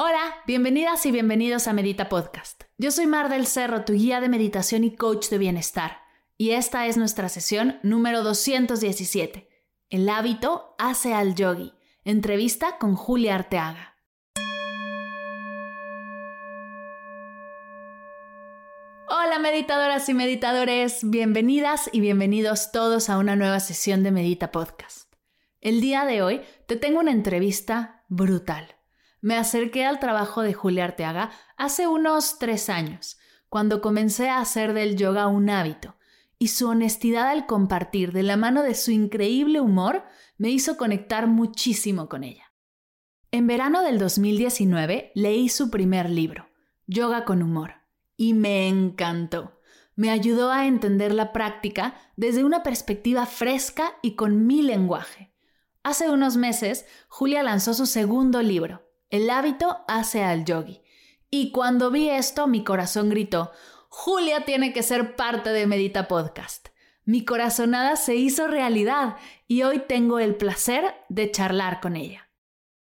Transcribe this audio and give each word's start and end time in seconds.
Hola, 0.00 0.36
bienvenidas 0.46 1.04
y 1.06 1.10
bienvenidos 1.10 1.66
a 1.66 1.72
Medita 1.72 2.08
Podcast. 2.08 2.62
Yo 2.76 2.92
soy 2.92 3.08
Mar 3.08 3.28
del 3.28 3.48
Cerro, 3.48 3.84
tu 3.84 3.94
guía 3.94 4.20
de 4.20 4.28
meditación 4.28 4.84
y 4.84 4.94
coach 4.94 5.28
de 5.28 5.38
bienestar, 5.38 5.98
y 6.36 6.50
esta 6.50 6.86
es 6.86 6.96
nuestra 6.96 7.28
sesión 7.28 7.80
número 7.82 8.22
217. 8.22 9.48
El 9.90 10.08
hábito 10.08 10.76
hace 10.78 11.14
al 11.14 11.34
yogi. 11.34 11.72
Entrevista 12.04 12.78
con 12.78 12.94
Julia 12.94 13.34
Arteaga. 13.34 13.96
Hola 19.08 19.40
meditadoras 19.40 20.08
y 20.08 20.14
meditadores, 20.14 21.00
bienvenidas 21.02 21.90
y 21.92 21.98
bienvenidos 21.98 22.70
todos 22.70 23.10
a 23.10 23.18
una 23.18 23.34
nueva 23.34 23.58
sesión 23.58 24.04
de 24.04 24.12
Medita 24.12 24.52
Podcast. 24.52 25.12
El 25.60 25.80
día 25.80 26.04
de 26.04 26.22
hoy 26.22 26.42
te 26.68 26.76
tengo 26.76 27.00
una 27.00 27.10
entrevista 27.10 28.04
brutal. 28.08 28.77
Me 29.20 29.36
acerqué 29.36 29.84
al 29.84 29.98
trabajo 29.98 30.42
de 30.42 30.54
Julia 30.54 30.84
Arteaga 30.84 31.30
hace 31.56 31.86
unos 31.86 32.38
tres 32.38 32.68
años, 32.68 33.18
cuando 33.48 33.80
comencé 33.80 34.28
a 34.28 34.40
hacer 34.40 34.74
del 34.74 34.96
yoga 34.96 35.26
un 35.26 35.50
hábito, 35.50 35.96
y 36.38 36.48
su 36.48 36.68
honestidad 36.68 37.28
al 37.28 37.46
compartir 37.46 38.12
de 38.12 38.22
la 38.22 38.36
mano 38.36 38.62
de 38.62 38.74
su 38.74 38.92
increíble 38.92 39.60
humor 39.60 40.04
me 40.36 40.50
hizo 40.50 40.76
conectar 40.76 41.26
muchísimo 41.26 42.08
con 42.08 42.22
ella. 42.22 42.52
En 43.30 43.46
verano 43.46 43.82
del 43.82 43.98
2019 43.98 45.12
leí 45.14 45.48
su 45.48 45.68
primer 45.70 46.08
libro, 46.08 46.48
Yoga 46.86 47.24
con 47.24 47.42
Humor, 47.42 47.74
y 48.16 48.34
me 48.34 48.68
encantó. 48.68 49.60
Me 49.96 50.10
ayudó 50.10 50.52
a 50.52 50.66
entender 50.66 51.12
la 51.12 51.32
práctica 51.32 51.94
desde 52.16 52.44
una 52.44 52.62
perspectiva 52.62 53.26
fresca 53.26 53.94
y 54.00 54.14
con 54.14 54.46
mi 54.46 54.62
lenguaje. 54.62 55.34
Hace 55.82 56.08
unos 56.08 56.36
meses, 56.36 56.86
Julia 57.08 57.42
lanzó 57.42 57.74
su 57.74 57.84
segundo 57.84 58.42
libro, 58.42 58.87
el 59.10 59.30
hábito 59.30 59.84
hace 59.88 60.22
al 60.22 60.44
yogi. 60.44 60.82
Y 61.30 61.52
cuando 61.52 61.90
vi 61.90 62.10
esto, 62.10 62.46
mi 62.46 62.64
corazón 62.64 63.10
gritó, 63.10 63.52
Julia 63.88 64.44
tiene 64.44 64.72
que 64.72 64.82
ser 64.82 65.16
parte 65.16 65.50
de 65.50 65.66
Medita 65.66 66.08
Podcast. 66.08 66.68
Mi 67.04 67.24
corazonada 67.24 67.96
se 67.96 68.16
hizo 68.16 68.48
realidad 68.48 69.16
y 69.46 69.62
hoy 69.62 69.80
tengo 69.80 70.18
el 70.18 70.36
placer 70.36 70.94
de 71.08 71.30
charlar 71.30 71.80
con 71.80 71.96
ella. 71.96 72.28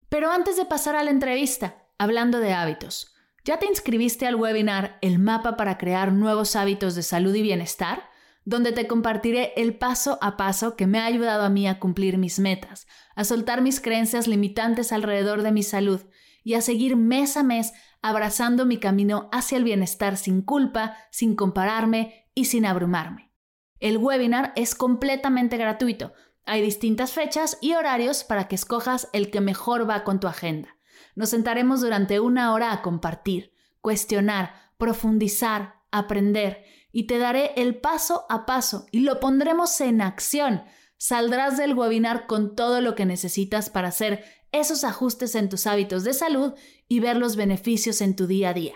Pero 0.10 0.32
antes 0.32 0.58
de 0.58 0.66
pasar 0.66 0.96
a 0.96 1.04
la 1.04 1.12
entrevista, 1.12 1.86
hablando 2.00 2.40
de 2.40 2.54
hábitos, 2.54 3.14
¿ya 3.46 3.60
te 3.60 3.68
inscribiste 3.68 4.26
al 4.26 4.36
webinar 4.36 4.98
El 5.02 5.20
mapa 5.20 5.58
para 5.58 5.78
crear 5.78 6.12
nuevos 6.12 6.56
hábitos 6.56 6.96
de 6.96 7.04
salud 7.04 7.36
y 7.36 7.44
bienestar? 7.44 8.10
donde 8.50 8.72
te 8.72 8.88
compartiré 8.88 9.54
el 9.58 9.76
paso 9.78 10.18
a 10.22 10.36
paso 10.36 10.76
que 10.76 10.88
me 10.88 10.98
ha 10.98 11.06
ayudado 11.06 11.44
a 11.44 11.50
mí 11.50 11.68
a 11.68 11.80
cumplir 11.80 12.18
mis 12.18 12.40
metas, 12.40 12.88
a 13.20 13.26
soltar 13.26 13.62
mis 13.62 13.82
creencias 13.82 14.30
limitantes 14.30 14.94
alrededor 14.94 15.42
de 15.42 15.52
mi 15.52 15.62
salud 15.62 16.00
y 16.42 16.54
a 16.54 16.62
seguir 16.62 16.96
mes 16.96 17.36
a 17.36 17.44
mes 17.44 17.74
abrazando 18.02 18.66
mi 18.66 18.78
camino 18.78 19.28
hacia 19.34 19.58
el 19.58 19.66
bienestar 19.66 20.16
sin 20.16 20.42
culpa, 20.42 20.96
sin 21.12 21.36
compararme 21.36 22.30
y 22.34 22.46
sin 22.46 22.66
abrumarme. 22.66 23.34
El 23.82 23.98
webinar 23.98 24.54
es 24.56 24.74
completamente 24.74 25.58
gratuito. 25.58 26.14
Hay 26.46 26.62
distintas 26.62 27.12
fechas 27.12 27.58
y 27.60 27.74
horarios 27.74 28.24
para 28.24 28.48
que 28.48 28.56
escojas 28.56 29.10
el 29.12 29.30
que 29.32 29.42
mejor 29.42 29.90
va 29.90 30.06
con 30.06 30.22
tu 30.22 30.28
agenda. 30.28 30.78
Nos 31.14 31.32
sentaremos 31.32 31.82
durante 31.82 32.22
una 32.22 32.54
hora 32.54 32.72
a 32.72 32.82
compartir, 32.82 33.52
cuestionar, 33.82 34.54
profundizar, 34.78 35.82
aprender 35.92 36.64
y 36.94 37.06
te 37.06 37.18
daré 37.18 37.52
el 37.58 37.82
paso 37.82 38.26
a 38.30 38.46
paso 38.46 38.86
y 38.94 39.02
lo 39.02 39.20
pondremos 39.20 39.82
en 39.82 40.00
acción. 40.00 40.64
Saldrás 41.00 41.58
del 41.58 41.76
webinar 41.76 42.28
con 42.28 42.58
todo 42.58 42.82
lo 42.82 42.94
que 42.94 43.06
necesitas 43.06 43.70
para 43.70 43.88
hacer 43.88 44.26
esos 44.52 44.84
ajustes 44.84 45.34
en 45.36 45.48
tus 45.48 45.66
hábitos 45.66 46.04
de 46.04 46.14
salud 46.14 46.54
y 46.90 47.00
ver 47.00 47.16
los 47.16 47.38
beneficios 47.38 48.02
en 48.02 48.18
tu 48.18 48.28
día 48.28 48.50
a 48.50 48.54
día. 48.54 48.74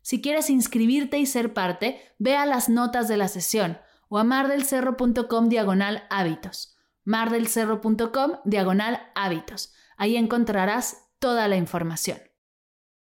Si 0.00 0.22
quieres 0.22 0.50
inscribirte 0.50 1.18
y 1.18 1.26
ser 1.26 1.52
parte, 1.52 2.00
ve 2.18 2.36
a 2.36 2.46
las 2.46 2.68
notas 2.68 3.08
de 3.08 3.16
la 3.16 3.26
sesión 3.26 3.78
o 4.08 4.18
a 4.18 4.24
mardelcerro.com 4.24 5.48
diagonal 5.48 6.04
hábitos. 6.10 6.76
mardelcerro.com 7.02 8.38
diagonal 8.44 9.10
hábitos. 9.16 9.74
Ahí 9.96 10.16
encontrarás 10.16 11.08
toda 11.18 11.48
la 11.48 11.56
información. 11.56 12.18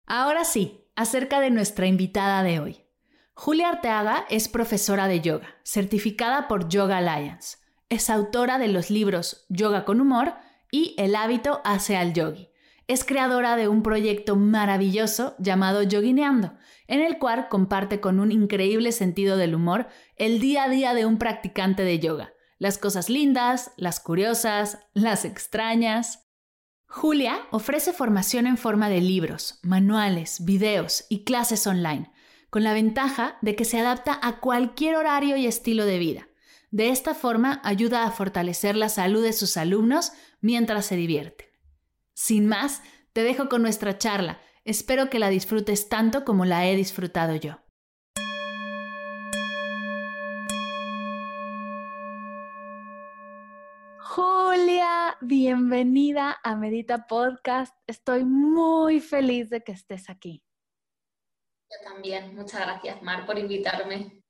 Ahora 0.06 0.44
sí, 0.44 0.88
acerca 0.94 1.40
de 1.40 1.50
nuestra 1.50 1.88
invitada 1.88 2.44
de 2.44 2.60
hoy. 2.60 2.86
Julia 3.34 3.70
Arteaga 3.70 4.24
es 4.30 4.48
profesora 4.48 5.08
de 5.08 5.20
yoga, 5.20 5.48
certificada 5.64 6.46
por 6.46 6.68
Yoga 6.68 6.98
Alliance. 6.98 7.61
Es 7.92 8.08
autora 8.08 8.58
de 8.58 8.68
los 8.68 8.88
libros 8.88 9.44
Yoga 9.50 9.84
con 9.84 10.00
Humor 10.00 10.32
y 10.70 10.94
El 10.96 11.14
hábito 11.14 11.60
hace 11.62 11.94
al 11.94 12.14
yogi. 12.14 12.48
Es 12.88 13.04
creadora 13.04 13.54
de 13.54 13.68
un 13.68 13.82
proyecto 13.82 14.34
maravilloso 14.34 15.36
llamado 15.38 15.82
Yogineando, 15.82 16.54
en 16.86 17.02
el 17.02 17.18
cual 17.18 17.50
comparte 17.50 18.00
con 18.00 18.18
un 18.18 18.32
increíble 18.32 18.92
sentido 18.92 19.36
del 19.36 19.54
humor 19.54 19.88
el 20.16 20.40
día 20.40 20.64
a 20.64 20.68
día 20.70 20.94
de 20.94 21.04
un 21.04 21.18
practicante 21.18 21.84
de 21.84 21.98
yoga, 21.98 22.32
las 22.56 22.78
cosas 22.78 23.10
lindas, 23.10 23.72
las 23.76 24.00
curiosas, 24.00 24.78
las 24.94 25.26
extrañas. 25.26 26.30
Julia 26.86 27.40
ofrece 27.50 27.92
formación 27.92 28.46
en 28.46 28.56
forma 28.56 28.88
de 28.88 29.02
libros, 29.02 29.60
manuales, 29.62 30.46
videos 30.46 31.04
y 31.10 31.24
clases 31.24 31.66
online 31.66 32.10
con 32.48 32.64
la 32.64 32.72
ventaja 32.72 33.36
de 33.42 33.54
que 33.54 33.66
se 33.66 33.78
adapta 33.78 34.18
a 34.22 34.40
cualquier 34.40 34.96
horario 34.96 35.36
y 35.36 35.46
estilo 35.46 35.84
de 35.84 35.98
vida. 35.98 36.28
De 36.72 36.88
esta 36.88 37.14
forma 37.14 37.60
ayuda 37.64 38.04
a 38.04 38.10
fortalecer 38.10 38.76
la 38.76 38.88
salud 38.88 39.22
de 39.22 39.34
sus 39.34 39.58
alumnos 39.58 40.14
mientras 40.40 40.86
se 40.86 40.96
divierten. 40.96 41.46
Sin 42.14 42.46
más, 42.46 42.82
te 43.12 43.22
dejo 43.22 43.50
con 43.50 43.60
nuestra 43.60 43.98
charla. 43.98 44.40
Espero 44.64 45.10
que 45.10 45.18
la 45.18 45.28
disfrutes 45.28 45.90
tanto 45.90 46.24
como 46.24 46.46
la 46.46 46.66
he 46.66 46.74
disfrutado 46.74 47.36
yo. 47.36 47.58
Julia, 53.98 55.18
bienvenida 55.20 56.40
a 56.42 56.56
Medita 56.56 57.06
Podcast. 57.06 57.76
Estoy 57.86 58.24
muy 58.24 59.00
feliz 59.00 59.50
de 59.50 59.62
que 59.62 59.72
estés 59.72 60.08
aquí. 60.08 60.42
Yo 61.68 61.90
también. 61.90 62.34
Muchas 62.34 62.62
gracias, 62.62 63.02
Mar, 63.02 63.26
por 63.26 63.38
invitarme. 63.38 64.21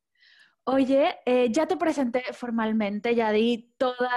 Oye, 0.65 1.19
eh, 1.27 1.49
ya 1.51 1.67
te 1.67 1.77
presenté 1.77 2.23
formalmente, 2.33 3.17
ya 3.17 3.33
di 3.33 3.75
todos 3.79 4.09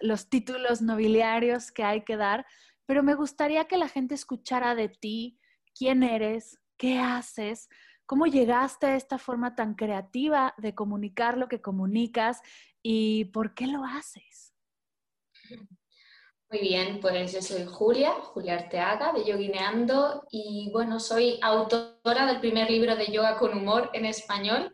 los 0.00 0.28
títulos 0.28 0.82
nobiliarios 0.82 1.70
que 1.70 1.84
hay 1.84 2.02
que 2.02 2.16
dar, 2.16 2.44
pero 2.86 3.04
me 3.04 3.14
gustaría 3.14 3.66
que 3.66 3.78
la 3.78 3.88
gente 3.88 4.16
escuchara 4.16 4.74
de 4.74 4.88
ti, 4.88 5.38
quién 5.76 6.02
eres, 6.02 6.58
qué 6.76 6.98
haces, 6.98 7.68
cómo 8.04 8.26
llegaste 8.26 8.86
a 8.86 8.96
esta 8.96 9.16
forma 9.16 9.54
tan 9.54 9.74
creativa 9.76 10.54
de 10.58 10.74
comunicar 10.74 11.38
lo 11.38 11.46
que 11.46 11.60
comunicas 11.60 12.40
y 12.82 13.26
por 13.26 13.54
qué 13.54 13.68
lo 13.68 13.84
haces. 13.84 14.52
Muy 16.50 16.60
bien, 16.60 16.98
pues 17.00 17.32
yo 17.32 17.40
soy 17.40 17.64
Julia, 17.64 18.10
Julia 18.10 18.54
Arteaga 18.54 19.12
de 19.12 19.24
Yogineando 19.24 20.26
y 20.32 20.68
bueno, 20.72 20.98
soy 20.98 21.38
autora 21.40 22.26
del 22.26 22.40
primer 22.40 22.68
libro 22.68 22.96
de 22.96 23.06
yoga 23.06 23.38
con 23.38 23.56
humor 23.56 23.88
en 23.92 24.04
español 24.04 24.72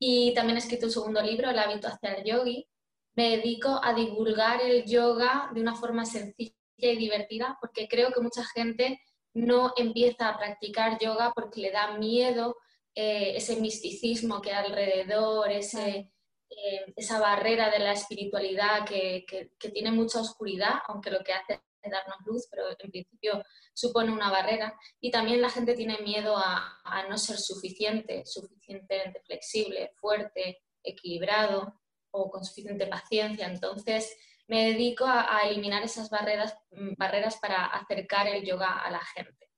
y 0.00 0.34
también 0.34 0.56
he 0.56 0.60
escrito 0.60 0.86
un 0.86 0.92
segundo 0.92 1.22
libro, 1.22 1.50
El 1.50 1.58
hábito 1.58 1.86
hacia 1.86 2.14
el 2.14 2.24
yogi. 2.24 2.66
Me 3.14 3.36
dedico 3.36 3.80
a 3.82 3.94
divulgar 3.94 4.60
el 4.62 4.84
yoga 4.84 5.50
de 5.54 5.60
una 5.60 5.76
forma 5.76 6.04
sencilla 6.04 6.54
y 6.78 6.96
divertida 6.96 7.58
porque 7.60 7.86
creo 7.86 8.10
que 8.10 8.20
mucha 8.20 8.44
gente 8.44 9.00
no 9.34 9.72
empieza 9.76 10.28
a 10.28 10.38
practicar 10.38 10.98
yoga 10.98 11.32
porque 11.34 11.60
le 11.60 11.70
da 11.70 11.98
miedo 11.98 12.56
eh, 12.94 13.34
ese 13.36 13.60
misticismo 13.60 14.40
que 14.40 14.52
hay 14.52 14.66
alrededor, 14.66 15.50
ese 15.52 16.10
eh, 16.50 16.92
esa 16.96 17.20
barrera 17.20 17.70
de 17.70 17.78
la 17.78 17.92
espiritualidad 17.92 18.84
que, 18.84 19.24
tiene 19.72 19.92
mucha 19.92 20.20
oscuridad, 20.20 20.80
aunque 20.88 21.10
lo 21.10 21.22
que 21.22 21.32
hace 21.32 21.60
darnos 21.88 22.18
luz, 22.26 22.46
pero 22.50 22.68
en 22.68 22.90
principio 22.90 23.42
supone 23.72 24.12
una 24.12 24.30
barrera. 24.30 24.78
Y 25.00 25.10
también 25.10 25.40
la 25.40 25.50
gente 25.50 25.74
tiene 25.74 25.98
miedo 25.98 26.36
a, 26.36 27.06
no 27.08 27.16
ser 27.16 27.38
suficiente, 27.38 28.24
suficientemente 28.26 29.20
flexible, 29.24 29.92
fuerte, 29.96 30.62
equilibrado 30.82 31.80
o 32.10 32.30
con 32.30 32.44
suficiente 32.44 32.86
paciencia. 32.86 33.46
Entonces 33.46 34.16
me 34.48 34.72
dedico 34.72 35.06
a, 35.06 35.40
eliminar 35.44 35.82
esas 35.82 36.10
barreras, 36.10 36.54
barreras 36.98 37.36
para 37.36 37.66
acercar 37.66 38.26
el 38.26 38.44
yoga 38.44 38.80
a 38.80 38.90
la 38.90 39.00
gente. 39.14 39.48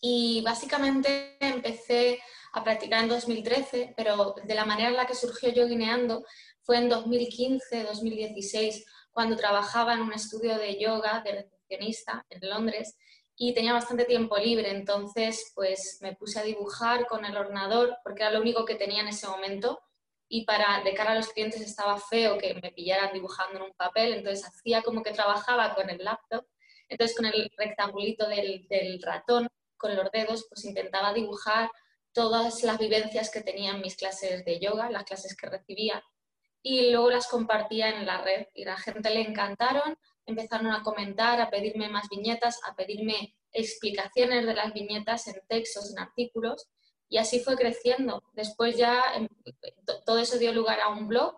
Y 0.00 0.42
básicamente 0.42 1.36
empecé 1.40 2.20
a 2.52 2.64
practicar 2.64 3.02
en 3.02 3.10
2013, 3.10 3.94
pero 3.96 4.34
de 4.42 4.54
la 4.54 4.64
manera 4.64 4.88
en 4.88 4.96
la 4.96 5.06
que 5.06 5.14
surgió 5.14 5.50
yo 5.50 5.66
guineando 5.68 6.24
fue 6.62 6.78
en 6.78 6.88
2015, 6.88 7.84
2016, 7.84 8.86
cuando 9.12 9.36
trabajaba 9.36 9.94
en 9.94 10.00
un 10.00 10.12
estudio 10.12 10.56
de 10.58 10.78
yoga 10.78 11.20
de 11.24 11.32
recepcionista 11.32 12.24
en 12.30 12.48
Londres 12.48 12.96
y 13.36 13.54
tenía 13.54 13.72
bastante 13.72 14.04
tiempo 14.04 14.36
libre, 14.36 14.70
entonces 14.70 15.52
pues 15.54 15.98
me 16.02 16.14
puse 16.14 16.38
a 16.40 16.42
dibujar 16.42 17.06
con 17.06 17.24
el 17.24 17.36
ordenador 17.36 17.96
porque 18.04 18.22
era 18.22 18.32
lo 18.32 18.40
único 18.40 18.64
que 18.64 18.74
tenía 18.74 19.00
en 19.00 19.08
ese 19.08 19.26
momento 19.26 19.80
y 20.28 20.44
para 20.44 20.82
de 20.84 20.94
cara 20.94 21.12
a 21.12 21.14
los 21.16 21.28
clientes 21.28 21.60
estaba 21.60 21.98
feo 21.98 22.38
que 22.38 22.54
me 22.54 22.70
pillaran 22.70 23.12
dibujando 23.12 23.58
en 23.58 23.64
un 23.64 23.72
papel, 23.72 24.12
entonces 24.12 24.46
hacía 24.46 24.82
como 24.82 25.02
que 25.02 25.12
trabajaba 25.12 25.74
con 25.74 25.90
el 25.90 26.04
laptop, 26.04 26.46
entonces 26.88 27.16
con 27.16 27.26
el 27.26 27.50
rectangulito 27.56 28.28
del, 28.28 28.66
del 28.68 29.02
ratón, 29.02 29.48
con 29.76 29.96
los 29.96 30.10
dedos, 30.12 30.46
pues 30.48 30.64
intentaba 30.64 31.12
dibujar 31.12 31.70
todas 32.12 32.62
las 32.62 32.78
vivencias 32.78 33.30
que 33.30 33.40
tenía 33.40 33.72
en 33.72 33.80
mis 33.80 33.96
clases 33.96 34.44
de 34.44 34.60
yoga, 34.60 34.90
las 34.90 35.04
clases 35.04 35.36
que 35.36 35.48
recibía, 35.48 36.04
y 36.62 36.90
luego 36.90 37.10
las 37.10 37.28
compartía 37.28 37.88
en 37.90 38.06
la 38.06 38.22
red 38.22 38.46
y 38.54 38.64
la 38.64 38.76
gente 38.76 39.10
le 39.10 39.22
encantaron 39.22 39.96
empezaron 40.30 40.68
a 40.68 40.82
comentar, 40.82 41.40
a 41.40 41.50
pedirme 41.50 41.88
más 41.88 42.08
viñetas, 42.08 42.60
a 42.66 42.74
pedirme 42.74 43.34
explicaciones 43.52 44.46
de 44.46 44.54
las 44.54 44.72
viñetas 44.72 45.26
en 45.28 45.40
textos, 45.48 45.92
en 45.92 45.98
artículos, 45.98 46.68
y 47.08 47.18
así 47.18 47.40
fue 47.40 47.56
creciendo. 47.56 48.22
Después 48.34 48.76
ya 48.76 49.02
em, 49.14 49.28
todo 50.06 50.18
eso 50.18 50.38
dio 50.38 50.52
lugar 50.52 50.80
a 50.80 50.88
un 50.88 51.08
blog 51.08 51.36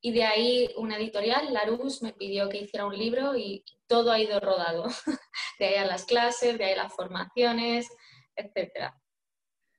y 0.00 0.12
de 0.12 0.24
ahí 0.24 0.70
una 0.76 0.96
editorial, 0.96 1.52
Larus, 1.52 2.02
me 2.02 2.12
pidió 2.12 2.48
que 2.48 2.58
hiciera 2.58 2.86
un 2.86 2.96
libro 2.96 3.34
y 3.34 3.64
todo 3.86 4.12
ha 4.12 4.20
ido 4.20 4.38
rodado. 4.40 4.84
De 5.58 5.66
ahí 5.68 5.74
a 5.76 5.86
las 5.86 6.04
clases, 6.04 6.58
de 6.58 6.64
ahí 6.64 6.72
a 6.74 6.82
las 6.82 6.92
formaciones, 6.92 7.88
etcétera. 8.34 9.00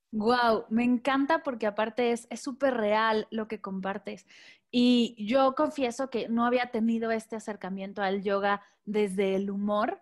Wow, 0.09 0.65
me 0.69 0.83
encanta 0.83 1.43
porque 1.43 1.67
aparte 1.67 2.11
es 2.11 2.27
súper 2.41 2.73
real 2.73 3.27
lo 3.29 3.47
que 3.47 3.61
compartes. 3.61 4.25
Y 4.71 5.15
yo 5.25 5.55
confieso 5.55 6.09
que 6.09 6.27
no 6.29 6.45
había 6.45 6.71
tenido 6.71 7.11
este 7.11 7.35
acercamiento 7.35 8.01
al 8.01 8.21
yoga 8.21 8.61
desde 8.85 9.35
el 9.35 9.49
humor, 9.49 10.01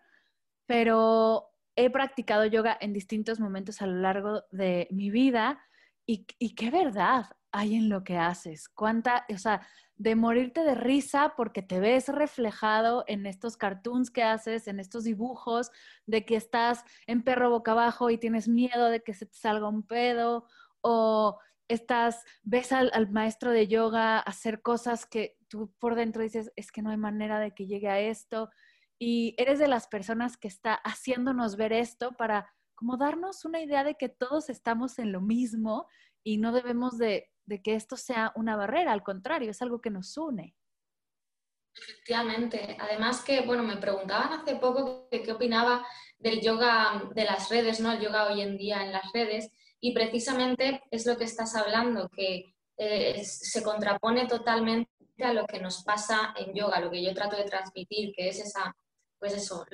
pero 0.65 1.49
he 1.75 1.89
practicado 1.89 2.45
yoga 2.45 2.77
en 2.79 2.93
distintos 2.93 3.39
momentos 3.39 3.81
a 3.81 3.87
lo 3.87 3.99
largo 3.99 4.43
de 4.51 4.87
mi 4.91 5.09
vida 5.09 5.59
y, 6.07 6.25
qué 6.55 6.69
verdad 6.69 7.25
hay 7.51 7.75
en 7.75 7.89
lo 7.89 8.03
que 8.03 8.17
haces. 8.17 8.69
Cuánta, 8.69 9.25
o 9.33 9.37
sea, 9.37 9.65
de 9.95 10.15
morirte 10.15 10.63
de 10.63 10.75
risa 10.75 11.33
porque 11.35 11.61
te 11.61 11.79
ves 11.79 12.09
reflejado 12.09 13.03
en 13.07 13.25
estos 13.25 13.57
cartoons 13.57 14.11
que 14.11 14.23
haces, 14.23 14.67
en 14.67 14.79
estos 14.79 15.03
dibujos, 15.03 15.71
de 16.05 16.25
que 16.25 16.35
estás 16.35 16.83
en 17.07 17.23
perro 17.23 17.49
boca 17.49 17.71
abajo 17.71 18.09
y 18.09 18.17
tienes 18.17 18.47
miedo 18.47 18.89
de 18.89 19.01
que 19.01 19.13
se 19.13 19.25
te 19.25 19.35
salga 19.35 19.67
un 19.67 19.83
pedo, 19.83 20.45
o 20.81 21.39
estás, 21.67 22.23
ves 22.43 22.71
al, 22.71 23.09
maestro 23.11 23.51
de 23.51 23.67
yoga 23.67 24.19
hacer 24.19 24.61
cosas 24.61 25.05
que 25.05 25.37
tú 25.47 25.73
por 25.79 25.95
dentro 25.95 26.21
dices, 26.21 26.51
es 26.55 26.71
que 26.71 26.81
no 26.81 26.89
hay 26.89 26.97
manera 26.97 27.39
de 27.39 27.53
que 27.53 27.67
llegue 27.67 27.89
a 27.89 27.99
esto, 27.99 28.49
y 28.97 29.35
eres 29.37 29.59
de 29.59 29.67
las 29.67 29.87
personas 29.87 30.37
que 30.37 30.47
está 30.47 30.73
haciéndonos 30.73 31.57
ver 31.57 31.73
esto 31.73 32.13
para 32.13 32.53
como 32.75 32.97
darnos 32.97 33.45
una 33.45 33.61
idea 33.61 33.83
de 33.83 33.95
que 33.95 34.09
todos 34.09 34.49
estamos 34.49 34.99
en 34.99 35.11
lo 35.11 35.21
mismo 35.21 35.87
y 36.23 36.37
no 36.37 36.51
debemos 36.51 36.97
de, 36.97 37.29
de 37.45 37.61
que 37.61 37.75
esto 37.75 37.97
sea 37.97 38.31
una 38.35 38.55
barrera, 38.55 38.91
al 38.91 39.03
contrario, 39.03 39.51
es 39.51 39.61
algo 39.61 39.81
que 39.81 39.89
nos 39.89 40.17
une. 40.17 40.55
Efectivamente. 41.77 42.77
Además 42.79 43.21
que, 43.21 43.41
bueno, 43.41 43.63
me 43.63 43.77
preguntaban 43.77 44.33
hace 44.33 44.55
poco 44.55 45.07
qué 45.09 45.31
opinaba 45.31 45.85
del 46.17 46.41
yoga 46.41 47.09
de 47.13 47.25
las 47.25 47.49
redes, 47.49 47.79
¿no? 47.79 47.91
El 47.91 47.99
yoga 47.99 48.27
hoy 48.27 48.41
en 48.41 48.57
día 48.57 48.83
en 48.83 48.93
las 48.93 49.11
redes. 49.13 49.51
Y 49.79 49.93
precisamente 49.93 50.81
es 50.91 51.05
lo 51.05 51.17
que 51.17 51.25
estás 51.25 51.55
hablando, 51.55 52.09
que 52.09 52.55
eh, 52.77 53.23
se 53.23 53.63
contrapone 53.63 54.27
totalmente 54.27 54.89
a 55.23 55.33
lo 55.33 55.45
que 55.45 55.59
nos 55.59 55.83
pasa 55.83 56.33
en 56.37 56.53
yoga, 56.53 56.79
lo 56.79 56.91
que 56.91 57.03
yo 57.03 57.13
trato 57.13 57.37
de 57.37 57.45
transmitir, 57.45 58.13
que 58.15 58.29
es 58.29 58.39
esa, 58.39 58.75
pues 59.19 59.33
eso, 59.33 59.65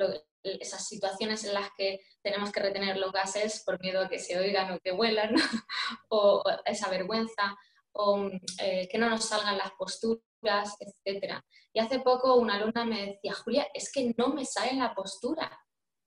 esas 0.44 0.88
situaciones 0.88 1.44
en 1.44 1.54
las 1.54 1.70
que 1.78 2.00
tenemos 2.22 2.52
que 2.52 2.62
retener 2.62 2.98
los 2.98 3.12
gases 3.12 3.64
por 3.66 3.80
miedo 3.80 4.02
a 4.02 4.10
que 4.10 4.20
se 4.20 4.38
oigan 4.38 4.72
o 4.72 4.80
que 4.80 4.92
vuelan, 4.92 5.34
o, 6.10 6.44
esa 6.66 6.90
vergüenza, 6.90 7.56
o 7.94 8.30
eh, 8.60 8.88
que 8.90 8.98
no 8.98 9.10
nos 9.10 9.26
salgan 9.26 9.58
las 9.58 9.72
posturas, 9.72 10.76
etc. 10.80 11.42
Y 11.74 11.80
hace 11.80 12.00
poco 12.00 12.36
una 12.36 12.56
alumna 12.56 12.86
me 12.86 13.08
decía, 13.08 13.34
Julia, 13.34 13.68
es 13.74 13.92
que 13.92 14.14
no 14.18 14.30
me 14.30 14.46
sale 14.46 14.74
la 14.74 14.94
postura. 14.94 15.60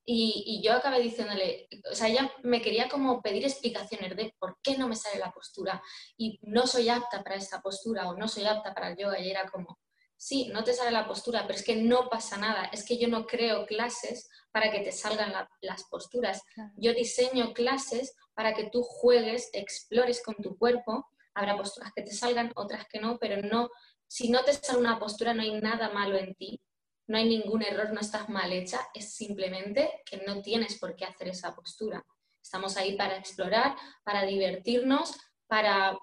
Y, 0.06 0.60
yo 0.62 0.74
acabé 0.74 1.00
diciéndole, 1.00 1.66
o 1.90 1.94
sea, 1.94 2.08
ella 2.08 2.30
me 2.42 2.60
quería 2.60 2.88
como 2.88 3.22
pedir 3.22 3.44
explicaciones 3.44 4.14
de 4.14 4.34
por 4.38 4.58
qué 4.62 4.76
no 4.76 4.86
me 4.86 4.96
sale 4.96 5.18
la 5.18 5.32
postura 5.32 5.82
y 6.16 6.38
no 6.42 6.66
soy 6.66 6.90
apta 6.90 7.22
para 7.22 7.36
esta 7.36 7.62
postura 7.62 8.08
o 8.08 8.16
no 8.16 8.28
soy 8.28 8.44
apta 8.44 8.74
para 8.74 8.90
el 8.90 8.96
yoga. 8.98 9.18
Y 9.18 9.30
era 9.30 9.48
como, 9.48 9.78
sí, 10.16 10.50
no 10.52 10.62
te 10.62 10.74
sale 10.74 10.90
la 10.90 11.08
postura, 11.08 11.46
pero 11.46 11.58
es 11.58 11.64
que 11.64 11.76
no 11.76 12.10
pasa 12.10 12.36
nada. 12.36 12.64
Es 12.66 12.84
que 12.84 12.98
yo 12.98 13.08
no 13.08 13.26
creo 13.26 13.64
clases 13.64 14.28
para 14.52 14.70
que 14.70 14.80
te 14.80 14.92
salgan 14.92 15.32
las 15.62 15.84
posturas. 15.84 16.42
Yo 16.76 16.92
diseño 16.92 17.54
clases 17.54 18.14
para 18.34 18.52
que 18.54 18.68
tú 18.70 18.82
juegues, 18.82 19.48
explores 19.54 20.22
con 20.22 20.34
tu 20.36 20.58
cuerpo. 20.58 21.06
Habrá 21.34 21.56
posturas 21.56 21.92
que 21.96 22.02
te 22.02 22.12
salgan, 22.12 22.52
otras 22.56 22.86
que 22.88 23.00
no, 23.00 23.18
pero 23.18 23.40
no, 23.40 23.70
si 24.06 24.28
no 24.28 24.44
te 24.44 24.52
sale 24.52 24.78
una 24.78 24.98
postura 24.98 25.32
no 25.32 25.42
hay 25.42 25.60
nada 25.60 25.88
malo 25.90 26.16
en 26.16 26.34
ti 26.34 26.60
no 27.06 27.18
hay 27.18 27.28
ningún 27.28 27.62
error, 27.62 27.92
no 27.92 28.00
estás 28.00 28.28
mal 28.28 28.52
hecha, 28.52 28.80
es 28.94 29.14
simplemente 29.14 30.02
que 30.06 30.18
no 30.26 30.40
tienes 30.40 30.78
por 30.78 30.96
qué 30.96 31.04
hacer 31.04 31.28
esa 31.28 31.54
postura. 31.54 32.04
Estamos 32.42 32.76
ahí 32.76 32.96
para 32.96 33.16
explorar, 33.16 33.76
para 34.04 34.24
divertirnos, 34.24 35.16
para 35.46 35.98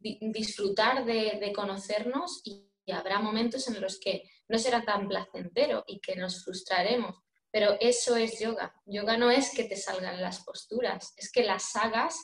disfrutar 0.00 1.04
de, 1.04 1.52
conocernos 1.54 2.42
y, 2.44 2.68
habrá 2.92 3.20
momentos 3.20 3.68
en 3.68 3.80
los 3.80 3.98
que 4.00 4.24
no 4.48 4.58
será 4.58 4.84
tan 4.84 5.08
placentero 5.08 5.84
y 5.86 6.00
que 6.00 6.16
nos 6.16 6.44
frustraremos. 6.44 7.16
Pero 7.50 7.76
eso 7.80 8.16
es 8.16 8.40
yoga. 8.40 8.74
Yoga 8.84 9.16
no 9.16 9.30
es 9.30 9.54
que 9.54 9.64
te 9.64 9.76
salgan 9.76 10.20
las 10.20 10.44
posturas, 10.44 11.14
es 11.16 11.30
que 11.30 11.44
las 11.44 11.74
hagas 11.76 12.16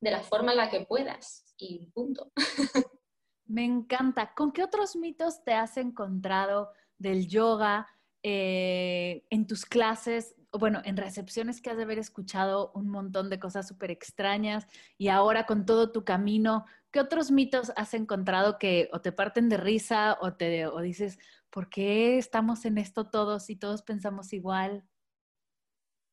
de 0.00 0.10
la 0.10 0.20
forma 0.20 0.52
en 0.52 0.58
la 0.58 0.70
que 0.70 0.86
puedas 0.86 1.44
y 1.58 1.90
punto. 1.92 2.32
Me 3.44 3.64
encanta. 3.64 4.32
¿Con 4.34 4.52
qué 4.52 4.64
otros 4.64 4.96
mitos 4.96 5.44
te 5.44 5.52
has 5.52 5.76
encontrado? 5.76 6.72
Del 6.98 7.28
yoga, 7.28 7.88
eh, 8.22 9.24
en 9.30 9.46
tus 9.46 9.64
clases, 9.66 10.34
bueno, 10.52 10.80
en 10.84 10.96
recepciones 10.96 11.60
que 11.60 11.70
has 11.70 11.76
de 11.76 11.84
haber 11.84 11.98
escuchado 11.98 12.72
un 12.74 12.88
montón 12.88 13.30
de 13.30 13.38
cosas 13.38 13.68
súper 13.68 13.90
extrañas 13.90 14.66
y 14.98 15.08
ahora 15.08 15.46
con 15.46 15.66
todo 15.66 15.92
tu 15.92 16.04
camino, 16.04 16.64
¿qué 16.90 17.00
otros 17.00 17.30
mitos 17.30 17.72
has 17.76 17.94
encontrado 17.94 18.58
que 18.58 18.88
o 18.92 19.00
te 19.00 19.12
parten 19.12 19.48
de 19.48 19.58
risa 19.58 20.18
o, 20.20 20.34
te, 20.34 20.66
o 20.66 20.80
dices, 20.80 21.18
¿por 21.50 21.68
qué 21.68 22.18
estamos 22.18 22.64
en 22.64 22.78
esto 22.78 23.10
todos 23.10 23.50
y 23.50 23.56
todos 23.56 23.82
pensamos 23.82 24.32
igual? 24.32 24.84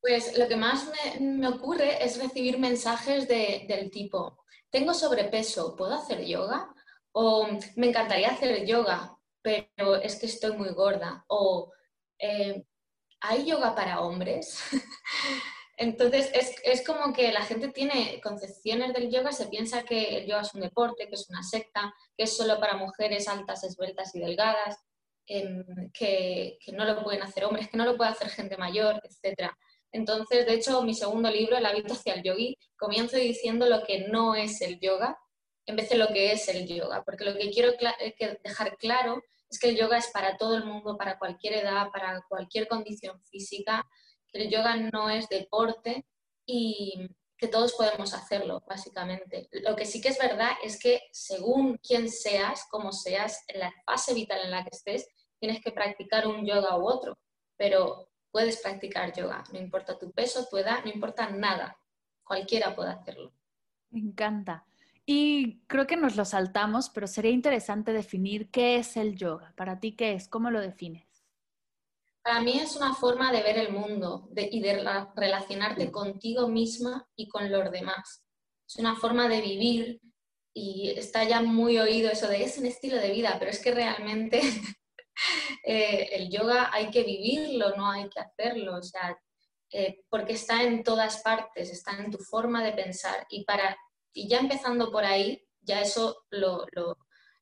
Pues 0.01 0.37
lo 0.37 0.47
que 0.47 0.57
más 0.57 0.91
me, 1.19 1.47
ocurre 1.47 2.03
es 2.03 2.21
recibir 2.21 2.59
mensajes 2.59 3.27
del 3.27 3.89
tipo, 3.89 4.43
tengo 4.69 4.93
sobrepeso, 4.93 5.75
¿puedo 5.75 5.93
hacer 5.93 6.25
yoga? 6.25 6.73
O 7.13 7.47
me 7.77 7.87
encantaría 7.87 8.31
hacer 8.31 8.65
yoga, 8.65 9.17
pero 9.43 9.97
es 9.97 10.15
que 10.15 10.25
estoy 10.25 10.57
muy 10.57 10.69
gorda. 10.69 11.23
O 11.27 11.71
eh, 12.17 12.63
¿hay 13.19 13.45
yoga 13.45 13.75
para 13.75 14.01
hombres? 14.01 14.59
Entonces, 15.77 16.31
es, 16.63 16.85
como 16.85 17.13
que 17.13 17.31
la 17.31 17.41
gente 17.41 17.67
tiene 17.69 18.21
concepciones 18.21 18.93
del 18.93 19.11
yoga, 19.11 19.31
se 19.31 19.47
piensa 19.47 19.83
que 19.83 20.17
el 20.17 20.27
yoga 20.27 20.41
es 20.41 20.53
un 20.53 20.61
deporte, 20.61 21.07
que 21.07 21.15
es 21.15 21.27
una 21.29 21.43
secta, 21.43 21.93
que 22.15 22.25
es 22.25 22.37
solo 22.37 22.59
para 22.59 22.77
mujeres 22.77 23.27
altas, 23.27 23.63
esbeltas 23.63 24.15
y 24.15 24.19
delgadas, 24.19 24.77
em, 25.27 25.91
que, 25.91 26.59
no 26.73 26.85
lo 26.85 27.03
pueden 27.03 27.23
hacer 27.23 27.45
hombres, 27.45 27.69
que 27.69 27.77
no 27.77 27.85
lo 27.85 27.97
puede 27.97 28.11
hacer 28.11 28.29
gente 28.29 28.55
mayor, 28.55 29.01
etc. 29.03 29.51
Entonces, 29.91 30.45
de 30.45 30.53
hecho, 30.53 30.81
mi 30.83 30.93
segundo 30.93 31.29
libro, 31.29 31.57
El 31.57 31.65
hábito 31.65 31.93
hacia 31.93 32.13
el 32.13 32.23
yogi, 32.23 32.57
comienzo 32.77 33.17
diciendo 33.17 33.65
lo 33.67 33.83
que 33.83 34.07
no 34.07 34.35
es 34.35 34.61
el 34.61 34.79
yoga 34.79 35.17
en 35.65 35.75
vez 35.75 35.89
de 35.89 35.97
lo 35.97 36.07
que 36.09 36.33
es 36.33 36.47
el 36.49 36.67
yoga, 36.67 37.03
porque 37.03 37.25
lo 37.25 37.35
que 37.35 37.49
quiero 37.51 37.71
dejar 38.43 38.77
claro 38.77 39.23
es 39.53 39.59
que 39.59 39.69
el 39.69 39.77
yoga 39.77 39.97
es 39.97 40.07
para 40.07 40.35
todo 40.35 40.57
el 40.57 40.65
mundo, 40.65 40.97
para 40.97 41.19
cualquier 41.19 41.53
edad, 41.53 41.91
para 41.91 42.23
cualquier 42.27 42.67
condición 42.67 43.21
física, 43.25 43.87
que 44.27 44.43
el 44.43 44.49
yoga 44.49 44.75
no 44.75 45.11
es 45.11 45.29
deporte 45.29 46.07
y 46.45 47.07
que 47.37 47.47
todos 47.47 47.73
podemos 47.73 48.15
hacerlo, 48.15 48.63
básicamente. 48.67 49.49
Lo 49.51 49.75
que 49.75 49.85
sí 49.85 50.01
que 50.01 50.09
es 50.09 50.17
verdad 50.17 50.53
es 50.63 50.79
que 50.79 51.01
según 51.11 51.77
quién 51.77 52.09
seas, 52.09 52.65
como 52.71 52.91
seas, 52.91 53.43
en 53.47 53.59
la 53.59 53.71
fase 53.85 54.15
vital 54.15 54.39
en 54.43 54.51
la 54.51 54.63
que 54.63 54.71
estés, 54.71 55.07
tienes 55.39 55.61
que 55.61 55.71
practicar 55.71 56.27
un 56.27 56.45
yoga 56.45 56.77
u 56.77 56.87
otro, 56.87 57.19
pero 57.55 58.09
puedes 58.31 58.57
practicar 58.59 59.13
yoga, 59.13 59.43
no 59.51 59.59
importa 59.59 59.99
tu 59.99 60.11
peso, 60.11 60.47
tu 60.49 60.57
edad, 60.57 60.83
no 60.83 60.89
importa 60.89 61.29
nada, 61.29 61.77
cualquiera 62.23 62.75
puede 62.75 62.89
hacerlo. 62.89 63.31
Me 63.91 63.99
encanta. 63.99 64.65
Y 65.05 65.61
creo 65.67 65.85
que 65.85 65.97
nos 65.97 66.15
lo 66.15 66.23
saltamos, 66.23 66.89
pero 66.89 67.07
sería 67.07 67.31
interesante 67.31 67.91
definir 67.91 68.49
qué 68.49 68.77
es 68.77 68.95
el 68.95 69.15
yoga. 69.15 69.53
Para 69.57 69.79
ti, 69.79 69.95
¿qué 69.95 70.13
es? 70.13 70.27
¿Cómo 70.29 70.49
lo 70.49 70.61
defines? 70.61 71.05
Para 72.23 72.39
mí 72.39 72.57
es 72.57 72.77
una 72.77 72.93
forma 72.93 73.31
de 73.33 73.43
ver 73.43 73.57
el 73.57 73.73
mundo 73.73 74.29
y 74.35 74.61
de 74.61 74.81
relacionarte 75.15 75.91
contigo 75.91 76.47
misma 76.47 77.05
y 77.17 77.27
con 77.27 77.51
los 77.51 77.69
demás. 77.69 78.23
Es 78.65 78.77
una 78.77 78.95
forma 78.95 79.27
de 79.27 79.41
vivir 79.41 80.01
y 80.53 80.91
está 80.91 81.25
ya 81.25 81.41
muy 81.41 81.79
oído 81.79 82.09
eso 82.09 82.27
de 82.27 82.43
es 82.43 82.57
un 82.57 82.65
estilo 82.65 82.97
de 82.97 83.11
vida, 83.11 83.35
pero 83.39 83.51
es 83.51 83.61
que 83.61 83.73
realmente 83.73 84.39
eh, 85.65 86.09
el 86.13 86.29
yoga 86.29 86.69
hay 86.71 86.91
que 86.91 87.03
vivirlo, 87.03 87.75
no 87.75 87.89
hay 87.91 88.07
que 88.09 88.21
hacerlo, 88.21 88.77
o 88.77 88.83
sea, 88.83 89.17
eh, 89.71 90.03
porque 90.09 90.33
está 90.33 90.63
en 90.63 90.83
todas 90.83 91.21
partes, 91.23 91.71
está 91.71 91.93
en 91.97 92.11
tu 92.11 92.19
forma 92.19 92.63
de 92.63 92.73
pensar 92.73 93.25
y, 93.29 93.43
para, 93.43 93.75
y 94.13 94.27
ya 94.27 94.39
empezando 94.39 94.91
por 94.91 95.03
ahí, 95.03 95.45
ya 95.61 95.81
eso 95.81 96.25
lo, 96.29 96.65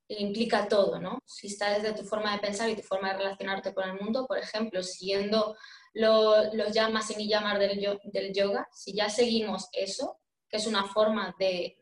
implica 0.08 0.68
todo, 0.68 1.00
¿no? 1.00 1.20
Si 1.26 1.48
está 1.48 1.78
desde 1.78 1.94
tu 1.94 2.04
forma 2.04 2.34
de 2.34 2.40
pensar 2.40 2.70
y 2.70 2.76
tu 2.76 2.82
forma 2.82 3.12
de 3.12 3.20
relacionarte 3.20 3.74
con 3.74 3.90
el 3.90 4.00
mundo, 4.00 4.26
por 4.28 4.38
ejemplo, 4.38 4.84
siguiendo 4.84 5.56
los 5.94 6.74
llamas 6.74 7.12
y 7.18 7.28
llamas 7.28 7.60
del, 7.60 8.00
del 8.04 8.34
yoga, 8.34 8.68
si 8.74 8.94
ya 8.94 9.10
seguimos 9.10 9.70
eso, 9.74 10.20
que 10.50 10.58
es 10.58 10.68
una 10.68 10.86
forma 10.86 11.36
de, 11.40 11.78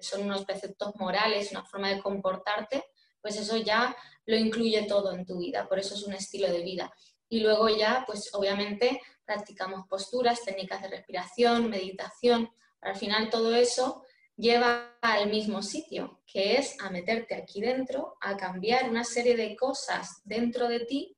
son 0.00 0.22
unos 0.22 0.44
preceptos 0.44 0.94
morales, 0.96 1.50
una 1.50 1.64
forma 1.64 1.90
de 1.90 2.00
comportarte, 2.00 2.84
pues 3.20 3.36
eso 3.36 3.56
ya 3.56 3.96
lo 4.26 4.36
incluye 4.36 4.82
todo 4.82 5.12
en 5.12 5.24
tu 5.24 5.38
vida, 5.38 5.68
por 5.68 5.78
eso 5.78 5.94
es 5.94 6.02
un 6.04 6.14
estilo 6.14 6.48
de 6.50 6.62
vida. 6.62 6.92
Y 7.28 7.40
luego 7.40 7.68
ya, 7.68 8.04
pues 8.06 8.30
obviamente 8.34 9.00
practicamos 9.24 9.86
posturas, 9.88 10.42
técnicas 10.42 10.82
de 10.82 10.88
respiración, 10.88 11.70
meditación, 11.70 12.50
al 12.80 12.96
final 12.96 13.30
todo 13.30 13.54
eso 13.54 14.04
lleva 14.36 14.96
al 15.00 15.30
mismo 15.30 15.62
sitio, 15.62 16.22
que 16.26 16.56
es 16.56 16.76
a 16.80 16.90
meterte 16.90 17.34
aquí 17.34 17.60
dentro, 17.60 18.16
a 18.20 18.36
cambiar 18.36 18.88
una 18.88 19.04
serie 19.04 19.36
de 19.36 19.56
cosas 19.56 20.20
dentro 20.24 20.68
de 20.68 20.80
ti 20.80 21.16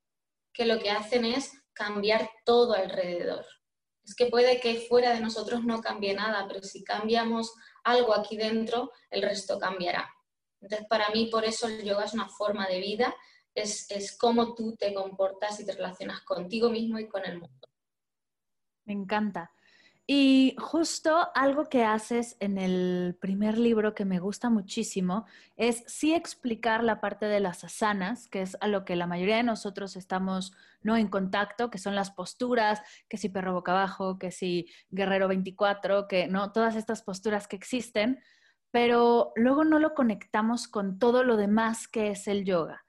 que 0.53 0.67
lo 0.67 0.79
que 0.79 0.91
hacen 0.91 1.25
es 1.25 1.53
cambiar 1.73 2.31
todo 2.45 2.75
alrededor. 2.75 3.45
Es 4.05 4.15
que 4.15 4.27
puede 4.27 4.61
que 4.61 4.87
fuera 4.89 5.13
de 5.13 5.21
nosotros 5.21 5.65
no 5.65 5.81
cambie 5.81 6.15
nada, 6.15 6.47
pero 6.47 6.63
si 6.63 6.85
cambiamos 6.85 7.53
algo 7.85 8.15
aquí 8.15 8.37
dentro, 8.37 8.93
el 9.11 9.23
resto 9.23 9.59
cambiará. 9.59 10.09
Entonces, 10.61 10.87
para 10.89 11.09
mí, 11.11 11.29
por 11.31 11.45
eso 11.45 11.67
el 11.67 11.85
yoga 11.85 12.05
es 12.05 12.15
una 12.15 12.29
forma 12.29 12.67
de 12.69 12.81
vida, 12.81 13.15
es, 13.55 13.91
es 13.91 14.17
cómo 14.17 14.55
tú 14.55 14.77
te 14.77 14.95
comportas 14.95 15.61
y 15.61 15.67
te 15.67 15.73
relacionas 15.73 16.23
contigo 16.23 16.71
mismo 16.71 16.99
y 16.99 17.09
con 17.09 17.25
el 17.25 17.39
mundo. 17.39 17.69
Me 18.85 18.93
encanta. 18.93 19.51
Y 20.09 20.55
justo 20.59 21.31
algo 21.35 21.69
que 21.69 21.85
haces 21.85 22.37
en 22.39 22.59
el 22.59 23.19
primer 23.21 23.59
libro 23.59 23.93
que 23.93 24.05
me 24.05 24.21
gusta 24.21 24.51
muchísimo 24.51 25.27
es 25.57 25.83
sí 25.89 26.15
explicar 26.15 26.85
la 26.85 27.01
parte 27.01 27.27
de 27.27 27.41
las 27.41 27.65
asanas, 27.65 28.29
que 28.29 28.43
es 28.43 28.57
a 28.61 28.69
lo 28.69 28.85
que 28.85 28.95
la 28.95 29.09
mayoría 29.09 29.39
de 29.39 29.43
nosotros 29.43 29.97
estamos 29.97 30.53
no 30.81 30.97
en 30.97 31.09
contacto, 31.09 31.71
que 31.71 31.79
son 31.79 31.97
las 31.97 32.13
posturas, 32.13 32.83
que 33.09 33.17
si 33.17 33.31
perro 33.31 33.55
boca 33.55 33.73
abajo, 33.73 34.17
que 34.17 34.31
si 34.31 34.69
guerrero 34.91 35.27
24, 35.27 36.07
que 36.07 36.29
no 36.29 36.53
todas 36.53 36.77
estas 36.77 37.03
posturas 37.03 37.49
que 37.49 37.57
existen, 37.57 38.21
pero 38.71 39.33
luego 39.35 39.65
no 39.65 39.81
lo 39.81 39.95
conectamos 39.95 40.69
con 40.69 41.01
todo 41.01 41.25
lo 41.25 41.37
demás 41.37 41.89
que 41.89 42.11
es 42.11 42.29
el 42.29 42.45
yoga. 42.45 42.85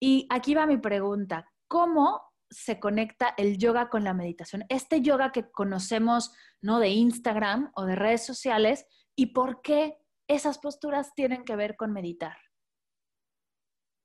Y 0.00 0.26
aquí 0.30 0.54
va 0.54 0.64
mi 0.64 0.78
pregunta, 0.78 1.52
¿cómo 1.68 2.22
se 2.50 2.78
conecta 2.80 3.34
el 3.36 3.58
yoga 3.58 3.88
con 3.88 4.04
la 4.04 4.14
meditación? 4.14 4.64
Este 4.68 5.00
yoga 5.00 5.32
que 5.32 5.50
conocemos, 5.50 6.32
¿no? 6.60 6.78
De 6.78 6.88
Instagram 6.88 7.72
o 7.74 7.84
de 7.84 7.96
redes 7.96 8.24
sociales, 8.24 8.86
¿y 9.16 9.26
por 9.26 9.62
qué 9.62 9.98
esas 10.28 10.58
posturas 10.58 11.14
tienen 11.14 11.44
que 11.44 11.56
ver 11.56 11.76
con 11.76 11.92
meditar? 11.92 12.36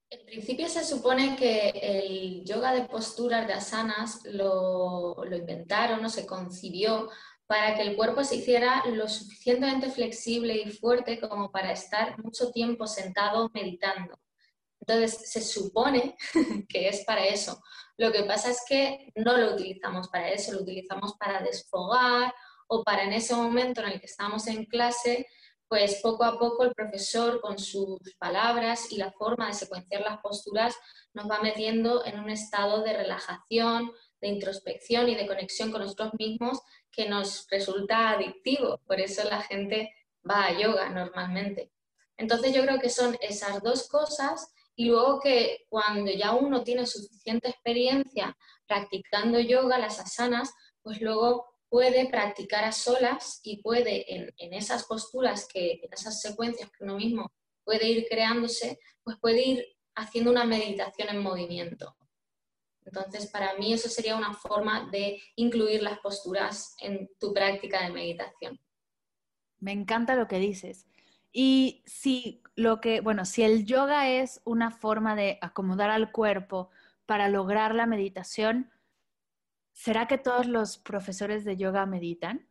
En 0.10 0.26
principio 0.26 0.68
se 0.68 0.84
supone 0.84 1.38
que 1.38 1.70
el 1.70 2.44
yoga 2.44 2.74
de 2.74 2.84
posturas 2.84 3.48
de 3.48 3.54
asanas 3.54 4.26
lo, 4.26 5.16
lo 5.24 5.38
inventaron 5.38 6.04
o 6.04 6.10
se 6.10 6.26
concibió 6.26 7.10
para 7.48 7.76
que 7.76 7.82
el 7.82 7.96
cuerpo 7.96 8.24
se 8.24 8.38
hiciera 8.38 8.84
lo 8.88 9.08
suficientemente 9.08 9.90
flexible 9.90 10.56
y 10.56 10.72
fuerte 10.72 11.20
como 11.20 11.52
para 11.52 11.72
estar 11.72 12.18
mucho 12.24 12.52
tiempo 12.52 12.88
sentado 12.88 13.50
meditando. 13.54 14.18
Entonces, 14.82 15.32
se 15.32 15.42
supone 15.42 16.16
que 16.70 16.90
es 16.90 17.06
para 17.06 17.26
eso. 17.26 17.62
Lo 17.98 18.12
que 18.12 18.24
pasa 18.24 18.50
es 18.50 18.64
que 18.68 19.12
no 19.16 19.38
lo 19.38 19.54
utilizamos 19.54 20.10
para 20.10 20.30
eso, 20.30 20.54
lo 20.54 20.62
utilizamos 20.62 21.14
para 21.18 21.42
desfogar 21.42 22.34
o 22.68 22.84
para 22.84 23.04
en 23.04 23.14
ese 23.14 23.36
momento 23.36 23.82
en 23.82 23.92
el 23.92 24.00
que 24.00 24.08
estamos 24.08 24.48
en 24.48 24.66
clase, 24.66 25.28
pues 25.68 26.00
poco 26.02 26.24
a 26.24 26.38
poco 26.38 26.64
el 26.64 26.74
profesor 26.74 27.40
con 27.40 27.60
sus 27.60 28.00
palabras 28.18 28.92
y 28.92 28.98
la 28.98 29.12
forma 29.12 29.48
de 29.48 29.54
secuenciar 29.54 30.02
las 30.02 30.20
posturas 30.20 30.76
nos 31.14 31.30
va 31.30 31.42
metiendo 31.42 32.04
en 32.06 32.20
un 32.20 32.30
estado 32.30 32.82
de 32.82 32.94
relajación, 32.94 33.92
de 34.20 34.28
introspección 34.30 35.08
y 35.08 35.16
de 35.16 35.28
conexión 35.28 35.72
con 35.72 35.82
nosotros 35.82 36.12
mismos 36.18 36.60
que 36.92 37.08
nos 37.08 37.48
resulta 37.50 38.10
adictivo. 38.10 38.80
Por 38.86 39.00
eso 39.00 39.24
la 39.30 39.42
gente 39.44 39.94
va 40.30 40.46
a 40.46 40.60
yoga 40.60 40.90
normalmente. 40.90 41.72
Entonces 42.18 42.54
yo 42.54 42.64
creo 42.64 42.80
que 42.80 42.90
son 42.90 43.18
esas 43.22 43.62
dos 43.62 43.88
cosas 43.88 44.54
y 44.76 44.86
luego 44.86 45.20
que 45.20 45.66
cuando 45.70 46.12
ya 46.12 46.34
uno 46.34 46.64
tiene 46.64 46.86
suficiente 46.86 47.50
experiencia 47.50 48.38
practicando 48.68 49.40
yoga, 49.40 49.78
las 49.78 50.00
asanas, 50.00 50.54
pues 50.82 51.02
luego 51.02 51.52
puede 51.70 52.10
practicar 52.10 52.64
a 52.64 52.72
solas 52.72 53.40
y 53.44 53.62
puede 53.62 54.14
en, 54.14 54.34
en 54.38 54.54
esas 54.54 54.86
posturas, 54.86 55.48
que, 55.48 55.80
en 55.84 55.94
esas 55.94 56.22
secuencias 56.22 56.70
que 56.72 56.84
uno 56.84 56.96
mismo 56.96 57.32
puede 57.64 57.88
ir 57.88 58.08
creándose, 58.10 58.80
pues 59.04 59.18
puede 59.20 59.42
ir 59.48 59.66
haciendo 59.96 60.32
una 60.32 60.46
meditación 60.46 61.10
en 61.10 61.22
movimiento. 61.22 61.96
Entonces, 62.84 63.28
para 63.28 63.56
mí 63.56 63.74
eso 63.74 63.90
sería 63.90 64.16
una 64.16 64.34
forma 64.34 64.90
de 64.92 65.22
incluir 65.36 65.84
las 65.84 66.00
posturas 66.00 66.76
en 66.82 67.10
tu 67.20 67.34
práctica 67.34 67.84
de 67.84 67.92
meditación. 67.92 68.60
Me 69.60 69.72
encanta 69.72 70.16
lo 70.16 70.28
que 70.28 70.40
dices. 70.40 70.88
Y 71.32 71.84
si 71.86 72.41
lo 72.56 72.82
que, 72.82 73.02
bueno, 73.02 73.26
si 73.26 73.44
el 73.44 73.66
yoga 73.66 74.10
es 74.10 74.42
una 74.44 74.72
forma 74.72 75.16
de 75.16 75.38
acomodar 75.42 75.90
al 75.90 76.12
cuerpo 76.12 76.70
para 77.06 77.30
lograr 77.30 77.76
la 77.76 77.86
meditación, 77.86 78.72
¿será 79.74 80.08
que 80.08 80.18
todos 80.18 80.48
los 80.48 80.78
profesores 80.78 81.46
de 81.46 81.58
yoga 81.58 81.86
meditan? 81.86 82.48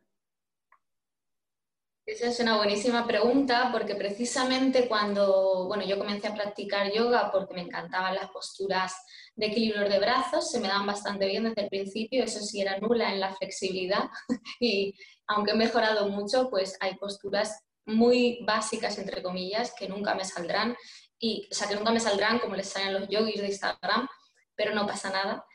Esa 2.05 2.27
es 2.27 2.39
una 2.39 2.57
buenísima 2.57 3.05
pregunta 3.05 3.69
porque 3.71 3.95
precisamente 3.95 4.87
cuando, 4.87 5.67
bueno, 5.67 5.85
yo 5.85 5.99
comencé 5.99 6.27
a 6.27 6.33
practicar 6.33 6.91
yoga 6.91 7.31
porque 7.31 7.53
me 7.53 7.61
encantaban 7.61 8.15
las 8.15 8.29
posturas 8.31 8.93
de 9.35 9.45
equilibrio 9.45 9.87
de 9.87 9.99
brazos, 9.99 10.51
se 10.51 10.59
me 10.59 10.67
dan 10.67 10.85
bastante 10.85 11.27
bien 11.27 11.43
desde 11.43 11.61
el 11.61 11.69
principio, 11.69 12.23
eso 12.23 12.39
sí 12.39 12.59
era 12.59 12.79
nula 12.79 13.13
en 13.13 13.19
la 13.19 13.33
flexibilidad 13.35 14.09
y 14.59 14.95
aunque 15.27 15.51
he 15.51 15.55
mejorado 15.55 16.09
mucho, 16.09 16.49
pues 16.49 16.75
hay 16.81 16.95
posturas 16.95 17.63
muy 17.95 18.39
básicas, 18.43 18.97
entre 18.97 19.21
comillas, 19.21 19.73
que 19.77 19.87
nunca 19.87 20.15
me 20.15 20.25
saldrán, 20.25 20.75
y, 21.19 21.47
o 21.51 21.53
sea, 21.53 21.67
que 21.67 21.75
nunca 21.75 21.91
me 21.91 21.99
saldrán 21.99 22.39
como 22.39 22.55
les 22.55 22.69
salen 22.69 22.93
los 22.93 23.07
yogis 23.07 23.41
de 23.41 23.47
Instagram, 23.47 24.07
pero 24.55 24.73
no 24.73 24.87
pasa 24.87 25.11
nada. 25.11 25.45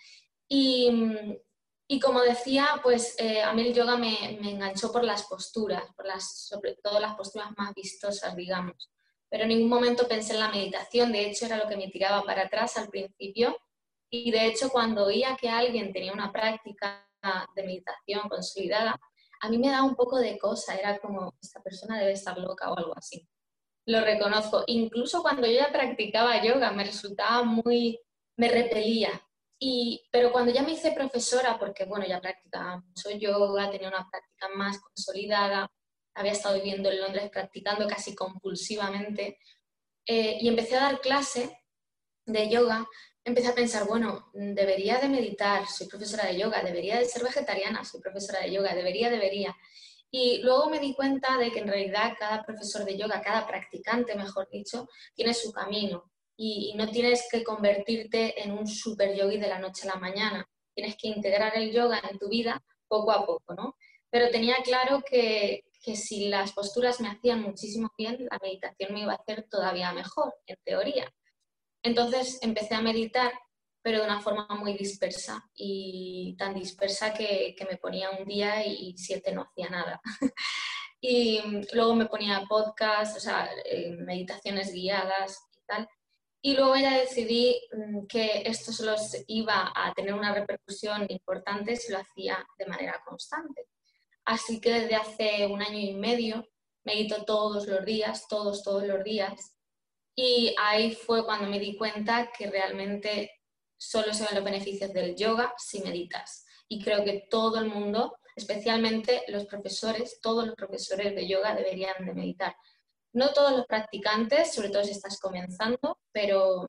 Y, 0.49 0.91
y 1.89 2.01
como 2.01 2.21
decía, 2.21 2.81
pues 2.83 3.17
eh, 3.19 3.43
a 3.43 3.53
mí 3.53 3.63
el 3.63 3.75
yoga 3.75 3.97
me, 3.97 4.39
me, 4.41 4.51
enganchó 4.53 4.93
por 4.93 5.05
las 5.05 5.25
posturas, 5.25 5.83
por 5.97 6.07
las, 6.07 6.47
sobre 6.47 6.77
todo 6.83 7.01
las 7.01 7.17
posturas 7.17 7.51
más 7.57 7.75
vistosas, 7.75 8.37
digamos. 8.37 8.91
Pero 9.29 9.43
en 9.43 9.51
ningún 9.51 9.69
momento 9.69 10.07
pensé 10.07 10.35
en 10.35 10.41
la 10.41 10.51
meditación, 10.51 11.13
de 11.13 11.27
hecho 11.27 11.47
era 11.47 11.57
lo 11.57 11.69
que 11.69 11.77
me 11.77 11.89
tiraba 11.89 12.23
para 12.23 12.43
atrás 12.43 12.77
al 12.77 12.89
principio. 12.89 13.57
Y 14.09 14.31
de 14.31 14.47
hecho 14.47 14.71
cuando 14.71 15.07
oía 15.07 15.37
que 15.41 15.49
alguien 15.49 15.93
tenía 15.93 16.13
una 16.13 16.33
práctica 16.33 17.09
de 17.55 17.63
meditación 17.65 18.29
consolidada, 18.29 19.01
a 19.47 19.49
mí 19.49 19.59
me 19.59 19.71
da 19.71 19.83
un 19.83 19.95
poco 19.95 20.19
de 20.19 20.39
cosa, 20.39 20.75
era 20.75 20.99
como, 20.99 21.35
esta 21.41 21.63
persona 21.63 21.99
debe 21.99 22.13
estar 22.13 22.37
loca 22.37 22.71
o 22.71 22.77
algo 22.77 22.93
así. 22.97 23.27
Lo 23.87 24.01
reconozco. 24.01 24.65
Incluso 24.67 25.23
cuando 25.23 25.47
yo 25.47 25.55
ya 25.55 25.73
practicaba 25.73 26.43
yoga, 26.43 26.73
me 26.73 26.85
resultaba 26.85 27.45
muy, 27.45 28.01
me 28.37 28.49
repelía. 28.49 29.11
Y, 29.59 30.05
pero 30.11 30.33
cuando 30.33 30.53
ya 30.53 30.63
me 30.63 30.73
hice 30.73 30.93
profesora, 30.93 31.59
porque 31.59 31.85
bueno, 31.85 32.05
ya 32.07 32.21
practicaba 32.21 32.79
mucho 32.79 33.11
yoga, 33.11 33.71
tenía 33.71 33.89
una 33.89 34.09
práctica 34.11 34.49
más 34.57 34.81
consolidada, 34.81 35.71
había 36.15 36.33
estado 36.33 36.57
viviendo 36.57 36.91
en 36.91 37.01
Londres 37.01 37.31
practicando 37.31 37.87
casi 37.87 38.15
compulsivamente, 38.15 39.39
eh, 40.07 40.39
y 40.41 40.49
empecé 40.49 40.77
a 40.77 40.83
dar 40.83 41.01
clase 41.01 41.63
de 42.27 42.51
yoga, 42.51 42.87
empecé 43.27 43.49
a 43.49 43.55
pensar, 43.55 43.87
bueno, 43.87 44.31
debería 44.33 44.99
de 44.99 45.09
meditar, 45.09 45.67
soy 45.67 45.89
profesora 45.89 46.27
de 46.27 46.39
yoga, 46.39 46.63
debería 46.63 46.99
de 46.99 47.05
ser 47.07 47.25
vegetariana, 47.25 47.85
soy 47.85 48.01
profesora 48.01 48.41
de 48.41 48.53
yoga, 48.53 48.73
debería, 48.73 49.11
debería. 49.11 49.55
Y 50.13 50.39
luego 50.43 50.71
me 50.71 50.79
di 50.79 50.95
cuenta 50.95 51.37
de 51.37 51.51
que 51.51 51.59
en 51.59 51.67
realidad 51.67 52.15
cada 52.17 52.45
profesor 52.45 52.85
de 52.85 52.97
yoga, 52.97 53.21
cada 53.21 53.45
practicante, 53.45 54.15
mejor 54.15 54.49
dicho, 54.49 54.89
tiene 55.13 55.35
su 55.35 55.53
camino 55.53 56.05
y, 56.37 56.75
no 56.77 56.89
tienes 56.89 57.27
que 57.29 57.43
convertirte 57.43 58.41
en 58.41 58.53
un 58.53 58.67
super 58.69 59.13
yogi 59.17 59.39
de 59.39 59.49
la 59.49 59.59
noche 59.59 59.89
a 59.89 59.95
la 59.95 60.01
mañana. 60.01 60.49
Tienes 60.73 60.97
que 60.97 61.09
integrar 61.09 61.57
el 61.57 61.73
yoga 61.73 62.01
en 62.09 62.19
tu 62.19 62.29
vida 62.29 62.63
poco 62.87 63.11
a 63.11 63.27
poco, 63.27 63.55
¿no? 63.55 63.75
Pero 64.09 64.31
tenía 64.31 64.57
claro 64.63 65.03
que, 65.03 65.65
que 65.83 65.97
si 65.97 66.29
las 66.29 66.53
posturas 66.53 67.01
me 67.01 67.09
hacían 67.09 67.43
muchísimo 67.43 67.91
bien, 67.99 68.29
la 68.31 68.39
meditación 68.41 68.95
me 68.95 69.01
iba 69.01 69.15
a 69.15 69.17
hacer 69.17 69.49
todavía 69.51 69.93
mejor, 69.93 70.33
en 70.47 70.57
teoría. 70.65 71.13
Entonces 71.87 72.41
empecé 72.43 72.75
a 72.75 72.81
meditar, 72.83 73.33
pero 73.81 74.01
de 74.01 74.07
una 74.07 74.21
forma 74.21 74.49
muy 74.59 74.77
dispersa 74.77 75.49
y 75.55 76.35
tan 76.37 76.53
dispersa 76.53 77.15
que, 77.15 77.55
me 77.71 77.77
ponía 77.77 78.11
un 78.11 78.27
día 78.27 78.67
y 78.67 78.99
siete 78.99 79.33
no 79.33 79.43
hacía 79.43 79.71
nada. 79.71 80.01
y 81.01 81.41
luego 81.73 81.95
me 81.95 82.07
ponía 82.07 82.45
podcast, 82.49 83.17
o 83.17 83.21
sea, 83.21 83.49
eh, 83.65 83.93
meditaciones 83.93 84.73
guiadas 84.73 85.39
y 85.53 85.61
tal. 85.65 85.89
Y 86.43 86.57
luego 86.57 86.75
ya 86.75 86.99
decidí 86.99 87.57
mm, 87.73 88.07
que 88.07 88.43
esto 88.45 88.73
solo 88.73 88.97
iba 89.29 89.73
a 89.73 89.95
tener 89.95 90.15
una 90.15 90.35
repercusión 90.35 91.07
importante 91.09 91.77
si 91.77 91.93
lo 91.93 91.99
hacía 91.99 92.45
de 92.59 92.67
manera 92.67 93.01
constante. 93.07 93.69
Así 94.25 94.61
que 94.61 94.73
desde 94.73 94.97
hace 94.97 95.47
un 95.47 95.63
año 95.63 95.79
y 95.79 95.95
medio 95.95 96.49
medito 96.83 97.25
todos 97.25 97.69
los 97.69 97.85
días, 97.85 98.27
todos, 98.29 98.65
todos 98.65 98.85
los 98.85 99.05
días. 99.05 99.56
Y 100.19 100.55
ahí 100.59 100.95
fue 100.95 101.27
cuando 101.27 101.49
me 101.49 101.61
di 101.61 101.77
cuenta 101.77 102.33
que 102.33 102.51
realmente 102.51 103.31
solo 103.77 104.15
se 104.15 104.25
ven 104.25 104.37
los 104.37 104.45
beneficios 104.45 104.93
del 104.93 105.15
yoga 105.15 105.55
si 105.59 105.83
meditas. 105.83 106.47
Y 106.69 106.83
creo 106.83 107.05
que 107.05 107.27
todo 107.31 107.59
el 107.59 107.67
mundo, 107.67 108.19
especialmente 108.35 109.25
los 109.29 109.45
profesores, 109.45 110.19
todos 110.23 110.47
los 110.47 110.57
profesores 110.57 111.15
de 111.15 111.29
yoga 111.29 111.55
deberían 111.55 112.05
de 112.05 112.15
meditar. 112.15 112.57
No 113.13 113.33
todos 113.33 113.53
los 113.53 113.67
practicantes, 113.67 114.55
sobre 114.55 114.71
todo 114.71 114.85
si 114.85 114.93
estás 114.93 115.21
comenzando, 115.21 116.01
pero 116.13 116.67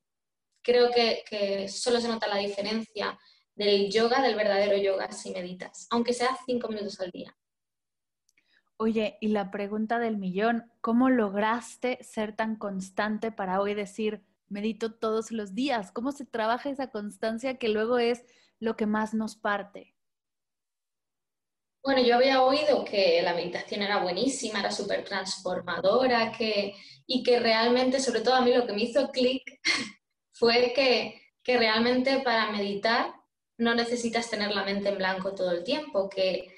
creo 0.62 0.92
que, 0.92 1.24
que 1.30 1.70
solo 1.70 2.02
se 2.02 2.10
nota 2.10 2.28
la 2.28 2.38
diferencia 2.38 3.18
del 3.56 3.90
yoga, 3.90 4.22
del 4.22 4.36
verdadero 4.36 4.78
yoga, 4.78 5.12
si 5.12 5.32
meditas, 5.32 5.88
aunque 5.90 6.14
sea 6.14 6.38
cinco 6.46 6.68
minutos 6.68 7.00
al 7.00 7.12
día. 7.12 7.36
Oye, 8.78 9.18
y 9.22 9.30
la 9.30 9.50
pregunta 9.50 9.98
del 9.98 10.18
millón, 10.18 10.72
¿cómo 10.82 11.10
lograste 11.10 11.98
ser 12.04 12.36
tan 12.36 12.56
constante 12.56 13.32
para 13.32 13.60
hoy 13.60 13.74
decir, 13.74 14.24
medito 14.50 14.94
todos 14.94 15.32
los 15.32 15.56
días. 15.56 15.92
¿Cómo 15.92 16.12
se 16.12 16.26
trabaja 16.26 16.70
esa 16.70 16.90
constancia 16.90 17.58
que 17.58 17.70
luego 17.70 17.98
es 17.98 18.24
lo 18.60 18.76
que 18.76 18.86
más 18.86 19.14
nos 19.14 19.36
parte? 19.36 19.94
Bueno, 21.84 22.02
yo 22.02 22.16
había 22.16 22.44
oído 22.44 22.84
que 22.84 23.22
la 23.22 23.34
meditación 23.34 23.82
era 23.82 24.04
buenísima, 24.04 24.60
era 24.60 24.72
súper 24.72 25.06
transformadora, 25.06 26.32
que, 26.32 26.76
y 27.06 27.24
que 27.24 27.40
realmente, 27.40 28.00
sobre 28.00 28.22
todo 28.22 28.36
a 28.36 28.42
mí 28.42 28.54
lo 28.54 28.66
que 28.68 28.74
me 28.74 28.84
hizo 28.84 29.10
clic 29.10 29.44
fue 30.34 30.74
que, 30.76 31.22
que 31.44 31.58
realmente 31.58 32.20
para 32.20 32.52
meditar 32.52 33.14
no 33.58 33.74
necesitas 33.74 34.30
tener 34.30 34.54
la 34.54 34.66
mente 34.66 34.90
en 34.90 34.98
blanco 34.98 35.34
todo 35.34 35.52
el 35.52 35.64
tiempo, 35.64 36.10
que, 36.10 36.57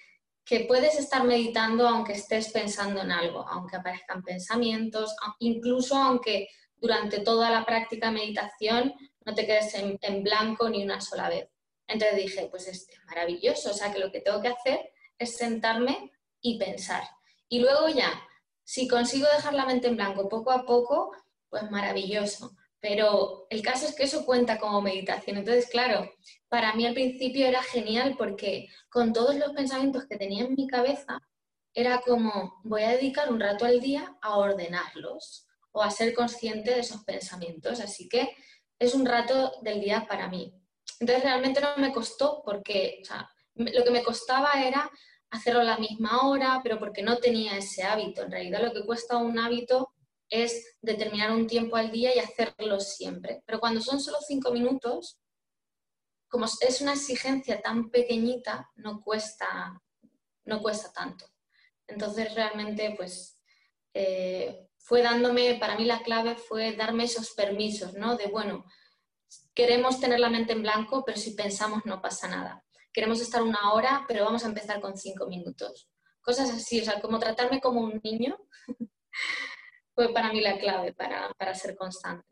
que 0.49 0.61
puedes 0.61 0.97
estar 0.97 1.25
meditando 1.25 1.87
aunque 1.87 2.13
estés 2.13 2.49
pensando 2.49 3.01
en 3.03 3.11
algo, 3.11 3.47
aunque 3.47 3.75
aparezcan 3.75 4.23
pensamientos, 4.23 5.15
incluso 5.37 5.95
aunque 5.95 6.49
durante 6.77 7.19
toda 7.19 7.51
la 7.51 7.63
práctica 7.63 8.07
de 8.07 8.13
meditación 8.13 8.95
no 9.23 9.35
te 9.35 9.45
quedes 9.45 9.75
en, 9.75 10.23
blanco 10.23 10.67
ni 10.67 10.83
una 10.83 11.01
sola 11.01 11.29
vez. 11.29 11.49
Entonces 11.87 12.17
dije, 12.17 12.47
pues 12.49 12.67
es, 12.67 12.87
maravilloso, 13.05 13.69
o 13.69 13.73
sea 13.75 13.93
que 13.93 13.99
lo 13.99 14.11
que 14.11 14.21
tengo 14.21 14.41
que 14.41 14.47
hacer 14.47 14.91
es 15.19 15.37
sentarme 15.37 16.11
y 16.41 16.57
pensar. 16.57 17.03
Y 17.47 17.59
luego 17.59 17.87
ya, 17.89 18.11
si 18.63 18.87
consigo 18.87 19.27
dejar 19.31 19.53
la 19.53 19.67
mente 19.67 19.87
en 19.87 19.97
blanco 19.97 20.27
poco 20.29 20.49
a 20.49 20.65
poco, 20.65 21.11
pues 21.47 21.69
maravilloso. 21.69 22.55
Pero 22.81 23.47
el 23.49 23.61
caso 23.61 23.87
es 23.87 23.95
que 23.95 24.03
eso 24.03 24.25
cuenta 24.25 24.57
como 24.57 24.81
meditación. 24.81 25.37
Entonces, 25.37 25.67
claro, 25.69 26.09
para 26.47 26.73
mí 26.73 26.85
al 26.85 26.93
principio 26.93 27.45
era 27.45 27.61
genial 27.61 28.15
porque 28.17 28.67
con 28.89 29.11
todos 29.13 29.35
los 29.35 29.51
pensamientos 29.51 30.05
que 30.05 30.17
tenía 30.17 30.45
en 30.45 30.55
mi 30.55 30.67
cabeza, 30.67 31.19
era 31.73 32.01
como, 32.01 32.59
voy 32.63 32.83
a 32.83 32.91
dedicar 32.91 33.31
un 33.31 33.39
rato 33.39 33.65
al 33.65 33.79
día 33.79 34.17
a 34.21 34.37
ordenarlos 34.37 35.47
o 35.71 35.81
a 35.81 35.91
ser 35.91 36.13
consciente 36.13 36.71
de 36.71 36.79
esos 36.79 37.03
pensamientos. 37.03 37.79
Así 37.79 38.09
que 38.09 38.35
es 38.79 38.93
un 38.93 39.05
rato 39.05 39.53
del 39.61 39.81
día 39.81 40.05
para 40.07 40.27
mí. 40.27 40.53
Entonces 40.99 41.23
realmente 41.23 41.61
no 41.61 41.77
me 41.77 41.93
costó 41.93 42.41
porque 42.43 43.01
lo 43.55 43.83
que 43.83 43.91
me 43.91 44.03
costaba 44.03 44.51
era 44.63 44.89
hacerlo 45.29 45.61
a 45.61 45.65
la 45.65 45.77
misma 45.77 46.27
hora, 46.27 46.59
pero 46.63 46.79
porque 46.79 47.03
no 47.03 47.17
tenía 47.17 47.57
ese 47.57 47.83
hábito. 47.83 48.23
En 48.23 48.31
realidad 48.31 48.63
lo 48.63 48.73
que 48.73 48.85
cuesta 48.85 49.17
un 49.17 49.37
hábito 49.37 49.93
es 50.29 50.77
determinar 50.81 51.31
un 51.31 51.47
tiempo 51.47 51.75
al 51.75 51.91
día 51.91 52.15
y 52.15 52.19
hacerlo 52.19 52.79
siempre. 52.79 53.43
Pero 53.45 53.59
cuando 53.59 53.81
son 53.81 53.99
solo 53.99 54.17
cinco 54.25 54.51
minutos, 54.51 55.19
como 56.29 56.45
es 56.45 56.81
una 56.81 56.93
exigencia 56.93 57.61
tan 57.61 57.89
pequeñita, 57.89 58.69
no 58.75 59.01
cuesta, 59.01 59.81
no 60.45 60.61
cuesta 60.61 60.91
tanto. 60.93 61.25
Entonces 61.87 62.33
realmente 62.35 62.93
pues 62.95 63.41
eh, 63.93 64.67
fue 64.77 65.01
dándome, 65.01 65.55
para 65.59 65.75
mí 65.75 65.85
la 65.85 66.03
clave 66.03 66.35
fue 66.35 66.75
darme 66.75 67.05
esos 67.05 67.31
permisos, 67.31 67.95
¿no? 67.95 68.15
De, 68.15 68.27
bueno, 68.27 68.65
queremos 69.53 69.99
tener 69.99 70.19
la 70.19 70.29
mente 70.29 70.53
en 70.53 70.61
blanco, 70.61 71.03
pero 71.05 71.17
si 71.17 71.31
pensamos 71.31 71.81
no 71.85 72.01
pasa 72.01 72.27
nada. 72.27 72.63
Queremos 72.93 73.21
estar 73.21 73.41
una 73.41 73.73
hora, 73.73 74.05
pero 74.07 74.25
vamos 74.25 74.43
a 74.43 74.47
empezar 74.47 74.81
con 74.81 74.97
cinco 74.97 75.27
minutos. 75.27 75.89
Cosas 76.21 76.49
así, 76.51 76.81
o 76.81 76.85
sea, 76.85 77.01
como 77.01 77.19
tratarme 77.19 77.59
como 77.59 77.81
un 77.81 77.99
niño, 78.03 78.37
para 80.07 80.31
mí 80.31 80.41
la 80.41 80.57
clave 80.57 80.93
para, 80.93 81.29
para 81.37 81.53
ser 81.53 81.75
constante. 81.75 82.25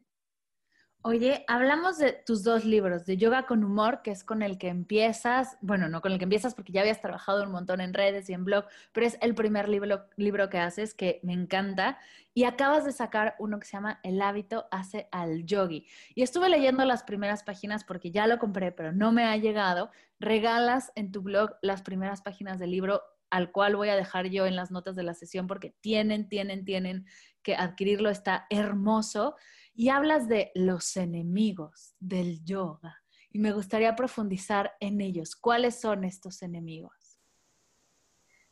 Oye, 1.03 1.45
hablamos 1.47 1.99
de 1.99 2.11
tus 2.11 2.43
dos 2.43 2.65
libros, 2.65 3.05
de 3.05 3.15
Yoga 3.15 3.45
con 3.45 3.63
Humor, 3.63 4.01
que 4.01 4.11
es 4.11 4.25
con 4.25 4.41
el 4.41 4.57
que 4.57 4.67
empiezas, 4.67 5.57
bueno, 5.61 5.87
no 5.87 6.01
con 6.01 6.11
el 6.11 6.17
que 6.17 6.25
empiezas 6.25 6.53
porque 6.53 6.73
ya 6.73 6.81
habías 6.81 6.99
trabajado 6.99 7.43
un 7.43 7.51
montón 7.51 7.79
en 7.79 7.93
redes 7.93 8.29
y 8.29 8.33
en 8.33 8.43
blog, 8.43 8.65
pero 8.91 9.05
es 9.05 9.17
el 9.21 9.33
primer 9.33 9.69
libro, 9.69 10.05
libro 10.17 10.49
que 10.49 10.57
haces 10.57 10.93
que 10.93 11.21
me 11.23 11.31
encanta. 11.31 11.97
Y 12.33 12.43
acabas 12.43 12.83
de 12.83 12.91
sacar 12.91 13.35
uno 13.39 13.57
que 13.57 13.65
se 13.65 13.77
llama 13.77 14.01
El 14.03 14.21
hábito 14.21 14.67
hace 14.69 15.07
al 15.11 15.45
yogi. 15.45 15.87
Y 16.13 16.23
estuve 16.23 16.49
leyendo 16.49 16.83
las 16.83 17.03
primeras 17.03 17.43
páginas 17.43 17.85
porque 17.85 18.11
ya 18.11 18.27
lo 18.27 18.37
compré, 18.37 18.73
pero 18.73 18.91
no 18.91 19.13
me 19.13 19.23
ha 19.23 19.37
llegado. 19.37 19.91
Regalas 20.19 20.91
en 20.95 21.11
tu 21.13 21.21
blog 21.21 21.51
las 21.61 21.83
primeras 21.83 22.21
páginas 22.21 22.59
del 22.59 22.71
libro 22.71 23.01
al 23.29 23.51
cual 23.51 23.75
voy 23.75 23.89
a 23.89 23.95
dejar 23.95 24.27
yo 24.27 24.45
en 24.45 24.55
las 24.55 24.71
notas 24.71 24.95
de 24.95 25.03
la 25.03 25.13
sesión 25.13 25.47
porque 25.47 25.75
tienen, 25.81 26.29
tienen, 26.29 26.65
tienen 26.65 27.05
que 27.47 27.55
adquirirlo, 27.55 28.09
está 28.09 28.45
hermoso 28.49 29.37
y 29.73 29.87
hablas 29.87 30.27
de 30.27 30.51
los 30.53 30.97
enemigos 30.97 31.95
del 31.97 32.43
yoga. 32.43 33.01
Y 33.31 33.39
me 33.39 33.53
gustaría 33.53 33.95
profundizar 33.95 34.73
en 34.81 34.99
ellos. 34.99 35.33
¿Cuáles 35.37 35.79
son 35.79 36.03
estos 36.03 36.41
enemigos? 36.41 37.21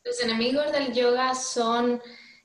Los 0.01 0.21
enemigos 0.21 0.71
del 0.71 0.93
yoga 0.93 1.35
son 1.35 2.01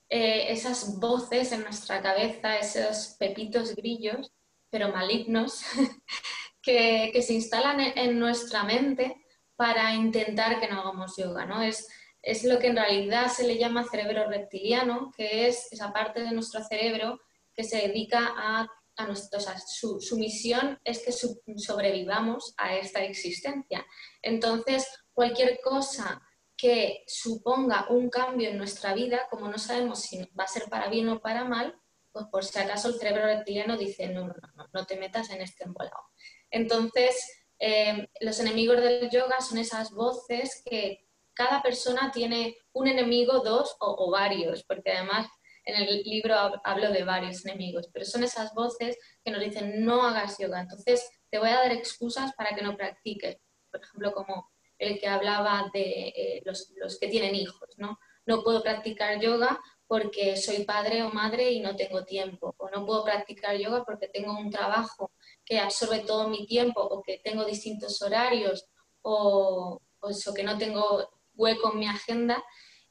eh, 0.09 0.47
esas 0.51 0.99
voces 0.99 1.53
en 1.53 1.63
nuestra 1.63 2.03
cabeza, 2.03 2.59
esos 2.59 3.15
pepitos 3.17 3.77
grillos, 3.77 4.33
pero 4.71 4.89
malignos, 4.89 5.63
que, 6.63 7.13
se 7.23 7.35
instalan 7.35 7.79
en, 7.79 8.19
nuestra 8.19 8.65
mente 8.65 9.25
para 9.55 9.95
intentar 9.95 10.59
que 10.59 10.67
no 10.67 10.81
hagamos 10.81 11.17
yoga. 11.17 11.47
¿no? 11.47 11.63
Es, 11.63 11.87
es 12.23 12.45
lo 12.45 12.59
que 12.59 12.69
en 12.69 12.77
realidad 12.77 13.29
se 13.29 13.47
le 13.47 13.59
llama 13.59 13.89
cerebro 13.89 14.29
reptiliano, 14.29 15.11
que 15.17 15.49
es 15.49 15.73
esa 15.73 15.93
parte 15.93 16.21
de 16.21 16.33
nuestro 16.33 16.63
cerebro 16.65 17.21
que 17.55 17.65
se 17.65 17.89
dedica 17.89 18.35
a, 18.37 18.67
a 18.97 19.07
nuestro, 19.07 19.41
su, 19.67 20.01
su, 20.01 20.19
misión 20.19 20.79
es 20.85 21.03
que 21.05 21.13
sobrevivamos 21.13 22.55
a 22.57 22.77
esta 22.77 23.03
existencia. 23.03 23.85
Entonces, 24.23 24.87
cualquier 25.13 25.61
cosa 25.63 26.21
que 26.57 27.05
suponga 27.07 27.87
un 27.89 28.11
cambio 28.11 28.51
en 28.51 28.59
nuestra 28.59 28.93
vida, 28.93 29.27
como 29.31 29.49
no 29.49 29.59
sabemos 29.59 30.03
si 30.03 30.19
va 30.39 30.45
a 30.45 30.49
ser 30.49 30.65
para 30.65 30.89
bien 30.89 31.09
o 31.09 31.21
para 31.21 31.45
mal, 31.45 31.75
pues 32.13 32.27
por 32.27 32.45
si 32.45 32.59
acaso 32.59 32.89
el 32.89 32.99
cerebro 32.99 33.25
reptiliano 33.25 33.79
dice, 33.79 34.09
no, 34.09 34.27
no, 34.27 34.35
no, 34.57 34.67
no 34.73 34.87
te 34.87 34.97
metas 34.97 35.31
en 35.31 35.41
este 35.41 35.65
embolado. 35.65 36.05
Entonces, 36.51 37.45
eh, 37.59 38.09
los 38.21 38.41
enemigos 38.41 38.81
del 38.81 39.09
yoga 39.11 39.41
son 39.41 39.59
esas 39.59 39.93
voces 39.93 40.63
que 40.65 41.07
cada 41.41 41.63
persona 41.63 42.11
tiene 42.13 42.55
un 42.73 42.87
enemigo, 42.87 43.41
dos 43.41 43.75
o 43.81 44.11
varios, 44.11 44.63
porque 44.65 44.93
además 44.93 45.27
en 45.65 45.75
el 45.83 46.03
libro 46.03 46.35
hablo 46.65 46.91
de 46.91 47.03
varios 47.03 47.47
enemigos, 47.47 47.89
pero 47.91 48.05
son 48.05 48.25
esas 48.25 48.53
voces 48.53 48.99
que 49.25 49.31
nos 49.31 49.41
dicen 49.41 49.83
no 49.83 50.03
hagas 50.03 50.37
yoga, 50.39 50.61
entonces 50.61 51.09
te 51.31 51.39
voy 51.39 51.49
a 51.49 51.61
dar 51.61 51.73
excusas 51.73 52.35
para 52.35 52.55
que 52.55 52.61
no 52.61 52.77
practiques. 52.77 53.39
Por 53.71 53.81
ejemplo, 53.81 54.13
como 54.13 54.51
el 54.79 54.99
que 54.99 55.07
hablaba 55.07 55.71
de 55.73 56.09
eh, 56.09 56.43
los, 56.45 56.73
los, 56.77 56.99
que 56.99 57.09
tienen 57.09 57.35
hijos, 57.35 57.71
¿no? 57.79 57.99
No 58.27 58.43
puedo 58.43 58.63
practicar 58.63 59.19
yoga 59.19 59.59
porque 59.87 60.37
soy 60.37 60.65
padre 60.65 61.03
o 61.05 61.11
madre 61.11 61.51
y 61.53 61.61
no 61.61 61.75
tengo 61.75 62.05
tiempo, 62.05 62.55
o 62.59 62.69
no 62.69 62.85
puedo 62.85 63.03
practicar 63.03 63.57
yoga 63.57 63.83
porque 63.85 64.09
tengo 64.09 64.37
un 64.37 64.51
trabajo 64.51 65.11
que 65.45 65.59
absorbe 65.59 66.01
todo 66.01 66.29
mi 66.29 66.47
tiempo, 66.47 66.83
o 66.83 67.03
que 67.03 67.19
tengo 67.25 67.47
distintos 67.47 68.03
horarios, 68.03 68.67
o, 69.01 69.81
o 70.01 70.09
eso, 70.11 70.35
que 70.35 70.43
no 70.43 70.59
tengo 70.59 71.09
hueco 71.41 71.73
en 71.73 71.79
mi 71.79 71.87
agenda 71.87 72.43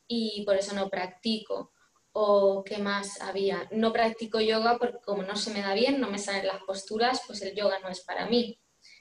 y 0.07 0.43
por 0.45 0.55
eso 0.55 0.73
no 0.73 0.89
practico 0.89 1.71
o 2.11 2.63
qué 2.63 2.79
más 2.79 3.21
había. 3.21 3.67
No 3.71 3.93
practico 3.93 4.41
yoga 4.41 4.77
porque 4.77 4.97
como 5.05 5.23
no 5.23 5.35
se 5.35 5.51
me 5.51 5.61
da 5.61 5.73
bien, 5.73 6.01
no 6.01 6.09
me 6.09 6.17
salen 6.17 6.47
las 6.47 6.61
posturas, 6.63 7.21
pues 7.27 7.41
el 7.41 7.55
yoga 7.55 7.79
no 7.79 7.89
es 7.89 8.01
para 8.01 8.25
mí. 8.25 8.59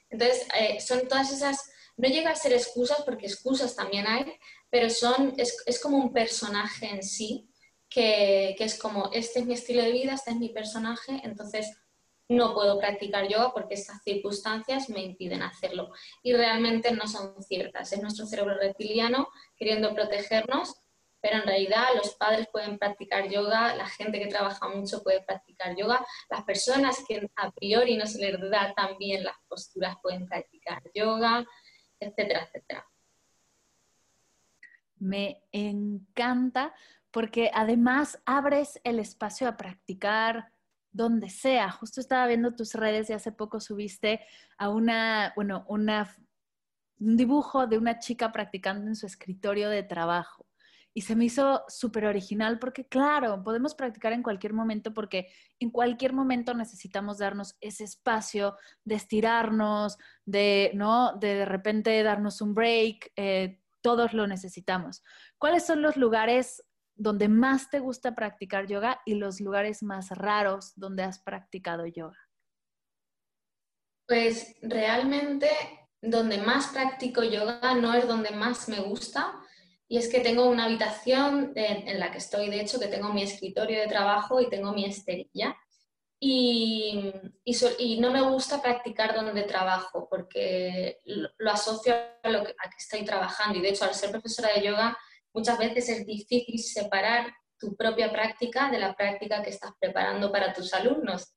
Entonces, 0.09 0.47
eh, 0.59 0.79
son 0.79 1.07
todas 1.07 1.31
esas, 1.31 1.71
no 1.97 2.07
llega 2.07 2.31
a 2.31 2.35
ser 2.35 2.53
excusas 2.53 3.01
porque 3.03 3.25
excusas 3.25 3.75
también 3.75 4.07
hay, 4.07 4.31
pero 4.69 4.89
son, 4.89 5.33
es, 5.37 5.79
como 5.81 5.97
un 5.97 6.13
personaje 6.13 6.87
en 6.87 7.03
sí, 7.03 7.49
que, 7.89 8.55
que, 8.57 8.63
es 8.63 8.77
como, 8.77 9.09
este 9.11 9.39
es 9.39 9.45
mi 9.45 9.53
estilo 9.55 9.81
de 9.81 9.91
vida, 9.91 10.13
este 10.13 10.31
es 10.31 10.37
mi 10.37 10.49
personaje, 10.49 11.21
entonces 11.23 11.75
no 12.29 12.53
puedo 12.53 12.79
practicar 12.79 13.27
yoga 13.27 13.51
porque 13.51 13.73
estas 13.73 14.03
circunstancias 14.03 14.89
me 14.89 15.01
impiden 15.01 15.41
hacerlo. 15.41 15.91
Y 16.21 16.33
realmente 16.33 16.91
no 16.91 17.07
son 17.07 17.41
ciertas. 17.41 17.91
Es 17.91 18.01
nuestro 18.01 18.27
cerebro 18.27 18.55
reptiliano 18.55 19.29
queriendo 19.57 19.93
protegernos, 19.95 20.75
pero 21.21 21.37
en 21.37 21.43
realidad 21.43 21.87
los 21.95 22.13
padres 22.15 22.47
pueden 22.51 22.77
practicar 22.77 23.29
yoga, 23.29 23.75
la 23.75 23.87
gente 23.87 24.19
que 24.19 24.27
trabaja 24.27 24.69
mucho 24.69 25.03
puede 25.03 25.21
practicar 25.23 25.75
yoga, 25.75 26.05
las 26.29 26.43
personas 26.43 27.03
que 27.07 27.27
a 27.35 27.51
priori 27.51 27.97
no 27.97 28.05
se 28.05 28.19
les 28.19 28.39
da 28.49 28.73
tan 28.75 28.97
bien 28.97 29.23
las 29.23 29.35
posturas 29.47 29.97
pueden 30.01 30.27
practicar 30.27 30.83
yoga, 30.93 31.45
etcétera, 31.99 32.43
etcétera. 32.43 32.87
Me 34.99 35.41
encanta 35.51 36.75
porque 37.09 37.49
además 37.53 38.21
abres 38.25 38.79
el 38.83 38.99
espacio 38.99 39.47
a 39.47 39.57
practicar 39.57 40.51
donde 40.91 41.29
sea. 41.29 41.71
Justo 41.71 42.01
estaba 42.01 42.27
viendo 42.27 42.55
tus 42.55 42.73
redes 42.73 43.09
y 43.09 43.13
hace 43.13 43.31
poco 43.31 43.59
subiste 43.59 44.21
a 44.57 44.69
una, 44.69 45.33
bueno, 45.35 45.65
una, 45.67 46.15
un 46.99 47.17
dibujo 47.17 47.67
de 47.67 47.77
una 47.77 47.99
chica 47.99 48.31
practicando 48.31 48.87
en 48.87 48.95
su 48.95 49.05
escritorio 49.05 49.69
de 49.69 49.83
trabajo. 49.83 50.45
Y 50.93 51.01
se 51.01 51.15
me 51.15 51.25
hizo 51.25 51.63
súper 51.67 52.05
original 52.05 52.57
porque, 52.57 52.87
claro, 52.87 53.43
podemos 53.43 53.75
practicar 53.75 54.11
en 54.11 54.23
cualquier 54.23 54.53
momento 54.53 54.93
porque 54.93 55.27
en 55.59 55.69
cualquier 55.69 56.13
momento 56.13 56.53
necesitamos 56.55 57.19
darnos 57.19 57.55
ese 57.61 57.83
espacio 57.83 58.57
de 58.83 58.95
estirarnos, 58.95 59.97
de, 60.25 60.71
¿no? 60.73 61.15
De 61.17 61.35
de 61.35 61.45
repente 61.45 62.01
darnos 62.01 62.41
un 62.41 62.55
break. 62.55 63.11
Eh, 63.15 63.61
todos 63.81 64.13
lo 64.13 64.27
necesitamos. 64.27 65.03
¿Cuáles 65.37 65.65
son 65.65 65.81
los 65.81 65.95
lugares 65.95 66.65
donde 66.99 67.29
más 67.29 67.69
te 67.69 67.79
gusta 67.79 68.13
practicar 68.13 68.67
yoga 68.67 69.01
y 69.05 69.15
los 69.15 69.39
lugares 69.39 69.81
más 69.81 70.09
raros 70.11 70.73
donde 70.75 71.03
has 71.03 71.19
practicado 71.19 71.85
yoga? 71.85 72.19
Pues 74.05 74.55
realmente 74.61 75.49
donde 76.01 76.39
más 76.39 76.67
practico 76.67 77.23
yoga 77.23 77.73
no 77.75 77.93
es 77.93 78.07
donde 78.07 78.31
más 78.31 78.67
me 78.67 78.81
gusta 78.81 79.33
y 79.87 79.97
es 79.97 80.09
que 80.09 80.19
tengo 80.19 80.47
una 80.47 80.65
habitación 80.65 81.53
en, 81.55 81.99
la 81.99 82.11
que 82.11 82.19
estoy, 82.19 82.49
de 82.49 82.61
hecho, 82.61 82.79
que 82.79 82.87
tengo 82.87 83.11
mi 83.11 83.23
escritorio 83.23 83.79
de 83.79 83.87
trabajo 83.87 84.39
y 84.39 84.49
tengo 84.49 84.71
mi 84.71 84.85
esterilla. 84.85 85.57
Y, 86.19 87.11
y, 87.45 87.99
no 87.99 88.11
me 88.11 88.21
gusta 88.21 88.61
practicar 88.61 89.15
donde 89.15 89.43
trabajo 89.43 90.07
porque 90.09 90.99
lo, 91.05 91.51
asocio 91.51 91.95
a, 92.21 92.29
lo 92.29 92.43
que, 92.43 92.51
a 92.51 92.69
que 92.69 92.77
estoy 92.77 93.05
trabajando 93.05 93.57
y 93.57 93.61
de 93.61 93.69
hecho 93.69 93.85
al 93.85 93.95
ser 93.95 94.11
profesora 94.11 94.53
de 94.53 94.63
yoga 94.63 94.97
muchas 95.39 95.57
veces 95.57 95.87
es 95.89 96.05
difícil 96.05 96.59
separar 96.59 97.33
tu 97.57 97.75
propia 97.75 98.11
práctica 98.11 98.69
de 98.69 98.77
la 98.77 98.93
práctica 98.93 99.41
que 99.41 99.49
estás 99.49 99.71
preparando 99.79 100.31
para 100.31 100.53
tus 100.53 100.73
alumnos, 100.73 101.33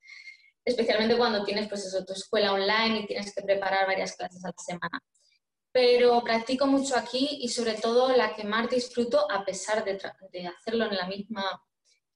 especialmente 0.65 1.17
cuando 1.17 1.45
tienes 1.45 1.69
pues 1.69 1.85
eso, 1.87 2.05
tu 2.05 2.13
escuela 2.13 2.53
online 2.53 3.01
y 3.01 3.07
tienes 3.07 3.33
que 3.33 3.43
preparar 3.43 3.87
varias 3.87 4.17
clases 4.17 4.45
a 4.45 4.49
la 4.49 4.55
semana. 4.57 5.01
Pero 5.71 6.23
practico 6.23 6.67
mucho 6.67 6.97
aquí 6.97 7.39
y 7.41 7.49
sobre 7.49 7.75
todo 7.75 8.15
la 8.15 8.35
que 8.35 8.45
más 8.45 8.69
disfruto, 8.69 9.31
a 9.31 9.45
pesar 9.45 9.85
de, 9.85 9.99
hacerlo 10.49 10.87
en, 10.87 10.97
la 10.97 11.07
misma, 11.07 11.63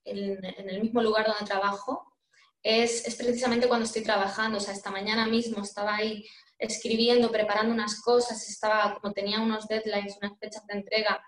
en, 0.03 0.43
el 0.43 0.81
mismo 0.81 1.01
lugar 1.01 1.25
donde 1.25 1.45
trabajo, 1.45 2.13
es, 2.61 3.07
es, 3.07 3.15
precisamente 3.15 3.67
cuando 3.67 3.85
estoy 3.85 4.03
trabajando. 4.03 4.57
O 4.57 4.61
sea, 4.61 4.73
esta 4.73 4.91
mañana 4.91 5.25
mismo 5.25 5.63
estaba 5.63 5.95
ahí 5.95 6.25
escribiendo, 6.59 7.31
preparando 7.31 7.73
unas 7.73 7.99
cosas, 8.01 8.47
estaba 8.47 8.93
como 8.99 9.13
tenía 9.13 9.39
unos 9.39 9.67
deadlines, 9.67 10.17
unas 10.21 10.37
fechas 10.37 10.65
de 10.67 10.75
entrega 10.75 11.21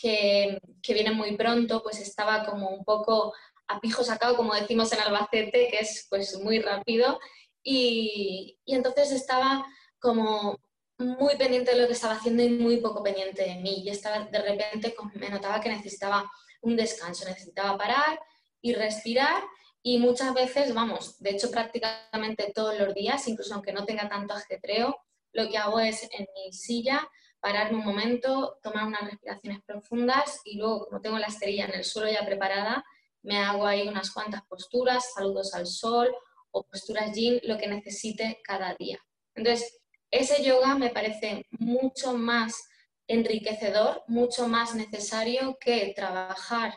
que, 0.00 0.58
que 0.82 0.94
viene 0.94 1.12
muy 1.12 1.36
pronto, 1.36 1.82
pues 1.82 2.00
estaba 2.00 2.44
como 2.44 2.68
un 2.68 2.84
poco 2.84 3.34
a 3.68 3.80
pijo 3.80 4.02
sacado, 4.02 4.36
como 4.36 4.54
decimos 4.54 4.92
en 4.92 5.00
Albacete, 5.00 5.68
que 5.68 5.78
es 5.78 6.06
pues 6.08 6.38
muy 6.38 6.60
rápido, 6.60 7.18
y, 7.62 8.58
y 8.64 8.74
entonces 8.74 9.12
estaba 9.12 9.64
como 9.98 10.58
muy 10.98 11.36
pendiente 11.36 11.72
de 11.72 11.80
lo 11.80 11.86
que 11.86 11.94
estaba 11.94 12.14
haciendo 12.14 12.42
y 12.42 12.50
muy 12.50 12.78
poco 12.78 13.02
pendiente 13.02 13.42
de 13.42 13.56
mí. 13.56 13.82
Y 13.84 13.90
estaba, 13.90 14.24
de 14.24 14.42
repente 14.42 14.94
me 15.14 15.30
notaba 15.30 15.60
que 15.60 15.68
necesitaba 15.68 16.30
un 16.62 16.76
descanso, 16.76 17.26
necesitaba 17.26 17.76
parar 17.76 18.20
y 18.60 18.74
respirar. 18.74 19.42
Y 19.82 19.98
muchas 19.98 20.34
veces, 20.34 20.74
vamos, 20.74 21.18
de 21.20 21.30
hecho 21.30 21.50
prácticamente 21.50 22.52
todos 22.54 22.78
los 22.78 22.94
días, 22.94 23.26
incluso 23.28 23.54
aunque 23.54 23.72
no 23.72 23.86
tenga 23.86 24.08
tanto 24.08 24.34
ajetreo, 24.34 24.96
lo 25.32 25.48
que 25.48 25.56
hago 25.56 25.80
es 25.80 26.02
en 26.02 26.26
mi 26.34 26.52
silla 26.52 27.08
pararme 27.40 27.78
un 27.78 27.84
momento, 27.84 28.58
tomar 28.62 28.86
unas 28.86 29.10
respiraciones 29.10 29.62
profundas 29.64 30.40
y 30.44 30.58
luego, 30.58 30.86
como 30.86 31.00
tengo 31.00 31.18
la 31.18 31.26
esterilla 31.26 31.64
en 31.66 31.74
el 31.74 31.84
suelo 31.84 32.10
ya 32.10 32.24
preparada, 32.24 32.84
me 33.22 33.38
hago 33.38 33.66
ahí 33.66 33.88
unas 33.88 34.10
cuantas 34.12 34.42
posturas, 34.46 35.12
saludos 35.14 35.54
al 35.54 35.66
sol 35.66 36.14
o 36.50 36.62
posturas 36.64 37.12
yin, 37.14 37.40
lo 37.44 37.58
que 37.58 37.66
necesite 37.66 38.40
cada 38.44 38.74
día. 38.74 38.98
Entonces, 39.34 39.80
ese 40.10 40.42
yoga 40.42 40.74
me 40.74 40.90
parece 40.90 41.46
mucho 41.50 42.14
más 42.14 42.68
enriquecedor, 43.06 44.02
mucho 44.06 44.48
más 44.48 44.74
necesario 44.74 45.56
que 45.60 45.92
trabajar, 45.94 46.74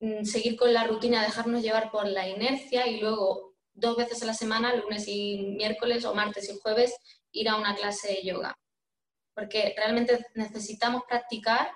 mm, 0.00 0.24
seguir 0.24 0.56
con 0.56 0.72
la 0.72 0.86
rutina, 0.86 1.22
dejarnos 1.22 1.62
llevar 1.62 1.90
por 1.90 2.06
la 2.06 2.28
inercia 2.28 2.86
y 2.86 3.00
luego 3.00 3.54
dos 3.74 3.96
veces 3.96 4.22
a 4.22 4.26
la 4.26 4.34
semana, 4.34 4.74
lunes 4.74 5.06
y 5.08 5.54
miércoles 5.56 6.04
o 6.04 6.14
martes 6.14 6.48
y 6.50 6.58
jueves, 6.60 6.94
ir 7.32 7.48
a 7.48 7.56
una 7.56 7.74
clase 7.74 8.08
de 8.08 8.22
yoga 8.22 8.56
porque 9.34 9.74
realmente 9.76 10.26
necesitamos 10.34 11.02
practicar 11.08 11.70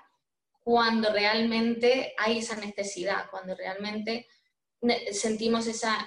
cuando 0.63 1.11
realmente 1.11 2.13
hay 2.17 2.39
esa 2.39 2.55
necesidad, 2.57 3.29
cuando 3.31 3.55
realmente 3.55 4.27
sentimos 5.11 5.67
esa, 5.67 6.05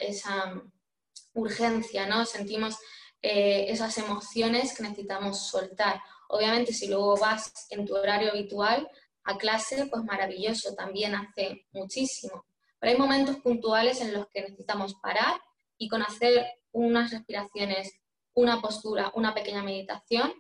urgencia, 1.33 2.07
¿no? 2.07 2.25
sentimos 2.25 2.77
eh, 3.23 3.67
esas 3.69 3.97
emociones 3.99 4.77
que 4.77 4.83
necesitamos 4.83 5.49
soltar. 5.49 6.01
Obviamente, 6.29 6.73
si 6.73 6.89
luego 6.89 7.17
vas 7.17 7.53
en 7.71 7.87
tu 7.87 7.97
horario 7.97 8.31
habitual 8.31 8.89
a 9.25 9.39
clase, 9.39 9.87
pues 9.87 10.05
maravilloso, 10.05 10.75
también 10.75 11.15
hace 11.15 11.67
muchísimo. 11.73 12.45
Pero 12.79 12.93
hay 12.93 12.99
momentos 12.99 13.37
puntuales 13.37 14.01
en 14.01 14.13
los 14.13 14.27
que 14.29 14.43
necesitamos 14.43 14.95
parar 15.03 15.41
y 15.79 15.89
con 15.89 16.03
hacer 16.03 16.47
unas 16.73 17.11
respiraciones, 17.11 17.93
una 18.35 18.61
postura, 18.61 19.13
una 19.15 19.35
pequeña 19.35 19.63
meditación, 19.63 20.33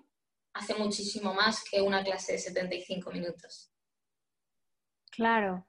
hace 0.54 0.74
muchísimo 0.74 1.34
más 1.34 1.62
que 1.70 1.80
una 1.80 2.02
clase 2.02 2.32
de 2.32 2.38
75 2.38 3.10
minutos. 3.10 3.72
Claro. 5.10 5.66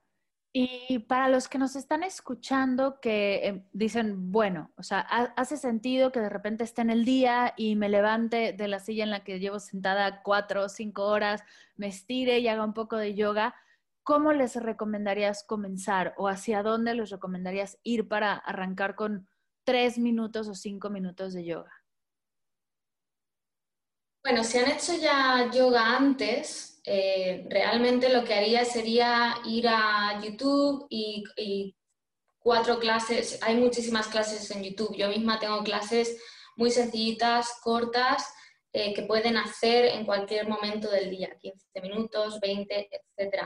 Y 0.53 0.99
para 0.99 1.29
los 1.29 1.47
que 1.47 1.57
nos 1.57 1.77
están 1.77 2.03
escuchando 2.03 2.99
que 2.99 3.47
em, 3.47 3.63
dicen, 3.71 4.31
bueno, 4.31 4.71
o 4.75 4.83
sea, 4.83 4.99
hace 4.99 5.55
sentido 5.55 6.11
que 6.11 6.19
de 6.19 6.27
repente 6.27 6.65
esté 6.65 6.81
en 6.81 6.89
el 6.89 7.05
día 7.05 7.53
y 7.55 7.77
me 7.77 7.87
levante 7.87 8.51
de 8.51 8.67
la 8.67 8.79
silla 8.79 9.05
en 9.05 9.11
la 9.11 9.23
que 9.23 9.39
llevo 9.39 9.59
sentada 9.59 10.21
cuatro 10.23 10.65
o 10.65 10.69
cinco 10.69 11.03
horas, 11.05 11.41
me 11.77 11.87
estire 11.87 12.39
y 12.39 12.49
haga 12.49 12.65
un 12.65 12.73
poco 12.73 12.97
de 12.97 13.15
yoga, 13.15 13.55
¿cómo 14.03 14.33
les 14.33 14.57
recomendarías 14.57 15.45
comenzar 15.45 16.13
o 16.17 16.27
hacia 16.27 16.63
dónde 16.63 16.95
les 16.95 17.11
recomendarías 17.11 17.79
ir 17.83 18.09
para 18.09 18.33
arrancar 18.33 18.95
con 18.95 19.29
tres 19.63 19.97
minutos 19.97 20.49
o 20.49 20.53
cinco 20.53 20.89
minutos 20.89 21.33
de 21.33 21.45
yoga? 21.45 21.80
Bueno, 24.23 24.43
si 24.43 24.59
han 24.59 24.69
hecho 24.69 24.93
ya 24.95 25.49
yoga 25.51 25.97
antes, 25.97 26.79
eh, 26.85 27.43
realmente 27.49 28.09
lo 28.09 28.23
que 28.23 28.35
haría 28.35 28.63
sería 28.65 29.35
ir 29.45 29.67
a 29.67 30.21
YouTube 30.21 30.85
y, 30.89 31.75
cuatro 32.39 32.79
clases, 32.79 33.39
hay 33.43 33.55
muchísimas 33.55 34.07
clases 34.07 34.49
en 34.51 34.63
YouTube, 34.63 34.95
yo 34.97 35.09
misma 35.09 35.39
tengo 35.39 35.63
clases 35.63 36.19
muy 36.55 36.71
sencillitas, 36.71 37.59
cortas, 37.63 38.33
eh, 38.73 38.93
que 38.93 39.03
pueden 39.03 39.37
hacer 39.37 39.85
en 39.85 40.05
cualquier 40.05 40.47
momento 40.47 40.89
del 40.89 41.11
día, 41.11 41.37
15 41.39 41.81
minutos, 41.81 42.39
20, 42.39 42.89
etc. 43.17 43.43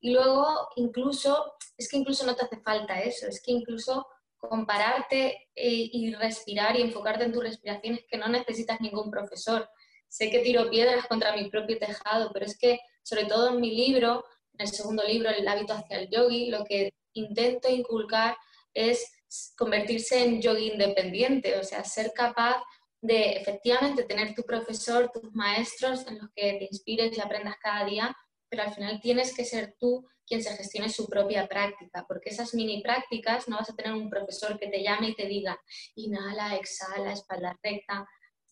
Y 0.00 0.12
luego 0.12 0.68
incluso, 0.76 1.56
es 1.76 1.90
que 1.90 1.98
incluso 1.98 2.24
no 2.24 2.36
te 2.36 2.44
hace 2.44 2.60
falta 2.60 3.00
eso, 3.00 3.26
es 3.26 3.42
que 3.42 3.52
incluso 3.52 4.06
compararte 4.38 5.48
eh, 5.54 5.90
y 5.92 6.14
respirar 6.14 6.76
y 6.76 6.82
enfocarte 6.82 7.24
en 7.24 7.32
tu 7.32 7.40
respiración 7.40 7.94
es 7.94 8.04
que 8.08 8.18
no 8.18 8.28
necesitas 8.28 8.80
ningún 8.80 9.10
profesor 9.10 9.68
sé 10.08 10.30
que 10.30 10.40
tiro 10.40 10.70
piedras 10.70 11.06
contra 11.06 11.36
mi 11.36 11.48
propio 11.50 11.78
tejado, 11.78 12.30
pero 12.32 12.46
es 12.46 12.58
que, 12.58 12.80
sobre 13.02 13.26
todo 13.26 13.50
en 13.50 13.60
mi 13.60 13.74
libro, 13.74 14.24
en 14.54 14.66
el 14.66 14.72
segundo 14.72 15.04
libro, 15.04 15.30
El 15.30 15.46
hábito 15.46 15.74
hacia 15.74 15.98
el 15.98 16.08
yogi, 16.10 16.50
lo 16.50 16.64
que 16.64 16.92
intento 17.12 17.68
inculcar 17.68 18.36
es 18.74 19.12
convertirse 19.56 20.24
en 20.24 20.40
yogi 20.40 20.72
independiente, 20.72 21.58
o 21.58 21.64
sea, 21.64 21.84
ser 21.84 22.12
capaz 22.14 22.62
de 23.00 23.32
efectivamente 23.32 24.04
tener 24.04 24.34
tu 24.34 24.42
profesor, 24.42 25.10
tus 25.12 25.32
maestros 25.34 26.06
en 26.06 26.18
los 26.18 26.30
que 26.34 26.54
te 26.54 26.68
inspires 26.70 27.16
y 27.16 27.20
aprendas 27.20 27.56
cada 27.62 27.84
día, 27.84 28.16
pero 28.48 28.62
al 28.62 28.74
final 28.74 29.00
tienes 29.00 29.34
que 29.36 29.44
ser 29.44 29.76
tú 29.78 30.06
quien 30.26 30.42
se 30.42 30.54
gestione 30.56 30.90
su 30.90 31.06
propia 31.06 31.46
práctica, 31.48 32.04
porque 32.06 32.30
esas 32.30 32.54
mini 32.54 32.82
prácticas 32.82 33.48
no 33.48 33.56
vas 33.56 33.70
a 33.70 33.76
tener 33.76 33.92
un 33.92 34.10
profesor 34.10 34.58
que 34.58 34.68
te 34.68 34.82
llame 34.82 35.10
y 35.10 35.14
te 35.14 35.26
diga, 35.26 35.58
inhala, 35.94 36.56
exhala, 36.56 37.12
espalda 37.12 37.58
recta, 37.62 38.06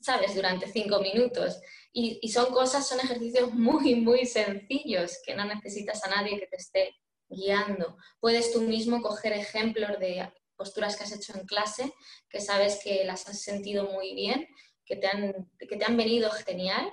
¿sabes? 0.06 0.36
Durante 0.36 0.70
cinco 0.70 1.00
minutos. 1.00 1.60
Y, 1.92 2.28
son 2.28 2.52
cosas, 2.52 2.86
son 2.86 3.00
ejercicios 3.00 3.52
muy, 3.52 3.96
muy 3.96 4.24
sencillos 4.26 5.18
que 5.24 5.34
no 5.34 5.44
necesitas 5.44 6.04
a 6.04 6.10
nadie 6.10 6.38
que 6.38 6.46
te 6.46 6.56
esté 6.56 6.94
guiando. 7.28 7.96
Puedes 8.20 8.52
tú 8.52 8.60
mismo 8.60 9.02
coger 9.02 9.32
ejemplos 9.32 9.98
de 9.98 10.30
posturas 10.54 10.96
que 10.96 11.04
has 11.04 11.12
hecho 11.12 11.36
en 11.36 11.44
clase, 11.46 11.92
que 12.28 12.40
sabes 12.40 12.78
que 12.84 13.04
las 13.04 13.26
has 13.28 13.42
sentido 13.42 13.90
muy 13.90 14.14
bien, 14.14 14.46
que 14.84 14.96
te 14.96 15.08
han, 15.08 15.50
que 15.58 15.76
te 15.76 15.84
han 15.84 15.96
venido 15.96 16.30
genial 16.30 16.88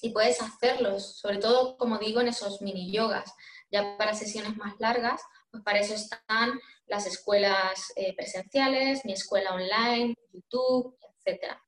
y 0.00 0.10
puedes 0.10 0.40
hacerlos, 0.40 1.18
sobre 1.18 1.36
todo, 1.38 1.76
como 1.76 1.98
digo, 1.98 2.20
en 2.22 2.28
esos 2.28 2.62
mini 2.62 2.90
yogas. 2.90 3.30
Ya 3.70 3.98
para 3.98 4.14
sesiones 4.14 4.56
más 4.56 4.74
largas, 4.78 5.20
pues 5.50 5.62
para 5.64 5.80
eso 5.80 5.94
están 5.94 6.58
las 6.86 7.06
escuelas 7.06 7.92
eh, 7.96 8.14
presenciales, 8.16 9.04
mi 9.04 9.12
escuela 9.12 9.52
online, 9.52 10.14
YouTube, 10.32 10.96
etc. 11.24 11.58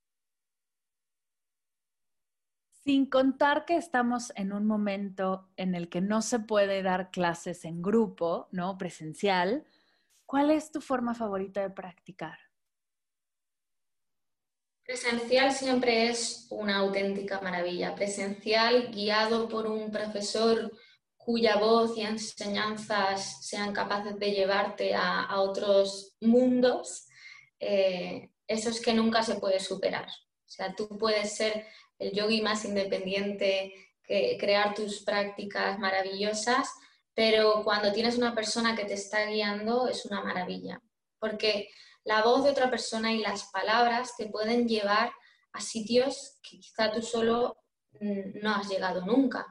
Sin 2.84 3.06
contar 3.06 3.64
que 3.64 3.76
estamos 3.76 4.30
en 4.36 4.52
un 4.52 4.66
momento 4.66 5.48
en 5.56 5.74
el 5.74 5.88
que 5.88 6.02
no 6.02 6.20
se 6.20 6.38
puede 6.38 6.82
dar 6.82 7.10
clases 7.10 7.64
en 7.64 7.80
grupo, 7.80 8.48
¿no? 8.52 8.76
Presencial, 8.76 9.64
¿cuál 10.26 10.50
es 10.50 10.70
tu 10.70 10.82
forma 10.82 11.14
favorita 11.14 11.62
de 11.62 11.70
practicar? 11.70 12.38
Presencial 14.84 15.50
siempre 15.52 16.10
es 16.10 16.46
una 16.50 16.76
auténtica 16.76 17.40
maravilla. 17.40 17.94
Presencial 17.94 18.90
guiado 18.92 19.48
por 19.48 19.66
un 19.66 19.90
profesor 19.90 20.70
cuya 21.16 21.56
voz 21.56 21.96
y 21.96 22.02
enseñanzas 22.02 23.46
sean 23.46 23.72
capaces 23.72 24.18
de 24.18 24.32
llevarte 24.32 24.94
a, 24.94 25.40
otros 25.40 26.16
mundos, 26.20 27.06
eh, 27.58 28.30
eso 28.46 28.68
es 28.68 28.82
que 28.82 28.92
nunca 28.92 29.22
se 29.22 29.36
puede 29.36 29.58
superar. 29.58 30.06
O 30.06 30.50
sea, 30.50 30.74
tú 30.74 30.86
puedes 30.98 31.34
ser 31.34 31.66
el 31.98 32.12
yogi 32.12 32.42
más 32.42 32.64
independiente, 32.64 33.72
que, 34.02 34.36
crear 34.38 34.74
tus 34.74 35.02
prácticas 35.02 35.78
maravillosas, 35.78 36.70
pero 37.14 37.62
cuando 37.64 37.92
tienes 37.92 38.18
una 38.18 38.34
persona 38.34 38.76
que 38.76 38.84
te 38.84 38.94
está 38.94 39.26
guiando 39.26 39.88
es 39.88 40.04
una 40.04 40.22
maravilla, 40.22 40.80
porque 41.18 41.68
la 42.04 42.22
voz 42.22 42.44
de 42.44 42.50
otra 42.50 42.70
persona 42.70 43.12
y 43.12 43.18
las 43.18 43.50
palabras 43.50 44.16
te 44.16 44.26
pueden 44.26 44.68
llevar 44.68 45.12
a 45.52 45.60
sitios 45.60 46.38
que 46.42 46.58
quizá 46.58 46.92
tú 46.92 47.00
solo 47.00 47.56
mm, 48.00 48.40
no 48.42 48.54
has 48.54 48.68
llegado 48.68 49.06
nunca. 49.06 49.46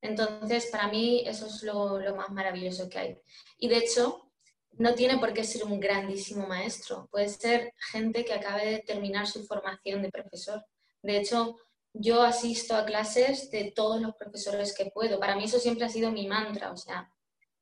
Entonces, 0.00 0.66
para 0.66 0.88
mí 0.88 1.24
eso 1.26 1.46
es 1.46 1.62
lo, 1.62 1.98
lo, 1.98 2.14
más 2.14 2.30
maravilloso 2.30 2.88
que 2.88 2.98
hay. 2.98 3.18
Y 3.58 3.68
de 3.68 3.78
hecho, 3.78 4.30
no 4.72 4.94
tiene 4.94 5.18
por 5.18 5.32
qué 5.32 5.42
ser 5.42 5.64
un 5.64 5.80
grandísimo 5.80 6.46
maestro, 6.46 7.08
puede 7.10 7.28
ser 7.28 7.72
gente 7.90 8.24
que 8.24 8.34
acabe 8.34 8.66
de 8.66 8.78
terminar 8.80 9.26
su 9.26 9.44
formación 9.44 10.02
de 10.02 10.10
profesor. 10.10 10.64
De 11.02 11.16
hecho, 11.16 11.56
yo 11.98 12.22
asisto 12.22 12.76
a 12.76 12.84
clases 12.84 13.50
de 13.50 13.72
todos 13.74 14.00
los 14.00 14.14
profesores 14.16 14.74
que 14.74 14.86
puedo. 14.86 15.18
Para 15.18 15.36
mí 15.36 15.44
eso 15.44 15.58
siempre 15.58 15.86
ha 15.86 15.88
sido 15.88 16.12
mi 16.12 16.26
mantra, 16.26 16.72
o 16.72 16.76
sea, 16.76 17.10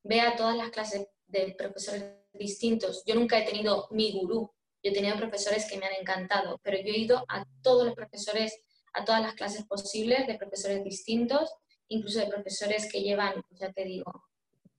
ve 0.03 0.21
a 0.21 0.35
todas 0.35 0.55
las 0.55 0.69
clases 0.69 1.07
de 1.27 1.55
profesores 1.57 2.15
distintos. 2.33 3.03
Yo 3.05 3.15
nunca 3.15 3.39
he 3.39 3.45
tenido 3.45 3.87
mi 3.91 4.11
gurú, 4.11 4.51
yo 4.83 4.91
he 4.91 4.93
tenido 4.93 5.17
profesores 5.17 5.65
que 5.69 5.77
me 5.77 5.85
han 5.85 5.95
encantado, 5.99 6.59
pero 6.63 6.77
yo 6.77 6.93
he 6.93 6.97
ido 6.97 7.25
a 7.27 7.45
todos 7.61 7.85
los 7.85 7.95
profesores, 7.95 8.59
a 8.93 9.05
todas 9.05 9.21
las 9.21 9.35
clases 9.35 9.65
posibles 9.65 10.27
de 10.27 10.35
profesores 10.35 10.83
distintos, 10.83 11.49
incluso 11.87 12.19
de 12.19 12.27
profesores 12.27 12.91
que 12.91 13.01
llevan, 13.01 13.41
ya 13.51 13.71
te 13.71 13.85
digo, 13.85 14.25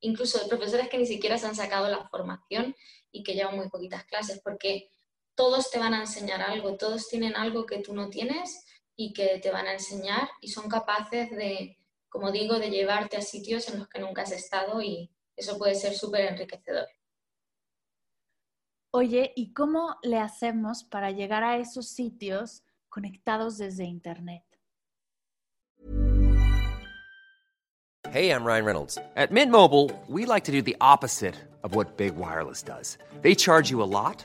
incluso 0.01 0.38
de 0.38 0.49
profesores 0.49 0.88
que 0.88 0.99
ni 0.99 1.07
siquiera 1.07 1.38
se 1.38 1.47
han 1.47 1.57
sacado 1.57 1.88
la 1.88 2.09
formación 2.09 2.77
y 3.11 3.23
que 3.23 3.35
llevan 3.35 3.57
muy 3.57 3.69
poquitas 3.69 4.05
clases, 4.05 4.40
porque 4.42 4.90
todos 5.35 5.71
te 5.71 5.79
van 5.79 5.95
a 5.95 6.01
enseñar 6.01 6.42
algo, 6.42 6.77
todos 6.77 7.09
tienen 7.09 7.37
algo 7.37 7.66
que 7.66 7.79
tú 7.79 7.95
no 7.95 8.09
tienes 8.09 8.64
y 8.97 9.13
que 9.13 9.39
te 9.39 9.51
van 9.51 9.67
a 9.67 9.75
enseñar 9.75 10.29
y 10.41 10.49
son 10.49 10.69
capaces 10.69 11.31
de, 11.31 11.79
como 12.09 12.33
digo, 12.33 12.59
de 12.59 12.71
llevarte 12.71 13.17
a 13.17 13.23
sitios 13.23 13.69
en 13.69 13.79
los 13.79 13.89
que 13.89 14.01
nunca 14.01 14.23
has 14.23 14.33
estado 14.33 14.81
y 14.81 15.11
eso 15.37 15.59
puede 15.59 15.75
ser 15.75 15.95
súper 15.95 16.33
enriquecedor. 16.33 16.89
Oye, 18.93 19.33
¿y 19.37 19.53
cómo 19.53 19.97
le 20.03 20.19
hacemos 20.19 20.83
para 20.83 21.11
llegar 21.11 21.45
a 21.45 21.59
esos 21.59 21.89
sitios 21.89 22.63
conectados 22.89 23.59
desde 23.59 23.85
Internet? 23.85 24.43
Hey, 28.11 28.31
I'm 28.31 28.45
Ryan 28.45 28.65
Reynolds. 28.65 28.99
At 29.17 29.31
Mint 29.31 29.51
Mobile, 29.51 29.91
we 30.09 30.25
like 30.25 30.45
to 30.45 30.53
do 30.53 30.63
the 30.63 30.77
opposite 30.81 31.35
of 31.63 31.75
what 31.75 31.99
Big 31.99 32.17
Wireless 32.17 32.63
does. 32.63 32.97
They 33.21 33.35
charge 33.35 33.71
you 33.71 33.83
a 33.83 33.85
lot. 33.85 34.25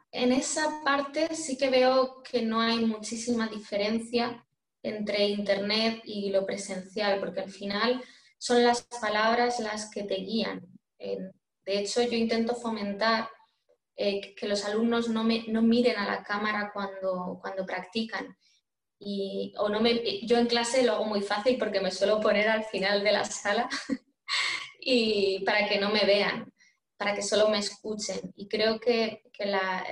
en 0.11 0.33
esa 0.33 0.81
parte 0.83 1.35
sí 1.35 1.57
que 1.57 1.69
veo 1.69 2.21
que 2.21 2.41
no 2.41 2.59
hay 2.59 2.79
muchísima 2.85 3.47
diferencia 3.47 4.45
entre 4.83 5.27
Internet 5.27 6.01
y 6.05 6.29
lo 6.31 6.45
presencial, 6.45 7.19
porque 7.19 7.41
al 7.41 7.51
final 7.51 8.03
son 8.37 8.63
las 8.63 8.83
palabras 8.83 9.59
las 9.59 9.89
que 9.89 10.03
te 10.03 10.15
guían. 10.15 10.67
de 10.97 11.79
hecho, 11.79 12.01
yo 12.01 12.17
intento 12.17 12.55
fomentar 12.55 13.29
eh, 13.95 14.33
que 14.35 14.47
los 14.47 14.65
alumnos 14.65 15.09
no, 15.09 15.23
miren 15.23 15.97
a 15.97 16.07
la 16.07 16.23
cámara 16.23 16.71
cuando, 16.73 17.37
cuando 17.41 17.65
practican. 17.65 18.35
Y, 18.99 19.53
o 19.57 19.69
no 19.69 19.79
me, 19.79 20.25
yo 20.25 20.37
en 20.37 20.47
clase 20.47 20.83
lo 20.83 20.93
hago 20.93 21.05
muy 21.05 21.21
fácil 21.21 21.57
porque 21.57 21.81
me 21.81 21.91
suelo 21.91 22.19
poner 22.19 22.49
al 22.49 22.63
final 22.65 23.03
de 23.03 23.11
la 23.11 23.25
sala 23.25 23.67
y 24.79 25.43
para 25.43 25.67
que 25.67 25.79
no 25.79 25.89
me 25.89 26.05
vean 26.05 26.51
para 27.01 27.15
que 27.15 27.23
solo 27.23 27.49
me 27.49 27.57
escuchen. 27.57 28.31
Y 28.35 28.47
creo 28.47 28.79
que, 28.79 29.23
la, 29.39 29.83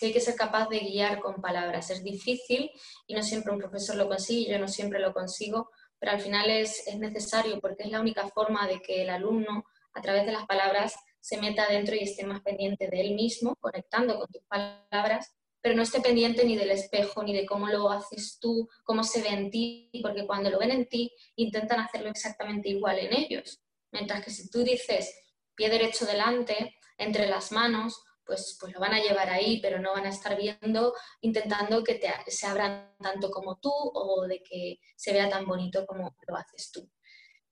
hay 0.00 0.12
que 0.12 0.20
ser 0.20 0.36
capaz 0.36 0.68
de 0.68 0.78
guiar 0.78 1.18
con 1.18 1.42
palabras. 1.42 1.90
Es 1.90 2.04
difícil 2.04 2.70
y 3.08 3.14
no 3.14 3.24
siempre 3.24 3.52
un 3.52 3.58
profesor 3.58 3.96
lo 3.96 4.06
consigue, 4.06 4.52
yo 4.52 4.60
no 4.60 4.68
siempre 4.68 5.00
lo 5.00 5.12
consigo, 5.12 5.68
pero 5.98 6.12
al 6.12 6.20
final 6.20 6.48
es, 6.48 6.86
es 6.86 6.96
necesario 6.96 7.58
porque 7.58 7.82
es 7.82 7.90
la 7.90 8.00
única 8.00 8.28
forma 8.28 8.68
de 8.68 8.80
que 8.80 9.02
el 9.02 9.10
alumno, 9.10 9.64
a 9.94 10.00
través 10.00 10.26
de 10.26 10.30
las 10.30 10.46
palabras, 10.46 10.94
se 11.18 11.38
meta 11.38 11.66
dentro 11.66 11.96
y 11.96 12.04
esté 12.04 12.24
más 12.24 12.40
pendiente 12.42 12.88
de 12.88 13.00
él 13.00 13.16
mismo, 13.16 13.56
conectando 13.56 14.16
con 14.16 14.28
tus 14.28 14.44
palabras, 14.44 15.34
pero 15.60 15.74
no 15.74 15.82
esté 15.82 16.00
pendiente 16.02 16.44
ni 16.44 16.56
del 16.56 16.70
espejo, 16.70 17.24
ni 17.24 17.34
de 17.34 17.46
cómo 17.46 17.66
lo 17.66 17.90
haces 17.90 18.38
tú, 18.40 18.68
cómo 18.84 19.02
se 19.02 19.22
ve 19.22 19.30
en 19.30 19.50
ti, 19.50 19.90
porque 20.00 20.24
cuando 20.24 20.50
lo 20.50 20.60
ven 20.60 20.70
en 20.70 20.86
ti, 20.88 21.12
intentan 21.34 21.80
hacerlo 21.80 22.10
exactamente 22.10 22.68
igual 22.68 23.00
en 23.00 23.12
ellos. 23.12 23.60
Mientras 23.90 24.24
que 24.24 24.30
si 24.30 24.48
tú 24.50 24.62
dices, 24.62 25.12
pie 25.54 25.70
derecho 25.70 26.06
delante, 26.06 26.76
entre 26.98 27.26
las 27.28 27.52
manos, 27.52 28.02
pues, 28.24 28.56
pues 28.60 28.72
lo 28.72 28.80
van 28.80 28.94
a 28.94 29.02
llevar 29.02 29.28
ahí, 29.28 29.60
pero 29.60 29.78
no 29.78 29.92
van 29.92 30.06
a 30.06 30.10
estar 30.10 30.36
viendo, 30.36 30.94
intentando 31.20 31.84
que 31.84 32.00
se 32.28 32.46
abran 32.46 32.94
tanto 33.00 33.30
como 33.30 33.58
tú 33.58 33.70
o 33.72 34.26
de 34.26 34.42
que 34.42 34.78
se 34.96 35.12
vea 35.12 35.28
tan 35.28 35.44
bonito 35.44 35.84
como 35.86 36.16
lo 36.26 36.36
haces 36.36 36.70
tú. 36.72 36.88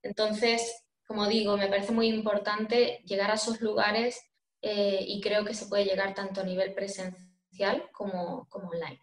Entonces, 0.03 0.85
como 1.07 1.27
digo, 1.27 1.57
me 1.57 1.69
parece 1.69 1.93
muy 1.93 2.09
importante 2.09 3.03
llegar 3.05 3.31
a 3.31 3.35
esos 3.35 3.61
lugares 3.61 4.21
eh, 4.63 5.05
y 5.07 5.21
creo 5.21 5.45
que 5.45 5.55
se 5.55 5.67
puede 5.67 5.85
llegar 5.85 6.15
tanto 6.15 6.41
a 6.41 6.45
nivel 6.45 6.73
presencial 6.73 7.91
como, 7.93 8.49
como 8.49 8.71
online. 8.71 9.01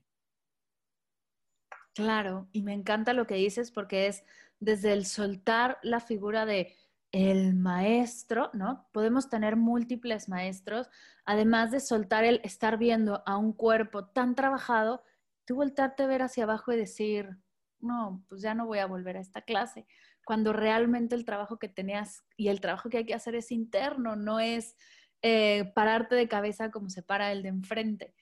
Claro, 1.93 2.47
y 2.51 2.61
me 2.61 2.73
encanta 2.73 3.13
lo 3.13 3.27
que 3.27 3.35
dices 3.35 3.71
porque 3.71 4.07
es 4.07 4.23
desde 4.59 4.93
el 4.93 5.05
soltar 5.05 5.79
la 5.83 5.99
figura 5.99 6.45
de 6.45 6.75
el 7.11 7.55
maestro, 7.55 8.51
¿no? 8.53 8.87
Podemos 8.91 9.29
tener 9.29 9.55
múltiples 9.55 10.29
maestros, 10.29 10.89
además 11.25 11.71
de 11.71 11.79
soltar 11.79 12.23
el 12.23 12.39
estar 12.43 12.77
viendo 12.77 13.23
a 13.25 13.37
un 13.37 13.53
cuerpo 13.53 14.05
tan 14.05 14.35
trabajado, 14.35 15.03
tú 15.45 15.55
voltarte 15.55 16.03
a 16.03 16.07
ver 16.07 16.21
hacia 16.21 16.43
abajo 16.43 16.71
y 16.71 16.77
decir, 16.77 17.37
no, 17.79 18.23
pues 18.29 18.41
ya 18.41 18.53
no 18.53 18.67
voy 18.67 18.79
a 18.79 18.85
volver 18.85 19.17
a 19.17 19.21
esta 19.21 19.41
clase, 19.41 19.87
cuando 20.23 20.53
realmente 20.53 21.15
el 21.15 21.25
trabajo 21.25 21.57
que 21.57 21.69
tenías 21.69 22.23
y 22.37 22.49
el 22.49 22.61
trabajo 22.61 22.89
que 22.89 22.97
hay 22.99 23.05
que 23.05 23.15
hacer 23.15 23.33
es 23.35 23.51
interno, 23.51 24.15
no 24.15 24.39
es 24.39 24.75
eh, 25.23 25.71
pararte 25.73 26.15
de 26.15 26.27
cabeza 26.27 26.69
como 26.69 26.89
se 26.89 27.01
para 27.01 27.31
el 27.31 27.41
de 27.41 27.49
enfrente. 27.49 28.13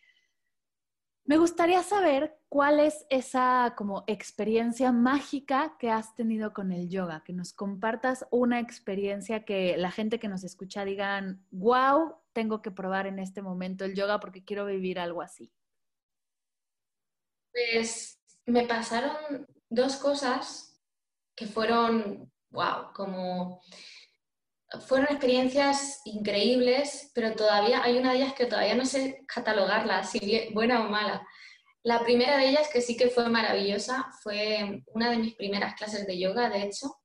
Me 1.27 1.35
gustaría 1.35 1.83
saber 1.83 2.39
cuál 2.47 2.79
es 2.79 3.05
esa 3.09 3.73
como 3.75 4.05
experiencia 4.07 4.93
mágica 4.93 5.75
que 5.77 5.91
has 5.91 6.15
tenido 6.15 6.53
con 6.53 6.71
el 6.71 6.87
yoga, 6.87 7.21
que 7.25 7.33
nos 7.33 7.51
compartas 7.51 8.25
una 8.31 8.61
experiencia 8.61 9.43
que 9.43 9.75
la 9.75 9.91
gente 9.91 10.19
que 10.19 10.29
nos 10.29 10.45
escucha 10.45 10.85
digan, 10.85 11.45
wow, 11.51 12.15
tengo 12.31 12.61
que 12.61 12.71
probar 12.71 13.07
en 13.07 13.19
este 13.19 13.41
momento 13.41 13.83
el 13.83 13.93
yoga 13.93 14.21
porque 14.21 14.45
quiero 14.45 14.65
vivir 14.65 14.99
algo 14.99 15.21
así. 15.21 15.51
Pues 17.51 18.21
me 18.45 18.65
pasaron 18.65 19.45
dos 19.69 19.97
cosas 19.97 20.81
que 21.35 21.45
fueron, 21.45 22.31
wow, 22.51 22.93
como 22.93 23.61
fueron 24.85 25.07
experiencias 25.09 26.01
increíbles, 26.05 27.11
pero 27.13 27.33
todavía 27.33 27.83
hay 27.83 27.97
una 27.97 28.11
de 28.11 28.19
ellas 28.19 28.33
que 28.33 28.45
todavía 28.45 28.75
no 28.75 28.85
sé 28.85 29.23
catalogarla, 29.27 30.03
si 30.03 30.49
buena 30.53 30.85
o 30.85 30.89
mala. 30.89 31.25
La 31.83 32.03
primera 32.03 32.37
de 32.37 32.49
ellas, 32.49 32.69
que 32.71 32.81
sí 32.81 32.97
que 32.97 33.09
fue 33.09 33.29
maravillosa, 33.29 34.11
fue 34.21 34.83
una 34.87 35.09
de 35.09 35.17
mis 35.17 35.35
primeras 35.35 35.75
clases 35.75 36.05
de 36.05 36.19
yoga, 36.19 36.49
de 36.49 36.63
hecho, 36.63 36.97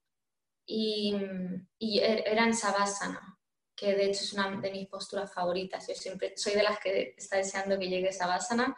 y, 0.66 1.14
y 1.78 2.00
er, 2.00 2.24
era 2.26 2.52
Savasana, 2.52 3.38
que 3.76 3.94
de 3.94 4.06
hecho 4.06 4.22
es 4.24 4.32
una 4.32 4.60
de 4.60 4.72
mis 4.72 4.88
posturas 4.88 5.32
favoritas. 5.32 5.86
Yo 5.86 5.94
siempre 5.94 6.32
soy 6.36 6.54
de 6.54 6.62
las 6.64 6.78
que 6.80 7.14
está 7.16 7.36
deseando 7.36 7.78
que 7.78 7.88
llegue 7.88 8.12
Savasana 8.12 8.76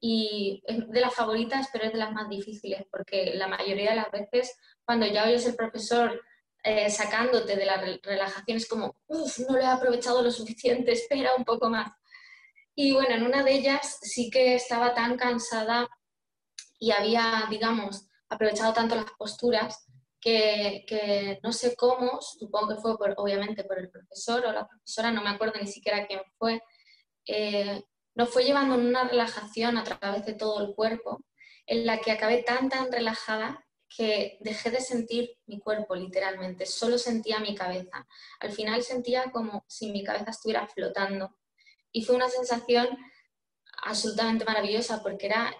y 0.00 0.62
es 0.66 0.88
de 0.88 1.00
las 1.00 1.14
favoritas, 1.14 1.68
pero 1.72 1.84
es 1.84 1.92
de 1.92 1.98
las 1.98 2.12
más 2.12 2.28
difíciles, 2.28 2.82
porque 2.90 3.34
la 3.34 3.46
mayoría 3.46 3.90
de 3.90 3.96
las 3.96 4.10
veces 4.10 4.56
cuando 4.84 5.06
ya 5.06 5.24
oyes 5.24 5.46
el 5.46 5.54
profesor 5.54 6.20
eh, 6.64 6.88
sacándote 6.90 7.56
de 7.56 7.66
la 7.66 7.76
relajación 7.76 8.56
es 8.56 8.66
como, 8.66 8.96
uff, 9.06 9.38
no 9.40 9.54
lo 9.54 9.60
he 9.60 9.66
aprovechado 9.66 10.22
lo 10.22 10.30
suficiente, 10.30 10.92
espera 10.92 11.34
un 11.36 11.44
poco 11.44 11.68
más. 11.68 11.92
Y 12.74 12.92
bueno, 12.92 13.14
en 13.14 13.22
una 13.22 13.42
de 13.42 13.52
ellas 13.52 13.98
sí 14.02 14.30
que 14.30 14.56
estaba 14.56 14.94
tan 14.94 15.16
cansada 15.16 15.86
y 16.78 16.90
había, 16.90 17.46
digamos, 17.50 18.08
aprovechado 18.28 18.72
tanto 18.72 18.96
las 18.96 19.10
posturas 19.16 19.86
que, 20.20 21.38
no 21.42 21.52
sé 21.52 21.76
cómo, 21.76 22.18
supongo 22.22 22.74
que 22.74 22.80
fue 22.80 22.96
por, 22.96 23.14
obviamente 23.18 23.62
por 23.64 23.78
el 23.78 23.90
profesor 23.90 24.46
o 24.46 24.52
la 24.52 24.66
profesora, 24.66 25.10
no 25.10 25.22
me 25.22 25.28
acuerdo 25.28 25.60
ni 25.60 25.66
siquiera 25.66 26.06
quién 26.06 26.22
fue, 26.38 26.62
eh, 27.26 27.82
nos 28.14 28.30
fue 28.30 28.44
llevando 28.44 28.74
en 28.74 28.86
una 28.86 29.04
relajación 29.04 29.76
a 29.76 29.84
través 29.84 30.24
de 30.24 30.32
todo 30.32 30.64
el 30.64 30.74
cuerpo, 30.74 31.22
en 31.66 31.84
la 31.84 32.00
que 32.00 32.10
acabé 32.10 32.42
tan, 32.42 32.70
tan 32.70 32.90
relajada 32.90 33.64
que 33.96 34.38
dejé 34.40 34.70
de 34.70 34.80
sentir 34.80 35.38
mi 35.46 35.60
cuerpo 35.60 35.94
literalmente, 35.94 36.66
solo 36.66 36.98
sentía 36.98 37.38
mi 37.38 37.54
cabeza. 37.54 38.06
Al 38.40 38.52
final 38.52 38.82
sentía 38.82 39.30
como 39.30 39.64
si 39.68 39.90
mi 39.92 40.02
cabeza 40.02 40.30
estuviera 40.30 40.66
flotando 40.66 41.36
y 41.92 42.04
fue 42.04 42.16
una 42.16 42.28
sensación 42.28 42.88
absolutamente 43.82 44.44
maravillosa 44.44 45.02
porque 45.02 45.26
era 45.26 45.54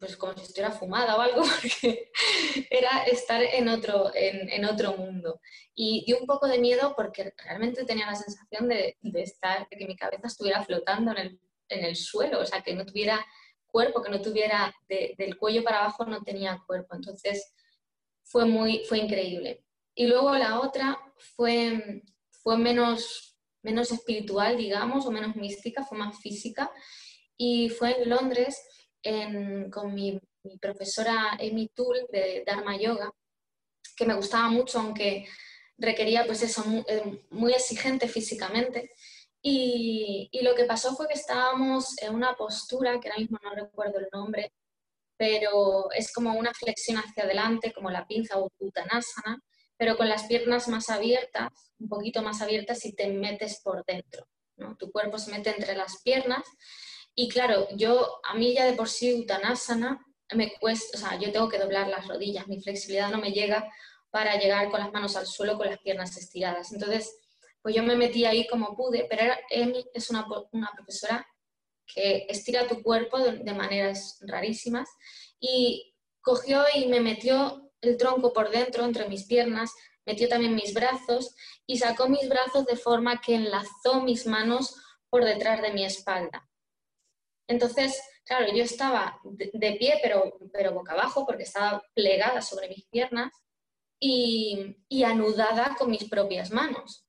pues 0.00 0.16
como 0.16 0.34
si 0.34 0.44
estuviera 0.44 0.70
fumada 0.70 1.16
o 1.16 1.20
algo, 1.20 1.42
porque 1.60 2.10
era 2.70 3.04
estar 3.04 3.42
en 3.42 3.68
otro, 3.68 4.10
en, 4.14 4.64
otro 4.64 4.96
mundo. 4.96 5.40
Y 5.74 6.04
dio 6.06 6.18
un 6.18 6.26
poco 6.26 6.46
de 6.46 6.58
miedo 6.58 6.94
porque 6.96 7.34
realmente 7.36 7.84
tenía 7.84 8.06
la 8.06 8.14
sensación 8.14 8.68
de, 8.68 8.96
estar, 9.14 9.68
de 9.68 9.76
que 9.76 9.86
mi 9.86 9.96
cabeza 9.96 10.26
estuviera 10.26 10.64
flotando 10.64 11.12
en 11.12 11.18
el, 11.18 11.40
en 11.68 11.84
el, 11.84 11.96
suelo, 11.96 12.40
o 12.40 12.46
sea, 12.46 12.62
que 12.62 12.74
no 12.74 12.86
tuviera 12.86 13.24
cuerpo, 13.78 14.02
que 14.02 14.10
no 14.10 14.20
tuviera, 14.20 14.74
del 14.88 15.38
cuello 15.38 15.62
para 15.62 15.78
abajo 15.78 16.04
no 16.04 16.20
tenía 16.24 16.60
cuerpo. 16.66 16.96
Entonces 16.96 17.54
fue, 18.24 18.44
muy, 18.44 18.82
fue 18.88 18.98
increíble. 18.98 19.64
Y 19.94 20.08
luego 20.08 20.34
la 20.36 20.58
otra 20.58 20.98
fue, 21.36 22.02
fue 22.42 22.58
menos, 22.58 23.38
menos 23.62 23.92
espiritual, 23.92 24.56
digamos, 24.56 25.06
o 25.06 25.12
menos 25.12 25.36
mística, 25.36 25.84
fue 25.84 25.96
más 25.96 26.18
física. 26.18 26.72
Y 27.36 27.68
fue 27.68 28.02
en 28.02 28.08
Londres 28.08 28.60
con 29.70 29.94
mi, 29.94 30.20
profesora 30.60 31.34
Amy 31.34 31.70
Tool 31.72 31.98
de 32.10 32.42
Dharma 32.44 32.76
Yoga, 32.76 33.12
que 33.96 34.06
me 34.06 34.14
gustaba 34.14 34.48
mucho, 34.48 34.80
aunque 34.80 35.28
requería 35.76 36.26
pues 36.26 36.42
eso, 36.42 36.64
eh, 36.88 37.22
muy 37.30 37.52
exigente 37.52 38.08
físicamente. 38.08 38.90
Y, 39.50 40.42
lo 40.42 40.54
que 40.54 40.64
pasó 40.64 40.94
fue 40.94 41.08
que 41.08 41.14
estábamos 41.14 41.96
en 42.02 42.14
una 42.14 42.34
postura, 42.36 43.00
que 43.00 43.08
ahora 43.08 43.20
mismo 43.20 43.38
no 43.42 43.54
recuerdo 43.54 43.98
el 43.98 44.08
nombre, 44.12 44.52
pero 45.16 45.90
es 45.92 46.12
como 46.12 46.34
una 46.34 46.52
flexión 46.52 46.98
hacia 46.98 47.24
adelante, 47.24 47.72
como 47.72 47.90
la 47.90 48.06
pinza 48.06 48.38
o 48.38 48.50
Uttanasana, 48.58 49.42
pero 49.78 49.96
con 49.96 50.08
las 50.08 50.24
piernas 50.24 50.68
más 50.68 50.90
abiertas, 50.90 51.50
un 51.78 51.88
poquito 51.88 52.22
más 52.22 52.42
abiertas 52.42 52.84
y 52.84 52.94
te 52.94 53.08
metes 53.08 53.60
por 53.64 53.84
dentro. 53.86 54.26
Tu 54.78 54.90
cuerpo 54.92 55.18
se 55.18 55.30
mete 55.30 55.50
entre 55.50 55.74
las 55.76 56.02
piernas. 56.02 56.44
Y 57.14 57.28
claro, 57.28 57.68
yo, 57.74 58.20
a 58.24 58.34
mí 58.34 58.54
ya 58.54 58.66
de 58.66 58.74
por 58.74 58.88
sí 58.88 59.14
Uttanasana 59.14 60.04
me 60.34 60.52
cuesta, 60.58 60.98
o 60.98 61.00
sea, 61.00 61.18
yo 61.18 61.32
tengo 61.32 61.48
que 61.48 61.58
doblar 61.58 61.88
las 61.88 62.06
rodillas, 62.06 62.46
mi 62.48 62.60
flexibilidad 62.60 63.10
no 63.10 63.18
me 63.18 63.32
llega 63.32 63.66
para 64.10 64.38
llegar 64.38 64.70
con 64.70 64.80
las 64.80 64.92
manos 64.92 65.16
al 65.16 65.26
suelo 65.26 65.56
con 65.56 65.68
las 65.68 65.78
piernas 65.78 66.16
estiradas. 66.16 66.72
Entonces, 66.72 67.16
pues 67.62 67.74
yo 67.74 67.82
me 67.82 67.96
metí 67.96 68.24
ahí 68.24 68.46
como 68.46 68.76
pude, 68.76 69.06
pero 69.08 69.34
Emi 69.50 69.84
es 69.92 70.10
una, 70.10 70.26
una 70.52 70.70
profesora 70.74 71.26
que 71.86 72.26
estira 72.28 72.68
tu 72.68 72.82
cuerpo 72.82 73.18
de, 73.18 73.54
maneras 73.54 74.18
rarísimas 74.20 74.88
y 75.40 75.94
cogió 76.20 76.62
y 76.74 76.86
me 76.86 77.00
metió 77.00 77.70
el 77.80 77.96
tronco 77.96 78.32
por 78.32 78.50
dentro 78.50 78.84
entre 78.84 79.08
mis 79.08 79.24
piernas, 79.24 79.72
metió 80.04 80.28
también 80.28 80.54
mis 80.54 80.74
brazos 80.74 81.34
y 81.66 81.78
sacó 81.78 82.08
mis 82.08 82.28
brazos 82.28 82.66
de 82.66 82.76
forma 82.76 83.20
que 83.20 83.34
enlazó 83.34 84.02
mis 84.02 84.26
manos 84.26 84.76
por 85.08 85.24
detrás 85.24 85.62
de 85.62 85.72
mi 85.72 85.84
espalda. 85.84 86.48
Entonces, 87.48 88.00
claro, 88.24 88.52
yo 88.54 88.62
estaba 88.62 89.18
de, 89.24 89.72
pie, 89.78 89.98
pero, 90.02 90.38
pero 90.52 90.72
boca 90.72 90.92
abajo, 90.92 91.24
porque 91.24 91.44
estaba 91.44 91.82
plegada 91.94 92.42
sobre 92.42 92.68
mis 92.68 92.86
piernas 92.88 93.32
y 94.00 95.02
anudada 95.02 95.74
con 95.78 95.90
mis 95.90 96.04
propias 96.04 96.50
manos. 96.50 97.07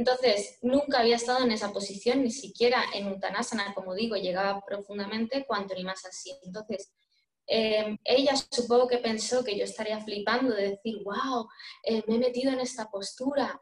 Entonces, 0.00 0.56
nunca 0.62 1.00
había 1.00 1.16
estado 1.16 1.44
en 1.44 1.52
esa 1.52 1.74
posición, 1.74 2.22
ni 2.22 2.30
siquiera 2.30 2.82
en 2.94 3.06
Uttanasana, 3.08 3.74
como 3.74 3.94
digo, 3.94 4.16
llegaba 4.16 4.62
profundamente, 4.66 5.44
cuanto 5.44 5.74
ni 5.74 5.84
más 5.84 6.06
así. 6.06 6.34
Entonces, 6.42 6.90
eh, 7.46 7.98
ella 8.02 8.32
supongo 8.50 8.88
que 8.88 8.96
pensó 8.96 9.44
que 9.44 9.58
yo 9.58 9.64
estaría 9.64 10.00
flipando 10.00 10.54
de 10.54 10.70
decir, 10.70 11.02
wow, 11.04 11.46
eh, 11.82 12.02
me 12.06 12.14
he 12.14 12.18
metido 12.18 12.50
en 12.50 12.60
esta 12.60 12.90
postura. 12.90 13.60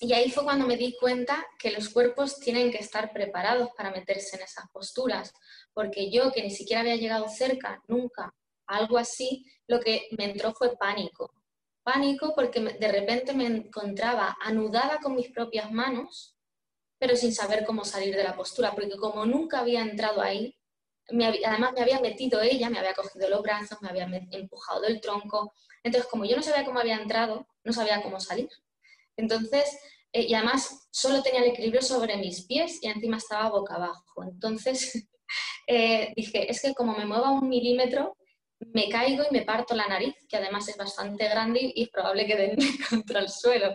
Y 0.00 0.12
ahí 0.12 0.28
fue 0.28 0.42
cuando 0.42 0.66
me 0.66 0.76
di 0.76 0.96
cuenta 0.98 1.46
que 1.56 1.70
los 1.70 1.88
cuerpos 1.88 2.40
tienen 2.40 2.72
que 2.72 2.78
estar 2.78 3.12
preparados 3.12 3.68
para 3.76 3.92
meterse 3.92 4.34
en 4.34 4.42
esas 4.42 4.68
posturas, 4.72 5.32
porque 5.72 6.10
yo, 6.10 6.32
que 6.32 6.42
ni 6.42 6.50
siquiera 6.50 6.80
había 6.80 6.96
llegado 6.96 7.28
cerca, 7.28 7.80
nunca, 7.86 8.34
algo 8.66 8.98
así, 8.98 9.46
lo 9.68 9.78
que 9.78 10.08
me 10.18 10.24
entró 10.24 10.52
fue 10.52 10.76
pánico 10.76 11.32
pánico 11.84 12.34
porque 12.34 12.60
de 12.60 12.88
repente 12.88 13.32
me 13.32 13.46
encontraba 13.46 14.36
anudada 14.40 14.98
con 14.98 15.14
mis 15.14 15.30
propias 15.30 15.70
manos, 15.70 16.36
pero 16.98 17.16
sin 17.16 17.32
saber 17.32 17.64
cómo 17.64 17.84
salir 17.84 18.16
de 18.16 18.24
la 18.24 18.34
postura, 18.34 18.74
porque 18.74 18.96
como 18.96 19.26
nunca 19.26 19.60
había 19.60 19.82
entrado 19.82 20.20
ahí, 20.20 20.56
además 21.46 21.72
me 21.74 21.82
había 21.82 22.00
metido 22.00 22.40
ella, 22.40 22.70
me 22.70 22.78
había 22.78 22.94
cogido 22.94 23.28
los 23.28 23.42
brazos, 23.42 23.78
me 23.82 23.90
había 23.90 24.08
empujado 24.30 24.80
del 24.80 25.00
tronco, 25.00 25.52
entonces 25.82 26.10
como 26.10 26.24
yo 26.24 26.34
no 26.36 26.42
sabía 26.42 26.64
cómo 26.64 26.80
había 26.80 26.96
entrado, 26.96 27.46
no 27.62 27.72
sabía 27.72 28.02
cómo 28.02 28.18
salir. 28.18 28.48
Entonces, 29.16 29.78
eh, 30.12 30.26
y 30.28 30.34
además 30.34 30.88
solo 30.90 31.22
tenía 31.22 31.40
el 31.40 31.50
equilibrio 31.50 31.82
sobre 31.82 32.16
mis 32.16 32.46
pies 32.46 32.78
y 32.82 32.88
encima 32.88 33.18
estaba 33.18 33.50
boca 33.50 33.74
abajo. 33.74 34.22
Entonces 34.22 35.06
eh, 35.66 36.12
dije, 36.16 36.50
es 36.50 36.62
que 36.62 36.74
como 36.74 36.96
me 36.96 37.04
mueva 37.04 37.30
un 37.30 37.48
milímetro, 37.48 38.16
me 38.60 38.88
caigo 38.88 39.24
y 39.28 39.32
me 39.32 39.42
parto 39.42 39.74
la 39.74 39.86
nariz, 39.86 40.14
que 40.28 40.36
además 40.36 40.68
es 40.68 40.76
bastante 40.76 41.28
grande 41.28 41.72
y 41.74 41.82
es 41.82 41.88
probable 41.90 42.26
que 42.26 42.36
den 42.36 42.56
contra 42.90 43.20
el 43.20 43.28
suelo. 43.28 43.72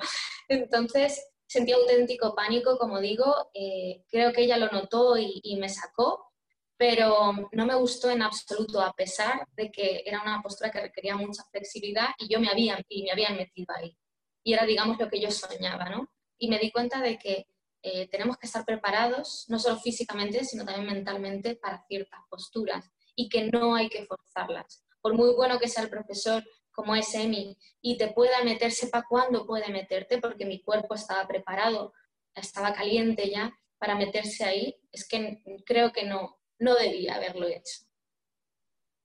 Entonces 0.47 1.23
sentí 1.47 1.71
auténtico 1.71 2.35
pánico, 2.35 2.77
como 2.77 2.99
digo, 2.99 3.49
eh, 3.53 4.03
creo 4.09 4.31
que 4.31 4.43
ella 4.43 4.57
lo 4.57 4.67
notó 4.69 5.17
y, 5.17 5.55
me 5.59 5.69
sacó, 5.69 6.31
pero 6.77 7.33
no 7.51 7.65
me 7.65 7.75
gustó 7.75 8.09
en 8.09 8.21
absoluto, 8.21 8.81
a 8.81 8.93
pesar 8.93 9.47
de 9.55 9.71
que 9.71 10.03
era 10.05 10.21
una 10.21 10.41
postura 10.41 10.71
que 10.71 10.81
requería 10.81 11.15
mucha 11.15 11.43
flexibilidad 11.51 12.09
y 12.19 12.31
yo 12.31 12.39
me 12.39 12.49
había, 12.49 12.79
y 12.87 13.03
me 13.03 13.11
habían 13.11 13.35
metido 13.35 13.73
ahí. 13.75 13.97
Y 14.43 14.53
era, 14.53 14.65
digamos, 14.65 14.97
lo 14.99 15.09
que 15.09 15.19
yo 15.19 15.31
soñaba, 15.31 15.89
¿no? 15.89 16.09
Y 16.37 16.49
me 16.49 16.59
di 16.59 16.71
cuenta 16.71 17.01
de 17.01 17.17
que 17.17 17.47
eh, 17.81 18.07
tenemos 18.09 18.37
que 18.37 18.45
estar 18.45 18.63
preparados, 18.63 19.45
no 19.49 19.59
solo 19.59 19.77
físicamente, 19.79 20.45
sino 20.45 20.65
también 20.65 20.87
mentalmente, 20.87 21.55
para 21.55 21.83
ciertas 21.87 22.21
posturas 22.29 22.89
y 23.19 23.27
que 23.27 23.51
no 23.51 23.75
hay 23.75 23.89
que 23.89 24.05
forzarlas. 24.05 24.86
Por 25.01 25.13
muy 25.13 25.34
bueno 25.36 25.60
que 25.60 25.67
sea 25.67 25.84
el 25.84 25.89
profesor, 25.89 26.41
como 26.71 26.95
es 26.95 27.13
Emi, 27.13 27.58
y 27.82 27.97
te 27.97 28.08
pueda 28.13 28.45
meter, 28.45 28.71
sepa 28.71 29.03
cuándo 29.10 29.45
puede 29.45 29.69
meterte, 29.73 30.19
porque 30.19 30.45
mi 30.45 30.63
cuerpo 30.63 30.95
estaba 30.95 31.27
preparado, 31.27 31.91
estaba 32.34 32.73
caliente 32.73 33.29
ya 33.29 33.53
para 33.77 33.95
meterse 33.95 34.45
ahí, 34.45 34.77
es 34.93 35.05
que 35.05 35.43
creo 35.65 35.91
que 35.91 36.05
no, 36.05 36.39
no 36.60 36.75
debía 36.75 37.15
haberlo 37.15 37.45
hecho. 37.45 37.84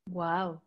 Wow. 0.07 0.61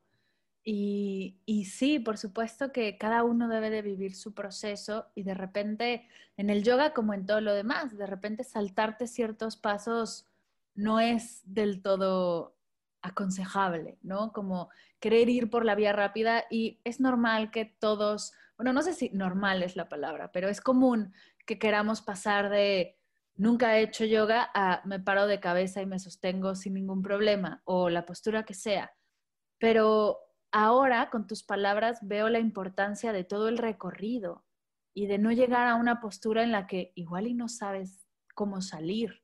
Y, 0.65 1.37
y, 1.45 1.63
sí, 1.63 1.99
por 1.99 2.17
supuesto 2.17 2.73
que 2.73 2.97
cada 2.97 3.23
uno 3.23 3.47
debe 3.47 3.69
de 3.69 3.81
vivir 3.81 4.13
su 4.13 4.33
proceso 4.33 5.05
y 5.15 5.23
de 5.23 5.35
repente 5.35 6.09
en 6.35 6.49
el 6.49 6.65
yoga 6.65 6.93
como 6.93 7.13
en 7.13 7.25
todo 7.25 7.39
lo 7.39 7.53
demás, 7.53 7.97
de 7.97 8.07
repente 8.07 8.43
saltarte 8.43 9.07
ciertos 9.07 9.55
pasos 9.55 10.25
no 10.75 10.99
es 10.99 11.41
del 11.45 11.81
todo 11.81 12.56
aconsejable, 13.01 13.97
¿no? 14.01 14.31
Como 14.33 14.69
querer 14.99 15.29
ir 15.29 15.49
por 15.49 15.65
la 15.65 15.75
vía 15.75 15.93
rápida 15.93 16.45
y 16.49 16.81
es 16.83 16.99
normal 16.99 17.51
que 17.51 17.65
todos, 17.65 18.33
bueno, 18.57 18.73
no 18.73 18.81
sé 18.81 18.93
si 18.93 19.09
normal 19.09 19.63
es 19.63 19.75
la 19.75 19.89
palabra, 19.89 20.31
pero 20.31 20.49
es 20.49 20.61
común 20.61 21.13
que 21.45 21.59
queramos 21.59 22.01
pasar 22.01 22.49
de 22.49 22.97
nunca 23.35 23.77
he 23.77 23.83
hecho 23.83 24.03
yoga 24.05 24.49
a 24.53 24.81
me 24.85 24.99
paro 24.99 25.27
de 25.27 25.39
cabeza 25.39 25.81
y 25.81 25.85
me 25.85 25.99
sostengo 25.99 26.55
sin 26.55 26.73
ningún 26.73 27.01
problema 27.01 27.61
o 27.65 27.89
la 27.89 28.05
postura 28.05 28.43
que 28.43 28.53
sea. 28.53 28.91
Pero 29.59 30.19
ahora 30.51 31.09
con 31.09 31.27
tus 31.27 31.43
palabras 31.43 31.99
veo 32.01 32.29
la 32.29 32.39
importancia 32.39 33.13
de 33.13 33.23
todo 33.23 33.47
el 33.47 33.57
recorrido 33.57 34.45
y 34.93 35.05
de 35.05 35.19
no 35.19 35.31
llegar 35.31 35.67
a 35.67 35.75
una 35.75 36.01
postura 36.01 36.43
en 36.43 36.51
la 36.51 36.65
que 36.65 36.91
igual 36.95 37.27
y 37.27 37.33
no 37.33 37.47
sabes 37.47 38.07
cómo 38.33 38.61
salir. 38.61 39.23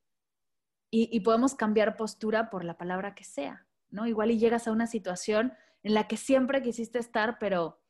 Y, 0.96 1.22
podemos 1.22 1.56
cambiar 1.56 1.98
postura 1.98 2.52
por 2.52 2.64
la 2.64 2.78
palabra 2.78 3.16
que 3.16 3.24
sea, 3.24 3.66
¿no? 3.89 4.06
Igual 4.06 4.30
y 4.30 4.38
llegas 4.38 4.68
a 4.68 4.72
una 4.72 4.86
situación 4.86 5.52
en 5.82 5.96
la 5.96 6.08
que 6.08 6.18
siempre 6.18 6.62
quisiste 6.62 7.00
estar, 7.00 7.39
pero 7.39 7.82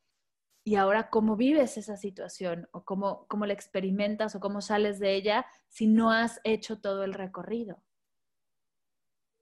¿y 0.64 0.76
ahora 0.76 1.10
cómo 1.10 1.36
vives 1.36 1.76
esa 1.76 1.98
situación? 1.98 2.66
¿O 2.72 2.86
cómo, 2.86 3.26
cómo 3.28 3.44
la 3.44 3.52
experimentas 3.52 4.34
o 4.34 4.40
cómo 4.40 4.62
sales 4.62 5.00
de 5.00 5.16
ella 5.16 5.44
si 5.68 5.86
no 5.86 6.12
has 6.12 6.40
hecho 6.44 6.80
todo 6.80 7.04
el 7.04 7.12
recorrido? 7.12 7.84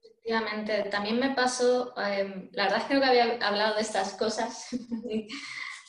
Efectivamente, 0.01 0.89
también 0.89 1.17
me 1.21 1.33
pasó, 1.33 1.97
em, 1.99 2.49
la 2.51 2.63
verdad 2.65 2.79
es 2.79 2.85
que 2.87 2.95
había 2.95 3.47
hablado 3.47 3.75
de 3.75 3.81
estas 3.81 4.15
cosas, 4.15 4.67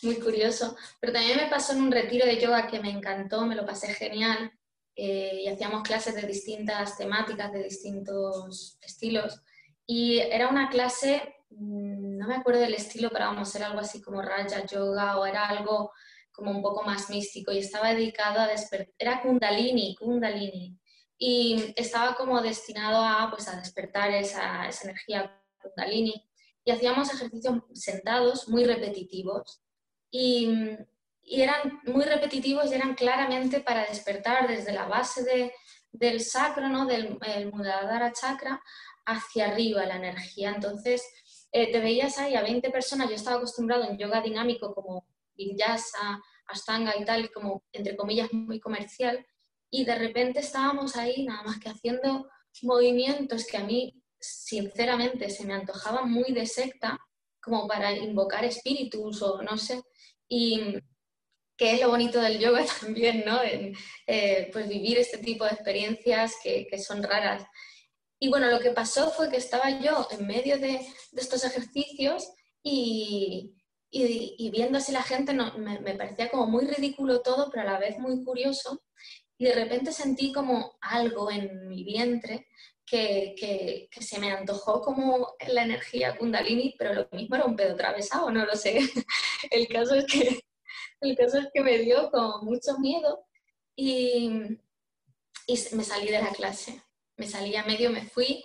muy 0.03 0.20
curioso, 0.20 0.77
pero 1.01 1.12
también 1.12 1.39
me 1.39 1.51
pasó 1.51 1.72
en 1.72 1.83
un 1.83 1.91
retiro 1.91 2.25
de 2.25 2.41
yoga 2.41 2.68
que 2.68 2.79
me 2.79 2.91
encantó, 2.91 3.45
me 3.47 3.57
lo 3.57 3.66
pasé 3.66 3.93
genial, 3.93 4.53
eh, 4.97 5.40
y 5.45 5.49
hacíamos 5.49 5.82
clases 5.82 6.14
de 6.14 6.26
distintas 6.26 6.97
temáticas, 6.97 7.53
de 7.53 7.64
distintos 7.64 8.78
estilos. 8.80 9.40
Y 9.86 10.18
era 10.18 10.49
una 10.49 10.68
clase, 10.68 11.36
mm, 11.51 12.18
no 12.18 12.28
me 12.28 12.36
acuerdo 12.36 12.61
del 12.61 12.74
estilo, 12.74 13.11
pero 13.11 13.26
vamos, 13.26 13.55
era 13.55 13.66
algo 13.66 13.80
así 13.80 14.01
como 14.01 14.22
Raja 14.22 14.64
Yoga 14.66 15.18
o 15.18 15.26
era 15.26 15.49
algo 15.49 15.92
como 16.32 16.51
un 16.51 16.62
poco 16.62 16.82
más 16.84 17.11
místico 17.11 17.53
y 17.53 17.59
estaba 17.59 17.95
dedicado 17.95 18.40
a 18.40 18.49
despertar, 18.49 18.92
era 18.99 19.22
Kundalini, 19.22 19.95
Kundalini. 19.97 20.78
Y 21.16 21.72
estaba 21.76 22.16
como 22.16 22.40
destinado 22.42 23.03
a, 23.03 23.30
pues, 23.30 23.49
a 23.49 23.57
despertar 23.57 24.11
esa, 24.11 24.68
esa 24.68 24.84
energía 24.84 25.40
Kundalini. 25.62 26.28
Y 26.64 26.70
hacíamos 26.72 27.12
ejercicios 27.12 27.62
sentados 27.74 28.49
muy 28.49 28.64
repetitivos. 28.64 29.62
Y, 30.11 30.76
y 31.25 31.41
eran 31.41 31.81
muy 31.85 32.05
repetitivos 32.05 32.70
y 32.70 32.75
eran 32.75 32.95
claramente 32.95 33.61
para 33.61 33.87
despertar 33.87 34.47
desde 34.47 34.72
la 34.72 34.87
base 34.87 35.53
del 35.91 36.20
sacro, 36.20 36.68
¿no? 36.68 36.87
del 36.87 37.18
el 37.27 37.53
chakra, 38.12 38.62
hacia 39.07 39.47
arriba 39.47 39.87
la 39.87 39.97
energía. 39.97 40.53
Entonces, 40.55 41.03
eh, 41.53 41.70
te 41.72 41.81
veías 41.81 42.18
ahí 42.18 42.35
a 42.35 42.43
20 42.43 42.70
personas, 42.70 43.09
yo 43.09 43.14
estaba 43.14 43.37
acostumbrado 43.37 43.85
en 43.85 43.97
yoga 43.97 44.20
dinámico 44.20 44.75
como 44.75 45.07
vinyasa, 45.35 46.20
ashtanga 46.47 46.95
y 46.99 47.05
tal, 47.05 47.31
como 47.33 47.64
entre 47.72 47.97
comillas 47.97 48.33
muy 48.33 48.61
comercial, 48.61 49.25
y 49.70 49.85
de 49.85 49.95
repente 49.95 50.41
estábamos 50.41 50.97
ahí 50.97 51.25
nada 51.25 51.43
más 51.43 51.59
que 51.59 51.70
haciendo 51.70 52.29
movimientos 52.62 53.47
que 53.47 53.57
a 53.57 53.64
mí 53.64 54.03
sinceramente 54.20 55.31
se 55.31 55.45
me 55.45 55.55
antojaban 55.55 56.11
muy 56.11 56.33
de 56.33 56.47
secta, 56.47 56.99
como 57.41 57.66
para 57.66 57.93
invocar 57.93 58.45
espíritus 58.45 59.22
o 59.22 59.43
no 59.43 59.57
sé, 59.57 59.83
y, 60.29 60.79
que 61.57 61.72
es 61.72 61.80
lo 61.80 61.88
bonito 61.88 62.20
del 62.20 62.38
yoga 62.38 62.64
también, 62.80 63.24
¿no? 63.26 63.40
Eh, 64.07 64.50
pues 64.52 64.68
vivir 64.68 64.98
este 64.98 65.18
tipo 65.18 65.44
de 65.44 65.52
experiencias 65.52 66.34
que, 66.42 66.66
son 66.78 67.02
raras. 67.02 67.44
Y 68.18 68.28
bueno, 68.28 68.50
lo 68.50 68.61
que 68.61 68.70
pasó 68.70 69.11
fue 69.11 69.30
que 69.30 69.36
estaba 69.36 69.80
yo 69.80 70.09
en 70.11 70.26
medio 70.26 70.59
de, 70.59 70.80
estos 71.16 71.44
ejercicios 71.44 72.32
y, 72.62 73.55
y, 73.90 74.50
viendo 74.50 74.78
así 74.78 74.92
la 74.92 75.02
gente 75.02 75.34
me, 75.34 75.94
parecía 75.94 76.30
como 76.30 76.46
muy 76.46 76.66
ridículo 76.66 77.20
todo, 77.20 77.50
pero 77.50 77.62
a 77.62 77.72
la 77.72 77.78
vez 77.78 77.98
muy 77.98 78.24
curioso. 78.24 78.82
Y 79.36 79.46
de 79.46 79.55
repente 79.55 79.92
sentí 79.92 80.32
como 80.32 80.76
algo 80.80 81.30
en 81.30 81.68
mi 81.68 81.82
vientre 81.84 82.46
que, 82.86 83.34
que, 83.36 83.88
que, 83.90 84.02
se 84.02 84.18
me 84.20 84.30
antojó 84.30 84.80
como 84.80 85.34
la 85.48 85.64
energía 85.64 86.16
kundalini, 86.16 86.74
pero 86.78 86.94
lo 86.94 87.09
mismo 87.11 87.34
era 87.34 87.44
un 87.44 87.57
pedo 87.57 87.74
atravesado, 87.74 88.30
no 88.30 88.44
lo 88.46 88.55
sé. 88.55 88.78
El 89.50 89.66
caso 89.68 89.96
es 89.96 90.07
que 90.07 90.40
el 91.01 91.16
caso 91.16 91.39
es 91.39 91.49
que 91.53 91.61
me 91.62 91.79
dio 91.79 92.11
como 92.11 92.43
mucho 92.43 92.79
miedo 92.79 93.27
y, 93.77 94.59
y 95.47 95.59
me 95.72 95.85
salí 95.85 96.07
de 96.07 96.22
la 96.22 96.31
clase. 96.31 96.83
Me 97.16 97.29
salí 97.29 97.55
a 97.55 97.64
medio, 97.64 97.91
me 97.91 98.05
fui 98.05 98.45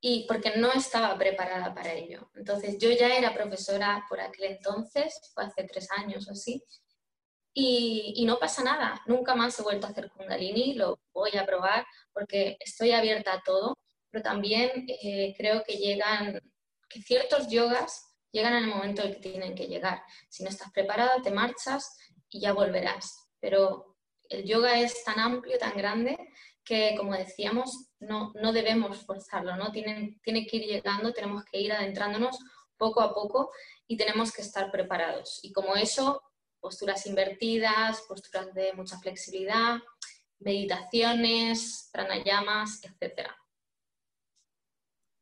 y 0.00 0.24
porque 0.28 0.56
no 0.56 0.72
estaba 0.72 1.16
preparada 1.18 1.74
para 1.74 1.92
ello. 1.92 2.30
Entonces 2.34 2.78
yo 2.78 2.90
ya 2.90 3.16
era 3.16 3.34
profesora 3.34 4.04
por 4.08 4.20
aquel 4.20 4.52
entonces, 4.52 5.20
fue 5.34 5.44
hace 5.44 5.64
tres 5.64 5.88
años 5.90 6.28
o 6.28 6.32
así, 6.32 6.62
y, 7.52 8.12
y, 8.16 8.24
no 8.26 8.38
pasa 8.38 8.62
nada, 8.62 9.02
nunca 9.06 9.34
más 9.34 9.58
he 9.58 9.62
vuelto 9.62 9.86
a 9.86 9.90
hacer 9.90 10.10
kundalini, 10.10 10.74
lo 10.74 11.00
voy 11.14 11.30
a 11.38 11.46
probar 11.46 11.86
porque 12.12 12.58
estoy 12.60 12.92
abierta 12.92 13.32
a 13.32 13.42
todo, 13.42 13.78
pero 14.10 14.22
también 14.22 14.86
eh, 15.02 15.34
creo 15.38 15.64
que 15.64 15.78
llegan, 15.78 16.38
que 16.88 17.00
ciertos 17.00 17.48
yogas 17.48 18.05
llegan 18.36 18.54
en 18.54 18.64
el 18.64 18.70
momento 18.70 19.02
en 19.02 19.08
el 19.08 19.14
que 19.14 19.30
tienen 19.30 19.54
que 19.54 19.66
llegar. 19.66 20.02
Si 20.28 20.42
no 20.42 20.50
estás 20.50 20.70
preparada, 20.70 21.22
te 21.22 21.30
marchas 21.30 21.96
y 22.28 22.40
ya 22.40 22.52
volverás. 22.52 23.30
Pero 23.40 23.96
el 24.28 24.44
yoga 24.44 24.78
es 24.78 25.02
tan 25.04 25.18
amplio, 25.18 25.58
tan 25.58 25.76
grande, 25.76 26.18
que 26.62 26.94
como 26.98 27.14
decíamos, 27.14 27.88
no, 28.00 28.32
no 28.34 28.52
debemos 28.52 29.06
forzarlo, 29.06 29.56
¿no? 29.56 29.72
Tiene 29.72 30.18
que 30.22 30.56
ir 30.56 30.66
llegando, 30.66 31.12
tenemos 31.12 31.44
que 31.44 31.60
ir 31.60 31.72
adentrándonos 31.72 32.38
poco 32.76 33.00
a 33.00 33.14
poco 33.14 33.50
y 33.86 33.96
tenemos 33.96 34.32
que 34.32 34.42
estar 34.42 34.70
preparados. 34.70 35.40
Y 35.42 35.52
como 35.52 35.74
eso, 35.76 36.22
posturas 36.60 37.06
invertidas, 37.06 38.02
posturas 38.06 38.52
de 38.52 38.74
mucha 38.74 38.98
flexibilidad, 38.98 39.78
meditaciones, 40.40 41.88
pranayamas, 41.90 42.82
etc. 42.84 43.30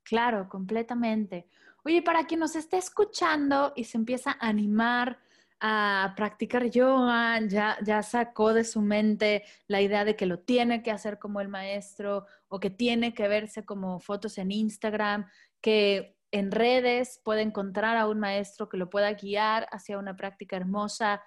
Claro, 0.03 0.49
completamente. 0.49 1.47
Oye, 1.87 2.01
para 2.01 2.25
quien 2.25 2.41
nos 2.41 2.57
esté 2.57 2.79
escuchando 2.79 3.75
y 3.77 3.85
se 3.85 3.99
empieza 3.99 4.33
a 4.33 4.49
animar 4.49 5.19
a 5.61 6.15
practicar 6.17 6.71
yoga, 6.71 7.39
ya, 7.47 7.77
ya 7.83 8.03
sacó 8.03 8.55
de 8.55 8.65
su 8.65 8.81
mente 8.81 9.45
la 9.67 9.83
idea 9.83 10.07
de 10.07 10.17
que 10.17 10.25
lo 10.25 10.41
tiene 10.41 10.83
que 10.83 10.91
hacer 10.91 11.19
como 11.19 11.43
el 11.43 11.49
maestro 11.49 12.27
o 12.49 12.59
que 12.59 12.71
tiene 12.71 13.13
que 13.13 13.29
verse 13.29 13.67
como 13.67 14.01
fotos 14.01 14.39
en 14.39 14.51
Instagram, 14.51 15.27
que 15.61 16.17
en 16.31 16.51
redes 16.51 17.21
puede 17.23 17.43
encontrar 17.43 17.99
a 17.99 18.09
un 18.09 18.19
maestro 18.19 18.69
que 18.69 18.79
lo 18.79 18.89
pueda 18.89 19.13
guiar 19.13 19.69
hacia 19.71 19.99
una 19.99 20.17
práctica 20.17 20.57
hermosa. 20.57 21.23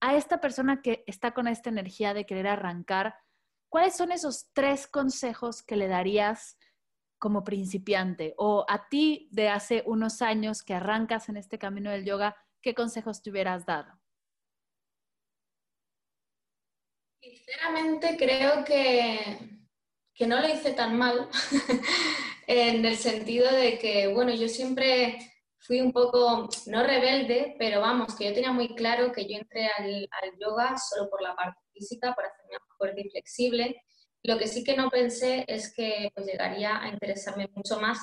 A 0.00 0.16
esta 0.16 0.38
persona 0.38 0.82
que 0.82 1.02
está 1.06 1.32
con 1.32 1.48
esta 1.48 1.70
energía 1.70 2.12
de 2.12 2.26
querer 2.26 2.46
arrancar, 2.46 3.16
¿cuáles 3.70 3.96
son 3.96 4.12
esos 4.12 4.50
tres 4.52 4.86
consejos 4.86 5.62
que 5.62 5.76
le 5.76 5.88
darías 5.88 6.58
como 7.24 7.42
principiante 7.42 8.34
o 8.36 8.66
a 8.68 8.90
ti 8.90 9.30
de 9.32 9.48
hace 9.48 9.82
unos 9.86 10.20
años 10.20 10.62
que 10.62 10.74
arrancas 10.74 11.30
en 11.30 11.38
este 11.38 11.58
camino 11.58 11.90
del 11.90 12.04
yoga, 12.04 12.36
¿qué 12.60 12.74
consejos 12.74 13.22
te 13.22 13.30
hubieras 13.30 13.64
dado? 13.64 13.98
Sinceramente 17.22 18.18
creo 18.18 18.62
que, 18.62 19.38
que 20.14 20.26
no 20.26 20.38
lo 20.38 20.46
hice 20.46 20.74
tan 20.74 20.98
mal, 20.98 21.30
en 22.46 22.84
el 22.84 22.98
sentido 22.98 23.50
de 23.50 23.78
que, 23.78 24.08
bueno, 24.08 24.34
yo 24.34 24.46
siempre 24.46 25.16
fui 25.60 25.80
un 25.80 25.92
poco, 25.92 26.50
no 26.66 26.82
rebelde, 26.82 27.56
pero 27.58 27.80
vamos, 27.80 28.14
que 28.14 28.26
yo 28.26 28.34
tenía 28.34 28.52
muy 28.52 28.74
claro 28.74 29.12
que 29.12 29.26
yo 29.26 29.38
entré 29.38 29.70
al, 29.78 30.06
al 30.22 30.38
yoga 30.38 30.76
solo 30.76 31.08
por 31.08 31.22
la 31.22 31.34
parte 31.34 31.58
física, 31.72 32.14
para 32.14 32.28
hacerme 32.28 32.58
más 32.60 32.76
fuerte 32.76 33.00
y 33.00 33.08
flexible, 33.08 33.82
lo 34.24 34.38
que 34.38 34.48
sí 34.48 34.64
que 34.64 34.76
no 34.76 34.88
pensé 34.90 35.44
es 35.46 35.72
que 35.72 36.10
pues, 36.14 36.26
llegaría 36.26 36.82
a 36.82 36.88
interesarme 36.88 37.48
mucho 37.54 37.78
más 37.78 37.98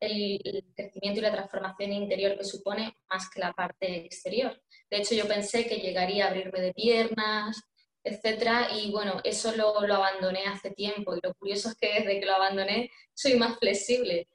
el, 0.00 0.64
crecimiento 0.74 1.20
y 1.20 1.22
la 1.22 1.32
transformación 1.32 1.92
interior 1.92 2.36
que 2.36 2.44
supone 2.44 2.96
más 3.08 3.30
que 3.30 3.40
la 3.40 3.52
parte 3.52 4.04
exterior. 4.04 4.60
De 4.90 4.98
hecho, 4.98 5.14
yo 5.14 5.28
pensé 5.28 5.66
que 5.66 5.76
llegaría 5.76 6.26
a 6.26 6.30
abrirme 6.30 6.60
de 6.60 6.74
piernas, 6.74 7.62
etcétera, 8.02 8.68
y 8.74 8.90
bueno, 8.90 9.20
eso 9.22 9.54
lo, 9.54 9.86
lo 9.86 9.94
abandoné 9.94 10.46
hace 10.46 10.70
tiempo. 10.72 11.14
Y 11.14 11.20
lo 11.22 11.34
curioso 11.34 11.68
es 11.68 11.76
que 11.76 12.00
desde 12.00 12.18
que 12.18 12.26
lo 12.26 12.34
abandoné 12.34 12.90
soy 13.14 13.34
más 13.34 13.58
flexible 13.58 14.28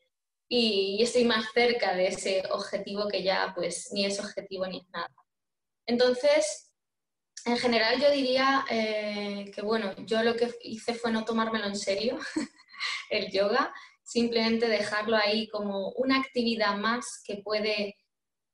y, 0.48 0.98
y 1.00 1.04
estoy 1.04 1.26
más 1.26 1.52
cerca 1.54 1.96
de 1.96 2.08
ese 2.08 2.44
objetivo 2.52 3.10
que 3.10 3.24
ya 3.24 3.52
pues 3.56 3.90
ni 3.92 4.06
es 4.06 4.20
objetivo 4.20 4.68
ni 4.68 4.78
es 4.78 4.90
nada. 4.90 5.14
Entonces, 5.86 6.65
en 7.46 7.58
general 7.58 8.02
yo 8.02 8.10
diría 8.10 8.66
eh, 8.70 9.52
que, 9.54 9.62
bueno, 9.62 9.94
yo 10.00 10.24
lo 10.24 10.36
que 10.36 10.52
hice 10.62 10.96
fue 10.96 11.12
no 11.12 11.26
tomármelo 11.26 11.68
en 11.68 11.76
serio, 11.76 12.18
el 13.10 13.32
yoga, 13.32 13.72
simplemente 14.04 14.68
dejarlo 14.68 15.16
ahí 15.16 15.48
como 15.48 15.90
una 15.90 16.18
actividad 16.18 16.76
más 16.76 17.22
que 17.24 17.38
puede, 17.38 17.98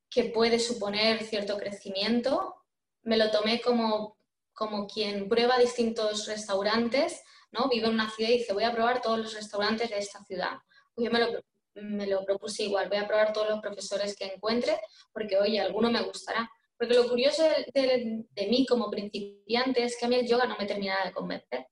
que 0.10 0.26
puede 0.26 0.60
suponer 0.60 1.24
cierto 1.24 1.58
crecimiento. 1.58 2.56
Me 3.04 3.16
lo 3.16 3.32
tomé 3.32 3.62
como, 3.62 4.18
como 4.54 4.88
quien 4.88 5.30
prueba 5.30 5.58
distintos 5.58 6.28
restaurantes, 6.28 7.24
¿no? 7.52 7.70
Vive 7.70 7.88
en 7.88 7.94
una 7.94 8.10
ciudad 8.10 8.30
y 8.30 8.40
dice, 8.40 8.54
voy 8.54 8.66
a 8.66 8.74
probar 8.74 9.02
todos 9.02 9.20
los 9.20 9.34
restaurantes 9.34 9.90
de 9.90 10.00
esta 10.00 10.24
ciudad. 10.26 10.58
Pues 10.94 11.06
yo 11.06 11.12
me 11.12 11.20
lo, 11.20 11.42
me 11.76 12.08
lo 12.08 12.26
propuse 12.26 12.64
igual, 12.64 12.90
voy 12.90 12.98
a 12.98 13.08
probar 13.08 13.32
todos 13.32 13.50
los 13.50 13.62
profesores 13.62 14.18
que 14.18 14.26
encuentre, 14.26 14.78
porque, 15.14 15.38
oye, 15.38 15.62
alguno 15.62 15.90
me 15.90 16.02
gustará 16.02 16.52
porque 16.82 16.96
lo 16.96 17.08
curioso 17.08 17.44
de, 17.76 18.48
mí 18.50 18.66
como 18.66 18.90
principiante 18.90 19.84
es 19.84 19.96
que 20.00 20.08
a 20.08 20.10
mí 20.10 20.16
el 20.16 20.28
yoga 20.28 20.48
no 20.48 20.58
me 20.58 20.66
terminaba 20.66 21.06
de 21.06 21.12
convencer. 21.12 21.68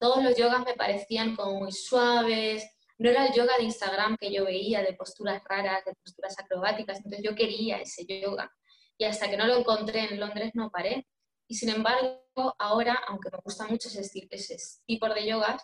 Todos 0.00 0.20
los 0.20 0.36
yogas 0.36 0.64
me 0.64 0.74
parecían 0.74 1.36
como 1.36 1.60
muy 1.60 1.70
suaves, 1.70 2.68
no 2.98 3.08
era 3.08 3.28
el 3.28 3.34
yoga 3.34 3.56
de 3.56 3.62
Instagram 3.62 4.16
que 4.16 4.32
yo 4.32 4.44
veía 4.44 4.82
de 4.82 4.94
posturas 4.94 5.40
raras, 5.44 5.84
de 5.84 5.94
posturas 5.94 6.36
acrobáticas, 6.40 6.96
entonces 6.96 7.22
yo 7.22 7.36
quería 7.36 7.78
ese 7.78 8.04
yoga. 8.04 8.52
Y 8.96 9.04
hasta 9.04 9.30
que 9.30 9.36
no 9.36 9.46
lo 9.46 9.58
encontré 9.58 10.00
en 10.10 10.18
Londres 10.18 10.50
no 10.54 10.70
paré. 10.72 11.06
Y 11.46 11.54
sin 11.54 11.68
embargo, 11.68 12.24
ahora, 12.58 13.00
aunque 13.06 13.30
me 13.30 13.38
gusta 13.44 13.64
mucho 13.68 13.88
ese, 13.88 14.26
ese 14.28 14.56
tipo 14.86 15.08
de 15.08 15.24
yogas, 15.24 15.62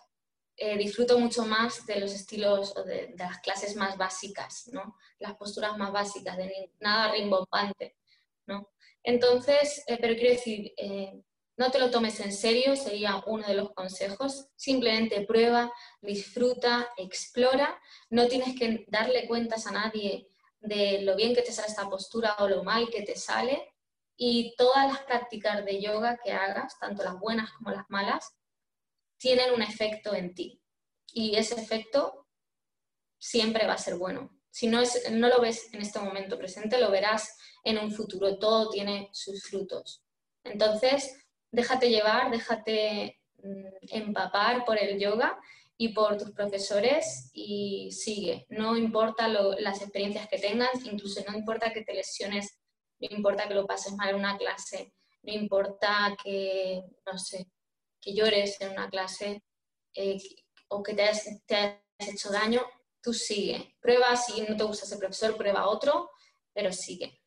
eh, 0.55 0.77
disfruto 0.77 1.19
mucho 1.19 1.45
más 1.45 1.85
de 1.85 1.99
los 1.99 2.13
estilos 2.13 2.77
o 2.77 2.83
de, 2.85 3.13
las 3.17 3.39
clases 3.39 3.75
más 3.75 3.97
básicas, 3.97 4.69
¿no? 4.71 4.95
Las 5.19 5.35
posturas 5.35 5.77
más 5.77 5.91
básicas, 5.91 6.37
de 6.37 6.71
nada 6.79 7.11
rimbombante, 7.11 7.97
¿no? 8.47 8.69
Entonces, 9.03 9.83
eh, 9.87 9.97
pero 9.99 10.15
quiero 10.15 10.31
decir, 10.31 10.73
eh, 10.77 11.13
no 11.57 11.71
te 11.71 11.79
lo 11.79 11.89
tomes 11.89 12.19
en 12.19 12.33
serio, 12.33 12.75
sería 12.75 13.23
uno 13.27 13.47
de 13.47 13.53
los 13.53 13.73
consejos. 13.73 14.49
Simplemente 14.55 15.25
prueba, 15.25 15.71
disfruta, 16.01 16.89
explora. 16.97 17.79
No 18.09 18.27
tienes 18.27 18.59
que 18.59 18.85
darle 18.87 19.27
cuentas 19.27 19.65
a 19.67 19.71
nadie 19.71 20.27
de 20.59 21.01
lo 21.03 21.15
bien 21.15 21.33
que 21.33 21.43
te 21.43 21.53
sale 21.53 21.69
esta 21.69 21.89
postura 21.89 22.35
o 22.39 22.49
lo 22.49 22.63
mal 22.63 22.89
que 22.89 23.03
te 23.03 23.15
sale. 23.15 23.73
Y 24.17 24.53
todas 24.57 24.87
las 24.87 25.03
prácticas 25.03 25.63
de 25.63 25.81
yoga 25.81 26.17
que 26.23 26.31
hagas, 26.33 26.77
tanto 26.79 27.03
las 27.03 27.19
buenas 27.19 27.51
como 27.53 27.71
las 27.71 27.85
malas, 27.89 28.35
tienen 29.17 29.53
un 29.53 29.61
efecto 29.61 30.13
en 30.13 30.33
ti. 30.33 30.61
Y 31.13 31.37
ese 31.37 31.55
efecto 31.55 32.27
siempre 33.17 33.65
va 33.65 33.73
a 33.73 33.77
ser 33.77 33.95
bueno. 33.95 34.34
Si 34.55 34.67
no, 34.67 34.79
es, 34.79 35.11
no 35.11 35.27
lo 35.27 35.41
ves 35.41 35.67
en 35.73 35.81
este 35.81 35.99
momento 35.99 36.37
presente, 36.37 36.79
lo 36.79 36.89
verás 36.89 37.37
en 37.65 37.77
un 37.77 37.91
futuro. 37.91 38.37
Todo 38.37 38.69
tiene 38.69 39.09
sus 39.11 39.43
frutos. 39.43 40.01
Entonces, 40.45 41.13
déjate 41.51 41.89
llevar, 41.89 42.31
déjate 42.31 43.19
mm, 43.43 43.65
empapar 43.89 44.63
por 44.63 44.81
el 44.81 44.97
yoga 44.97 45.37
y 45.75 45.89
por 45.89 46.15
tus 46.15 46.31
profesores 46.31 47.31
y 47.33 47.91
sigue. 47.91 48.45
No 48.47 48.77
importa 48.77 49.27
las 49.27 49.81
experiencias 49.81 50.29
que 50.29 50.39
tengas, 50.39 50.85
incluso 50.85 51.21
no 51.27 51.37
importa 51.37 51.73
que 51.73 51.83
te 51.83 51.93
lesiones, 51.93 52.57
no 53.01 53.09
importa 53.11 53.49
que 53.49 53.55
lo 53.55 53.67
pases 53.67 53.91
mal 53.95 54.11
en 54.11 54.15
una 54.15 54.37
clase, 54.37 54.93
no 55.23 55.33
importa 55.33 56.15
que, 56.23 56.81
no 57.05 57.17
sé, 57.17 57.45
que 57.99 58.13
llores 58.13 58.61
en 58.61 58.71
una 58.71 58.89
clase 58.89 59.43
eh, 59.95 60.17
o 60.69 60.81
que 60.81 60.93
te 60.93 61.01
hayas, 61.01 61.27
hecho 61.99 62.31
daño, 62.31 62.61
tú 63.05 63.13
sigue. 63.13 63.75
Prueba, 63.79 64.15
si 64.15 64.41
no 64.41 64.57
te 64.57 64.63
gusta 64.63 64.85
ese 64.85 64.97
profesor, 64.97 65.37
prueba 65.37 65.67
otro, 65.67 66.09
pero 66.51 66.73
sigue. 66.73 67.21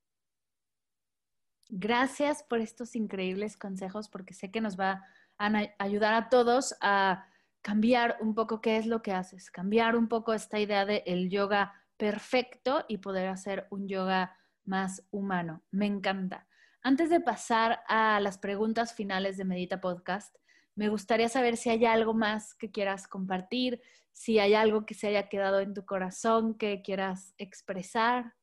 Gracias 1.69 2.43
por 2.43 2.59
estos 2.59 2.97
increíbles 2.97 3.57
consejos 3.57 4.09
porque 4.09 4.35
sé 4.35 4.51
que 4.51 4.61
nos 4.61 4.79
va 4.79 5.05
a 5.39 5.53
ayudar 5.79 6.15
a 6.15 6.29
todos 6.31 6.75
a 6.81 7.25
cambiar 7.63 8.17
un 8.21 8.35
poco 8.35 8.61
qué 8.61 8.77
es 8.77 8.87
lo 8.87 9.03
que 9.03 9.13
haces, 9.13 9.53
cambiar 9.53 9.95
un 9.95 10.09
poco 10.09 10.33
esta 10.33 10.59
idea 10.59 10.85
de 10.85 11.05
el 11.07 11.31
yoga 11.31 11.73
perfecto 11.97 12.85
y 12.89 12.99
poder 12.99 13.29
hacer 13.29 13.69
un 13.71 13.87
yoga 13.87 14.37
más 14.65 15.07
humano. 15.13 15.63
Me 15.71 15.87
encanta. 15.87 16.49
Antes 16.83 17.09
de 17.09 17.21
pasar 17.21 17.83
a 17.87 18.19
las 18.19 18.39
preguntas 18.39 18.95
finales 18.95 19.37
de 19.37 19.45
Medita 19.45 19.81
Podcast, 19.81 20.35
me 20.75 20.89
gustaría 20.89 21.29
saber 21.29 21.57
si 21.57 21.71
hay 21.71 21.85
algo 21.85 22.15
más 22.15 22.55
que 22.55 22.71
quieras 22.71 23.07
compartir, 23.07 23.81
si 24.19 24.41
hay 24.41 24.55
algo 24.55 24.85
que 24.85 24.95
se 24.95 25.07
haya 25.07 25.29
quedado 25.29 25.61
en 25.61 25.75
tu 25.75 25.87
corazón 25.87 26.59
que 26.59 26.83
quieras 26.83 27.35
expresar. 27.39 28.35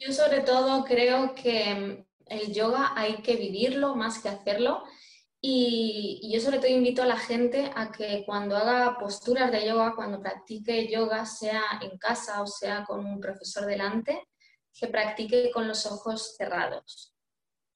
Yo 0.00 0.12
sobre 0.12 0.40
todo 0.40 0.84
creo 0.84 1.32
que 1.36 2.04
el 2.26 2.52
yoga 2.52 2.92
hay 2.96 3.22
que 3.22 3.36
vivirlo 3.36 3.94
más 3.94 4.18
que 4.18 4.30
hacerlo. 4.30 4.82
Y, 5.40 6.28
yo 6.32 6.40
sobre 6.40 6.58
todo 6.58 6.66
invito 6.66 7.04
a 7.04 7.06
la 7.06 7.18
gente 7.18 7.70
a 7.76 7.92
que 7.92 8.24
cuando 8.26 8.56
haga 8.56 8.98
posturas 8.98 9.52
de 9.52 9.68
yoga, 9.68 9.94
cuando 9.94 10.20
practique 10.20 10.90
yoga, 10.90 11.24
sea 11.24 11.62
en 11.80 11.96
casa 11.98 12.42
o 12.42 12.48
sea 12.48 12.84
con 12.84 13.06
un 13.06 13.20
profesor 13.20 13.64
delante, 13.64 14.26
que 14.74 14.88
practique 14.88 15.52
con 15.52 15.68
los 15.68 15.86
ojos 15.86 16.34
cerrados 16.36 17.14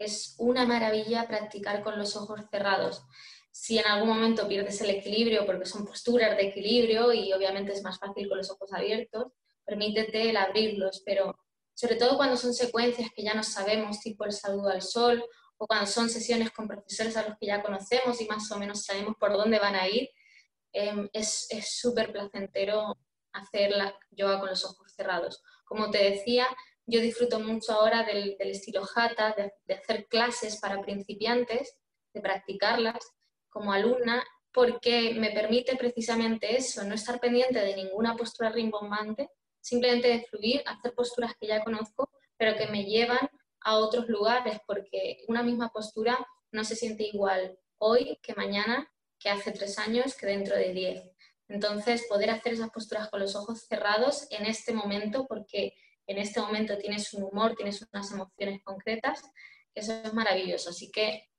es 0.02 0.34
una 0.38 0.66
maravilla 0.66 1.28
practicar 1.28 1.82
con 1.82 1.98
los 1.98 2.16
ojos 2.16 2.40
cerrados. 2.50 3.04
Si 3.52 3.78
en 3.78 3.86
algún 3.86 4.08
momento 4.08 4.48
pierdes 4.48 4.80
el 4.80 4.90
equilibrio, 4.90 5.46
porque 5.46 5.66
son 5.66 5.84
posturas 5.84 6.36
de 6.36 6.48
equilibrio 6.48 7.12
y 7.12 7.32
obviamente 7.32 7.72
es 7.72 7.82
más 7.82 7.98
fácil 7.98 8.28
con 8.28 8.38
los 8.38 8.50
ojos 8.50 8.72
abiertos, 8.72 9.26
permítete 9.64 10.30
el 10.30 10.36
abrirlos, 10.36 11.02
pero 11.04 11.38
sobre 11.74 11.96
todo 11.96 12.16
cuando 12.16 12.36
son 12.36 12.52
secuencias 12.54 13.10
que 13.14 13.22
ya 13.22 13.34
no 13.34 13.44
sabemos, 13.44 14.00
tipo 14.00 14.24
el 14.24 14.32
saludo 14.32 14.70
al 14.70 14.82
sol, 14.82 15.24
o 15.58 15.66
cuando 15.66 15.86
son 15.86 16.10
sesiones 16.10 16.50
con 16.50 16.66
profesores 16.66 17.16
a 17.16 17.28
los 17.28 17.38
que 17.38 17.46
ya 17.46 17.62
conocemos 17.62 18.20
y 18.20 18.26
más 18.26 18.50
o 18.50 18.58
menos 18.58 18.84
sabemos 18.84 19.14
por 19.20 19.32
dónde 19.32 19.58
van 19.58 19.76
a 19.76 19.86
ir, 19.86 20.08
em, 20.72 21.08
es 21.12 21.48
súper 21.80 22.10
placentero 22.10 22.96
hacer 23.32 23.70
la 23.70 23.94
yoga 24.10 24.40
con 24.40 24.48
los 24.48 24.64
ojos 24.64 24.92
cerrados. 24.94 25.42
Como 25.64 25.90
te 25.90 26.10
decía, 26.10 26.46
yo 26.86 27.00
disfruto 27.00 27.38
mucho 27.38 27.72
ahora 27.72 28.04
del, 28.04 28.36
estilo 28.40 28.82
Hatha, 28.94 29.34
de, 29.66 29.74
hacer 29.74 30.06
clases 30.08 30.58
para 30.58 30.82
principiantes, 30.82 31.76
de 32.12 32.20
practicarlas 32.20 32.98
como 33.52 33.72
alumna, 33.72 34.24
porque 34.52 35.14
me 35.14 35.30
permite 35.30 35.76
precisamente 35.76 36.56
eso, 36.56 36.84
no 36.84 36.94
estar 36.94 37.20
pendiente 37.20 37.60
de 37.60 37.76
ninguna 37.76 38.16
postura 38.16 38.50
rimbombante, 38.50 39.30
simplemente 39.60 40.08
de 40.08 40.22
fluir, 40.24 40.62
hacer 40.66 40.94
posturas 40.94 41.34
que 41.40 41.46
ya 41.46 41.62
conozco, 41.62 42.10
pero 42.36 42.56
que 42.56 42.66
me 42.66 42.84
llevan 42.84 43.28
a 43.60 43.76
otros 43.76 44.08
lugares, 44.08 44.58
porque 44.66 45.18
una 45.28 45.42
misma 45.42 45.70
postura 45.70 46.18
no 46.50 46.64
se 46.64 46.76
siente 46.76 47.04
igual 47.04 47.58
hoy 47.78 48.18
que 48.22 48.34
mañana, 48.34 48.90
que 49.18 49.30
hace 49.30 49.52
tres 49.52 49.78
años, 49.78 50.16
que 50.16 50.26
dentro 50.26 50.56
de 50.56 50.72
diez. 50.72 51.02
Entonces, 51.48 52.06
poder 52.08 52.30
hacer 52.30 52.54
esas 52.54 52.70
posturas 52.70 53.08
con 53.08 53.20
los 53.20 53.36
ojos 53.36 53.66
cerrados 53.68 54.26
en 54.30 54.46
este 54.46 54.72
momento, 54.72 55.26
porque 55.26 55.74
en 56.06 56.18
este 56.18 56.40
momento 56.40 56.78
tienes 56.78 57.12
un 57.14 57.24
humor, 57.24 57.54
tienes 57.54 57.86
unas 57.92 58.10
emociones 58.10 58.62
concretas, 58.64 59.22
eso 59.74 59.92
es 60.04 60.12
maravilloso. 60.12 60.70
Así 60.70 60.90
que 60.90 61.31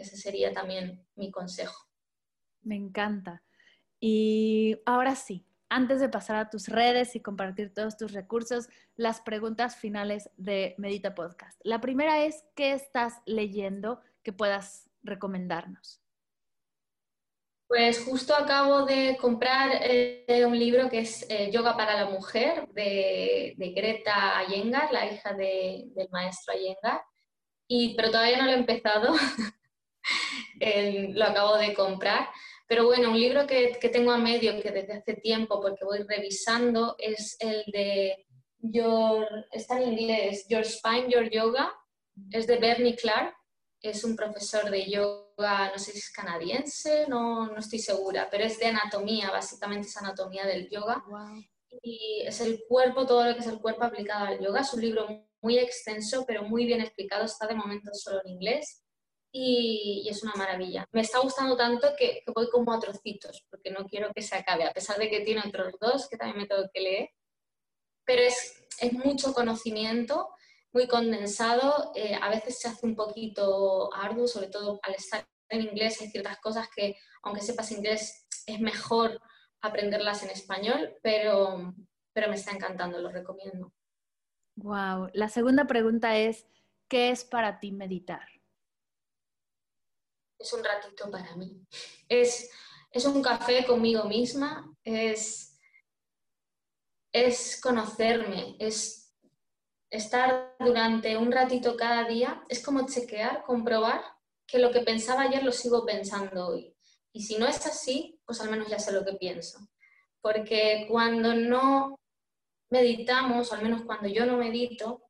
ese 0.00 0.16
sería 0.16 0.52
también 0.52 1.04
mi 1.14 1.30
consejo. 1.30 1.86
Me 2.62 2.76
encanta. 2.76 3.42
Y 4.00 4.78
ahora 4.86 5.14
sí, 5.14 5.46
antes 5.68 6.00
de 6.00 6.08
pasar 6.08 6.36
a 6.36 6.50
tus 6.50 6.68
redes 6.68 7.14
y 7.14 7.20
compartir 7.20 7.72
todos 7.72 7.96
tus 7.96 8.12
recursos, 8.12 8.68
las 8.96 9.20
preguntas 9.20 9.76
finales 9.76 10.30
de 10.36 10.74
Medita 10.78 11.14
Podcast. 11.14 11.60
La 11.62 11.80
primera 11.80 12.24
es, 12.24 12.44
¿qué 12.54 12.72
estás 12.72 13.20
leyendo 13.24 14.00
que 14.22 14.32
puedas 14.32 14.90
recomendarnos? 15.02 16.02
Pues 17.68 18.04
justo 18.04 18.34
acabo 18.34 18.84
de 18.84 19.16
comprar 19.20 19.70
eh, 19.84 20.44
un 20.44 20.58
libro 20.58 20.90
que 20.90 20.98
es 20.98 21.24
eh, 21.30 21.52
Yoga 21.52 21.76
para 21.76 21.94
la 21.94 22.10
Mujer 22.10 22.66
de, 22.72 23.54
Greta 23.76 24.38
Ayengar, 24.38 24.92
la 24.92 25.06
hija 25.06 25.34
del 25.34 26.08
maestro 26.10 26.52
Ayengar, 26.52 27.00
y, 27.68 27.94
pero 27.94 28.10
todavía 28.10 28.38
no 28.38 28.46
lo 28.46 28.50
he 28.50 28.58
empezado, 28.58 29.14
lo 31.14 31.24
acabo 31.24 31.56
de 31.56 31.74
comprar. 31.74 32.28
Pero 32.66 32.84
bueno, 32.84 33.10
un 33.10 33.18
libro 33.18 33.46
que, 33.46 33.78
que, 33.80 33.88
tengo 33.88 34.12
a 34.12 34.18
medio, 34.18 34.60
que 34.62 34.70
desde 34.70 34.92
hace 34.92 35.14
tiempo, 35.14 35.60
porque 35.60 35.84
voy 35.84 36.04
revisando, 36.08 36.94
es 36.98 37.36
el 37.40 37.64
de 37.72 38.26
Your, 38.58 39.26
está 39.50 39.80
en 39.80 39.98
inglés, 39.98 40.46
Your 40.48 40.64
Spine, 40.64 41.10
Your 41.10 41.28
Yoga, 41.30 41.72
es 42.30 42.46
de 42.46 42.58
Bernie 42.58 42.94
Clark, 42.94 43.34
es 43.82 44.04
un 44.04 44.14
profesor 44.14 44.70
de 44.70 44.90
yoga, 44.90 45.70
no 45.72 45.78
sé 45.78 45.92
si 45.92 45.98
es 45.98 46.10
canadiense, 46.10 47.06
no, 47.08 47.46
no 47.46 47.58
estoy 47.58 47.78
segura, 47.78 48.28
pero 48.30 48.44
es 48.44 48.58
de 48.58 48.66
anatomía, 48.66 49.30
básicamente 49.30 49.88
es 49.88 49.96
anatomía 49.96 50.44
del 50.46 50.68
yoga. 50.68 51.02
Y 51.82 52.22
es 52.26 52.40
el 52.40 52.62
cuerpo, 52.68 53.06
todo 53.06 53.24
lo 53.24 53.34
que 53.34 53.40
es 53.40 53.46
el 53.46 53.60
cuerpo 53.60 53.84
aplicado 53.84 54.26
al 54.26 54.40
yoga. 54.40 54.60
Es 54.60 54.74
un 54.74 54.82
libro 54.82 55.06
muy 55.40 55.58
extenso, 55.58 56.24
pero 56.26 56.42
muy 56.42 56.66
bien 56.66 56.80
explicado. 56.80 57.24
Está 57.24 57.46
de 57.46 57.54
momento 57.54 57.90
solo 57.94 58.20
en 58.24 58.32
inglés 58.32 58.82
y, 59.32 60.06
es 60.08 60.22
una 60.22 60.34
maravilla. 60.34 60.86
Me 60.92 61.00
está 61.00 61.18
gustando 61.20 61.56
tanto 61.56 61.88
que, 61.98 62.22
voy 62.34 62.48
como 62.50 62.72
a 62.72 62.80
trocitos, 62.80 63.44
porque 63.50 63.70
no 63.70 63.86
quiero 63.86 64.12
que 64.14 64.22
se 64.22 64.36
acabe, 64.36 64.64
a 64.64 64.72
pesar 64.72 64.98
de 64.98 65.08
que 65.08 65.20
tiene 65.20 65.42
otros 65.46 65.74
dos 65.80 66.08
que 66.08 66.16
también 66.16 66.38
me 66.38 66.46
tengo 66.46 66.68
que 66.72 66.80
leer. 66.80 67.10
Pero 68.04 68.22
es, 68.22 68.64
es 68.80 68.92
mucho 68.92 69.32
conocimiento 69.34 70.30
muy 70.72 70.86
condensado, 70.86 71.92
eh, 71.94 72.14
a 72.14 72.28
veces 72.28 72.60
se 72.60 72.68
hace 72.68 72.86
un 72.86 72.94
poquito 72.94 73.92
arduo, 73.94 74.28
sobre 74.28 74.48
todo 74.48 74.78
al 74.82 74.94
estar 74.94 75.26
en 75.48 75.62
inglés 75.62 76.00
hay 76.00 76.08
ciertas 76.08 76.38
cosas 76.38 76.68
que, 76.74 76.96
aunque 77.22 77.40
sepas 77.40 77.72
inglés, 77.72 78.26
es 78.46 78.60
mejor 78.60 79.20
aprenderlas 79.60 80.22
en 80.22 80.30
español, 80.30 80.96
pero, 81.02 81.74
pero 82.12 82.28
me 82.28 82.36
está 82.36 82.52
encantando, 82.52 83.00
lo 83.00 83.10
recomiendo. 83.10 83.72
Wow. 84.56 85.10
La 85.12 85.28
segunda 85.28 85.66
pregunta 85.66 86.16
es, 86.16 86.46
¿qué 86.88 87.10
es 87.10 87.24
para 87.24 87.58
ti 87.58 87.72
meditar? 87.72 88.39
Es 90.40 90.52
un 90.52 90.64
ratito 90.64 91.10
para 91.10 91.36
mí. 91.36 91.64
Es, 92.08 92.50
es 92.90 93.04
un 93.04 93.22
café 93.22 93.64
conmigo 93.64 94.04
misma, 94.04 94.74
es, 94.82 95.56
es 97.12 97.60
conocerme, 97.60 98.56
es 98.58 99.14
estar 99.90 100.56
durante 100.58 101.16
un 101.16 101.30
ratito 101.30 101.76
cada 101.76 102.08
día 102.08 102.42
es 102.48 102.64
como 102.64 102.86
chequear, 102.86 103.42
comprobar 103.42 104.02
que 104.46 104.58
lo 104.58 104.70
que 104.72 104.80
pensaba 104.80 105.22
ayer 105.22 105.42
lo 105.42 105.52
sigo 105.52 105.84
pensando 105.84 106.48
hoy. 106.48 106.74
Y 107.12 107.22
si 107.22 107.36
no 107.36 107.46
es 107.46 107.66
así, 107.66 108.20
pues 108.24 108.40
al 108.40 108.50
menos 108.50 108.68
ya 108.68 108.78
sé 108.78 108.92
lo 108.92 109.04
que 109.04 109.14
pienso. 109.14 109.58
Porque 110.20 110.86
cuando 110.88 111.34
no 111.34 111.98
meditamos, 112.70 113.52
al 113.52 113.62
menos 113.62 113.82
cuando 113.82 114.08
yo 114.08 114.26
no 114.26 114.36
medito, 114.36 115.09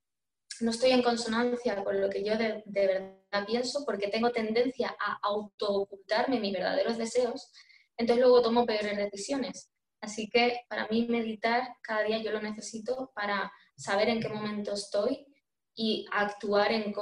no 0.60 0.70
estoy 0.70 0.90
en 0.90 1.02
consonancia 1.02 1.82
con 1.82 2.00
lo 2.00 2.08
que 2.10 2.24
yo 2.24 2.36
de, 2.36 2.62
pienso 3.46 3.84
porque 3.84 4.08
tengo 4.08 4.30
tendencia 4.30 4.94
a 4.98 5.18
auto-ocultarme 5.22 6.40
mis 6.40 6.52
verdaderos 6.52 6.98
deseos, 6.98 7.50
entonces 7.96 8.22
luego 8.24 8.42
tomo 8.42 8.66
peores 8.66 8.96
decisiones. 8.96 9.70
Así 10.00 10.28
que 10.30 10.60
para 10.68 10.88
mí 10.88 11.06
meditar 11.08 11.76
cada 11.82 12.02
día 12.02 12.22
yo 12.22 12.32
lo 12.32 12.40
necesito 12.40 13.12
para 13.14 13.52
saber 13.76 14.08
en 14.08 14.20
qué 14.20 14.28
momento 14.28 14.72
estoy 14.72 15.26
y 15.74 16.06
actuar 16.10 16.72
en 16.72 16.94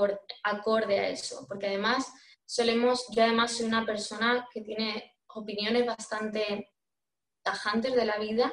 acorde 0.43 0.99
a 0.99 1.09
eso, 1.09 1.47
porque 1.49 1.69
además 1.69 2.07
solemos, 2.45 3.07
yo 3.11 3.23
además 3.23 3.53
soy 3.53 3.67
una 3.67 3.85
persona 3.85 4.47
que 4.53 4.63
tiene 4.63 5.17
opiniones 5.29 5.87
bastante 5.87 6.71
tajantes 7.43 7.95
de 7.95 8.05
la 8.05 8.19
vida 8.19 8.53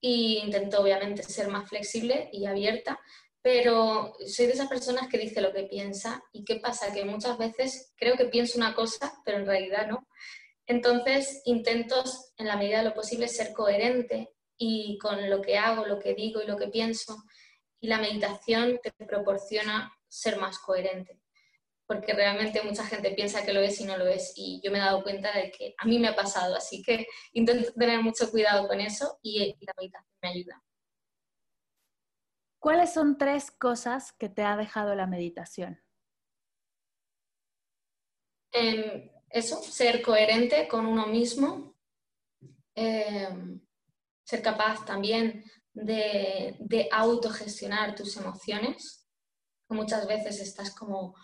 e 0.00 0.40
intento 0.44 0.80
obviamente 0.80 1.22
ser 1.22 1.48
más 1.48 1.68
flexible 1.68 2.28
y 2.32 2.46
abierta, 2.46 2.98
pero 3.46 4.12
soy 4.26 4.46
de 4.46 4.54
esas 4.54 4.66
personas 4.66 5.06
que 5.06 5.18
dice 5.18 5.40
lo 5.40 5.52
que 5.52 5.62
piensa 5.62 6.20
y 6.32 6.44
qué 6.44 6.56
pasa, 6.56 6.92
que 6.92 7.04
muchas 7.04 7.38
veces 7.38 7.92
creo 7.94 8.16
que 8.16 8.24
pienso 8.24 8.58
una 8.58 8.74
cosa, 8.74 9.22
pero 9.24 9.38
en 9.38 9.46
realidad 9.46 9.86
no. 9.86 10.08
Entonces 10.66 11.42
intento 11.44 12.02
en 12.38 12.48
la 12.48 12.56
medida 12.56 12.78
de 12.78 12.88
lo 12.88 12.94
posible 12.94 13.28
ser 13.28 13.52
coherente 13.52 14.34
y 14.58 14.98
con 14.98 15.30
lo 15.30 15.42
que 15.42 15.58
hago, 15.58 15.86
lo 15.86 16.00
que 16.00 16.14
digo 16.14 16.42
y 16.42 16.48
lo 16.48 16.56
que 16.56 16.66
pienso 16.66 17.22
y 17.78 17.86
la 17.86 17.98
meditación 17.98 18.80
te 18.82 18.90
proporciona 19.06 19.96
ser 20.08 20.38
más 20.38 20.58
coherente, 20.58 21.20
porque 21.86 22.14
realmente 22.14 22.62
mucha 22.62 22.84
gente 22.84 23.12
piensa 23.12 23.46
que 23.46 23.52
lo 23.52 23.60
es 23.60 23.80
y 23.80 23.84
no 23.84 23.96
lo 23.96 24.08
es, 24.08 24.32
y 24.34 24.60
yo 24.64 24.72
me 24.72 24.78
he 24.78 24.80
dado 24.80 25.04
cuenta 25.04 25.30
de 25.30 25.52
que 25.52 25.72
a 25.78 25.84
mí 25.84 26.00
me 26.00 26.08
ha 26.08 26.16
pasado, 26.16 26.56
así 26.56 26.82
que 26.82 27.06
intento 27.32 27.72
tener 27.74 28.02
mucho 28.02 28.28
cuidado 28.28 28.66
con 28.66 28.80
eso 28.80 29.20
y 29.22 29.54
la 29.60 29.72
meditación 29.78 30.18
me 30.20 30.28
ayuda. 30.30 30.65
¿Cuáles 32.58 32.92
son 32.92 33.18
tres 33.18 33.50
cosas 33.50 34.12
que 34.12 34.28
te 34.28 34.42
ha 34.42 34.56
dejado 34.56 34.94
la 34.94 35.06
meditación? 35.06 35.80
Em, 38.52 39.10
eso, 39.28 39.62
ser 39.62 40.00
coherente 40.00 40.66
con 40.66 40.86
uno 40.86 41.06
mismo, 41.06 41.74
em, 42.74 43.60
ser 44.24 44.42
capaz 44.42 44.84
también 44.84 45.44
de, 45.74 46.88
autogestionar 46.90 47.94
tus 47.94 48.16
emociones. 48.16 49.06
Muchas 49.68 50.06
veces 50.06 50.40
estás 50.40 50.74
como 50.74 51.14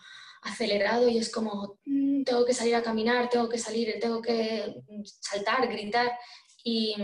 acelerado 0.43 1.09
y 1.09 1.17
es 1.17 1.31
como, 1.31 1.79
mm, 1.85 2.23
tengo 2.23 2.45
que 2.45 2.53
salir 2.53 2.75
a 2.75 2.83
caminar, 2.83 3.29
tengo 3.29 3.49
que 3.49 3.57
salir, 3.57 3.97
tengo 3.99 4.21
que 4.21 4.83
saltar, 5.21 5.67
gritar 5.67 6.11
y, 6.63 6.95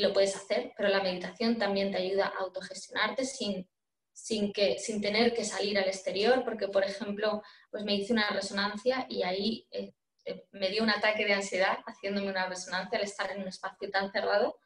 lo 0.00 0.12
puedes 0.12 0.34
hacer, 0.34 0.72
pero 0.76 0.88
la 0.88 1.02
meditación 1.02 1.58
también 1.58 1.90
te 1.90 1.98
ayuda 1.98 2.26
a 2.26 2.40
autogestionarte 2.40 3.24
sin, 3.24 3.68
sin, 4.12 4.52
que, 4.52 4.78
sin 4.78 5.00
tener 5.00 5.34
que 5.34 5.44
salir 5.44 5.78
al 5.78 5.86
exterior, 5.86 6.42
porque 6.44 6.68
por 6.68 6.84
ejemplo, 6.84 7.42
pues 7.70 7.84
me 7.84 7.94
hice 7.94 8.14
una 8.14 8.30
resonancia 8.30 9.06
y 9.08 9.22
ahí 9.22 9.66
eh, 9.70 9.92
eh, 10.24 10.46
me 10.52 10.70
dio 10.70 10.82
un 10.82 10.90
ataque 10.90 11.24
de 11.24 11.34
ansiedad 11.34 11.78
haciéndome 11.86 12.30
una 12.30 12.48
resonancia 12.48 12.98
al 12.98 13.04
estar 13.04 13.30
en 13.30 13.42
un 13.42 13.48
espacio 13.48 13.90
tan 13.90 14.10
cerrado 14.10 14.58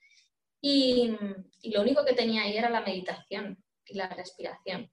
y, 0.61 1.17
lo 1.65 1.81
único 1.83 2.05
que 2.05 2.15
tenía 2.15 2.43
ahí 2.43 2.57
era 2.57 2.71
la 2.71 2.83
meditación 2.83 3.63
y 3.87 3.95
la 3.95 4.09
respiración. 4.09 4.91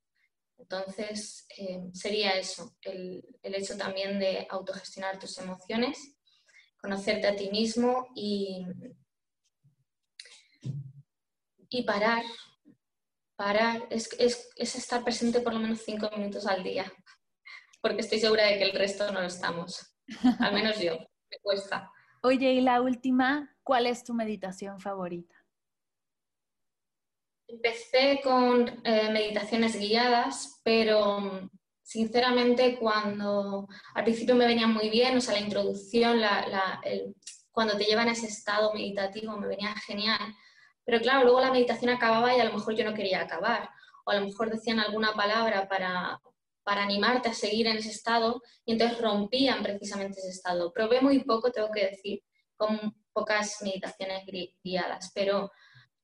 Entonces, 0.57 1.45
eh, 1.55 1.81
sería 1.93 2.31
eso, 2.31 2.75
el, 2.81 3.23
hecho 3.43 3.77
también 3.77 4.17
de 4.17 4.47
autogestionar 4.49 5.19
tus 5.19 5.37
emociones, 5.37 6.17
conocerte 6.81 7.27
a 7.27 7.35
ti 7.35 7.49
mismo 7.51 8.07
y, 8.15 8.65
y 11.69 11.83
parar. 11.83 12.23
Parar 13.35 13.87
es, 13.89 14.09
es, 14.19 14.49
es, 14.55 14.75
estar 14.75 15.03
presente 15.03 15.41
por 15.41 15.53
lo 15.53 15.59
menos 15.59 15.81
cinco 15.85 16.09
minutos 16.15 16.47
al 16.47 16.63
día, 16.63 16.91
porque 17.81 18.01
estoy 18.01 18.19
segura 18.19 18.45
de 18.45 18.57
que 18.57 18.63
el 18.63 18.71
resto 18.71 19.11
no 19.11 19.21
lo 19.21 19.27
estamos. 19.27 19.95
Al 20.39 20.53
menos 20.53 20.79
yo, 20.79 20.97
me 20.97 21.37
cuesta. 21.43 21.91
Oye, 22.23 22.53
y 22.53 22.61
la 22.61 22.81
última, 22.81 23.55
¿cuál 23.61 23.85
es 23.85 24.03
tu 24.03 24.13
meditación 24.13 24.79
favorita? 24.79 25.35
Empecé 27.47 28.19
con 28.23 28.67
eh, 28.83 29.09
meditaciones 29.11 29.79
guiadas, 29.79 30.59
pero 30.63 31.49
sinceramente 31.81 32.77
cuando 32.77 33.67
al 33.93 34.03
principio 34.03 34.35
me 34.35 34.45
venía 34.45 34.67
muy 34.67 34.89
bien, 34.89 35.15
o 35.15 35.21
sea, 35.21 35.35
la 35.35 35.39
introducción, 35.39 36.19
cuando 37.51 37.77
te 37.77 37.85
llevan 37.85 38.09
a 38.09 38.11
ese 38.11 38.27
estado 38.27 38.73
meditativo 38.73 39.37
me 39.37 39.47
venía 39.47 39.73
genial, 39.85 40.35
pero 40.87 41.01
claro, 41.01 41.25
luego 41.25 41.41
la 41.41 41.51
meditación 41.51 41.89
acababa 41.89 42.33
y 42.33 42.39
a 42.39 42.45
lo 42.45 42.53
mejor 42.53 42.73
yo 42.73 42.85
no 42.85 42.93
quería 42.93 43.19
acabar, 43.19 43.69
o 44.05 44.11
a 44.11 44.15
lo 44.15 44.25
mejor 44.25 44.49
decían 44.49 44.79
alguna 44.79 45.13
palabra 45.13 45.67
para, 45.67 46.17
para 46.63 46.83
animarte 46.83 47.27
a 47.27 47.33
seguir 47.33 47.67
en 47.67 47.75
ese 47.75 47.89
estado 47.89 48.41
y 48.63 48.71
entonces 48.71 49.01
rompían 49.01 49.61
precisamente 49.61 50.21
ese 50.21 50.29
estado. 50.29 50.71
Probé 50.71 51.01
muy 51.01 51.25
poco, 51.25 51.51
tengo 51.51 51.71
que 51.73 51.87
decir, 51.87 52.23
con 52.55 52.95
pocas 53.11 53.61
meditaciones 53.63 54.23
guiadas, 54.63 55.11
pero 55.13 55.51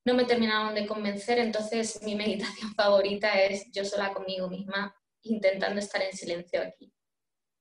no 0.04 0.16
me 0.16 0.26
terminaron 0.26 0.76
de 0.76 0.86
convencer, 0.86 1.40
entonces 1.40 2.02
mi 2.04 2.16
meditación 2.16 2.74
favorita 2.76 3.42
es 3.42 3.72
yo 3.72 3.86
sola 3.86 4.14
conmigo 4.14 4.50
misma, 4.50 4.94
intentando 5.22 5.80
estar 5.80 6.02
en 6.02 6.12
silencio 6.12 6.62
aquí, 6.62 6.94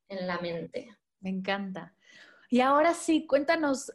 en 0.09 0.27
la 0.27 0.41
mente. 0.41 0.89
Me 1.21 1.31
encanta. 1.31 1.95
Y 2.51 2.61
ahora 2.63 2.95
sí, 2.95 3.29
cuéntanos 3.29 3.93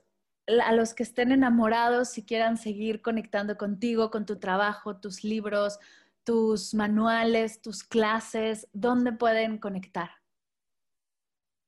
a 0.48 0.72
los 0.72 0.93
que 0.93 1.04
estén 1.04 1.32
enamorados, 1.32 2.10
si 2.10 2.24
quieran 2.24 2.58
seguir 2.58 3.02
conectando 3.02 3.58
contigo, 3.58 4.12
con 4.12 4.26
tu 4.26 4.39
trabajo, 4.39 4.98
tus 4.98 5.24
libros, 5.24 5.80
tus 6.24 6.74
manuales, 6.74 7.62
tus 7.62 7.84
clases, 7.84 8.68
¿dónde 8.74 9.12
pueden 9.12 9.58
conectar? 9.58 10.10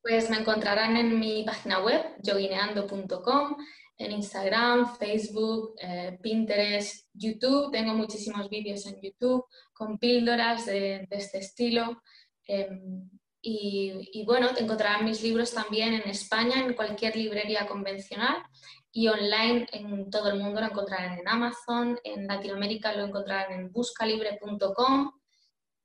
Pues 0.01 0.29
me 0.29 0.37
encontrarán 0.37 0.95
en 0.95 1.19
mi 1.19 1.43
página 1.43 1.83
web, 1.83 2.01
yoguineando.com, 2.21 3.57
en 3.97 4.11
Instagram, 4.11 4.95
Facebook, 4.95 5.75
eh, 5.81 6.17
Pinterest, 6.21 7.05
YouTube. 7.13 7.71
Tengo 7.71 7.93
muchísimos 7.93 8.49
vídeos 8.49 8.85
en 8.85 9.01
YouTube 9.01 9.45
con 9.73 9.97
píldoras 9.97 10.65
de, 10.65 11.05
este 11.11 11.39
estilo. 11.39 12.01
Em, 12.47 13.09
y, 13.41 14.23
bueno, 14.25 14.53
te 14.53 14.63
encontrarán 14.63 15.05
mis 15.05 15.23
libros 15.23 15.53
también 15.53 15.93
en 15.93 16.09
España, 16.09 16.59
en 16.59 16.73
cualquier 16.73 17.15
librería 17.15 17.67
convencional 17.67 18.43
y 18.91 19.07
online 19.07 19.67
en 19.71 20.09
todo 20.09 20.31
el 20.31 20.39
mundo 20.39 20.59
lo 20.59 20.67
encontrarán 20.67 21.19
en 21.19 21.27
Amazon, 21.27 21.97
en 22.03 22.27
Latinoamérica 22.27 22.93
lo 22.93 23.05
encontrarán 23.05 23.51
en 23.53 23.71
buscalibre.com 23.71 25.11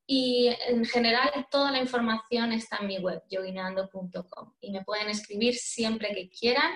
y 0.07 0.55
en 0.67 0.85
general 0.85 1.31
toda 1.51 1.71
la 1.71 1.79
información 1.79 2.53
está 2.53 2.79
en 2.79 2.87
mi 2.89 2.99
web, 2.99 3.23
yoguineando.com 3.31 4.55
y 4.61 4.71
me 4.73 4.83
pueden 4.85 5.09
escribir 5.09 5.55
siempre 5.55 6.15
que 6.15 6.29
quieran 6.29 6.73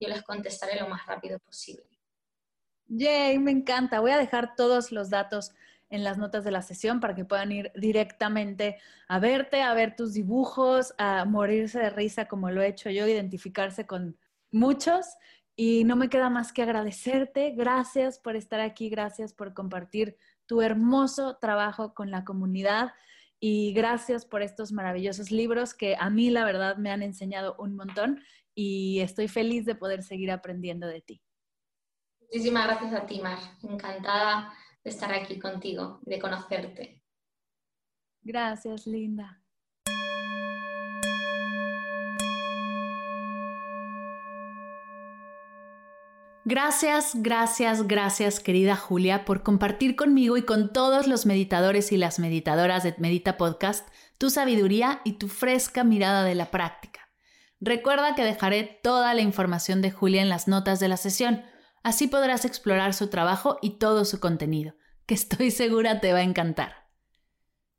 yo 0.00 0.08
les 0.08 0.22
contestaré 0.22 0.78
lo 0.78 0.88
más 0.88 1.06
rápido 1.06 1.38
posible. 1.38 1.84
Yay, 2.88 3.38
me 3.38 3.50
encanta. 3.50 4.00
Voy 4.00 4.10
a 4.10 4.18
dejar 4.18 4.54
todos 4.54 4.92
los 4.92 5.10
datos 5.10 5.52
en 5.88 6.04
las 6.04 6.18
notas 6.18 6.44
de 6.44 6.50
la 6.50 6.62
sesión 6.62 7.00
para 7.00 7.14
que 7.14 7.24
puedan 7.24 7.52
ir 7.52 7.72
directamente 7.74 8.78
a 9.08 9.18
verte, 9.18 9.62
a 9.62 9.74
ver 9.74 9.94
tus 9.94 10.14
dibujos, 10.14 10.94
a 10.98 11.24
morirse 11.24 11.78
de 11.78 11.90
risa 11.90 12.26
como 12.26 12.50
lo 12.50 12.62
he 12.62 12.68
hecho 12.68 12.90
yo, 12.90 13.06
identificarse 13.06 13.86
con 13.86 14.18
muchos. 14.50 15.06
Y 15.54 15.84
no 15.84 15.96
me 15.96 16.10
queda 16.10 16.28
más 16.28 16.52
que 16.52 16.62
agradecerte. 16.62 17.52
Gracias 17.52 18.18
por 18.18 18.36
estar 18.36 18.60
aquí, 18.60 18.90
gracias 18.90 19.32
por 19.32 19.54
compartir 19.54 20.16
tu 20.46 20.60
hermoso 20.60 21.38
trabajo 21.40 21.94
con 21.94 22.10
la 22.10 22.24
comunidad 22.24 22.92
y 23.40 23.72
gracias 23.72 24.24
por 24.24 24.42
estos 24.42 24.72
maravillosos 24.72 25.30
libros 25.30 25.74
que 25.74 25.96
a 25.98 26.10
mí 26.10 26.30
la 26.30 26.44
verdad 26.44 26.76
me 26.76 26.90
han 26.90 27.02
enseñado 27.02 27.56
un 27.58 27.74
montón 27.74 28.22
y 28.54 29.00
estoy 29.00 29.28
feliz 29.28 29.64
de 29.66 29.74
poder 29.74 30.02
seguir 30.02 30.30
aprendiendo 30.30 30.86
de 30.86 31.00
ti. 31.02 31.22
Muchísimas 32.20 32.66
gracias 32.66 32.94
a 32.94 33.06
ti, 33.06 33.20
Mar. 33.20 33.38
Encantada 33.62 34.52
de 34.86 34.90
estar 34.90 35.12
aquí 35.12 35.36
contigo, 35.40 35.98
de 36.02 36.20
conocerte. 36.20 37.02
Gracias, 38.22 38.86
Linda. 38.86 39.42
Gracias, 46.44 47.14
gracias, 47.16 47.88
gracias 47.88 48.38
querida 48.38 48.76
Julia 48.76 49.24
por 49.24 49.42
compartir 49.42 49.96
conmigo 49.96 50.36
y 50.36 50.42
con 50.42 50.72
todos 50.72 51.08
los 51.08 51.26
meditadores 51.26 51.90
y 51.90 51.96
las 51.96 52.20
meditadoras 52.20 52.84
de 52.84 52.94
Medita 52.98 53.36
Podcast 53.36 53.88
tu 54.18 54.30
sabiduría 54.30 55.00
y 55.02 55.14
tu 55.14 55.26
fresca 55.26 55.82
mirada 55.82 56.22
de 56.22 56.36
la 56.36 56.52
práctica. 56.52 57.00
Recuerda 57.58 58.14
que 58.14 58.22
dejaré 58.22 58.78
toda 58.84 59.14
la 59.14 59.22
información 59.22 59.82
de 59.82 59.90
Julia 59.90 60.22
en 60.22 60.28
las 60.28 60.46
notas 60.46 60.78
de 60.78 60.86
la 60.86 60.96
sesión, 60.96 61.42
así 61.86 62.08
podrás 62.08 62.44
explorar 62.44 62.94
su 62.94 63.06
trabajo 63.06 63.58
y 63.62 63.78
todo 63.78 64.04
su 64.04 64.18
contenido, 64.18 64.74
que 65.06 65.14
estoy 65.14 65.52
segura 65.52 66.00
te 66.00 66.12
va 66.12 66.18
a 66.18 66.24
encantar. 66.24 66.88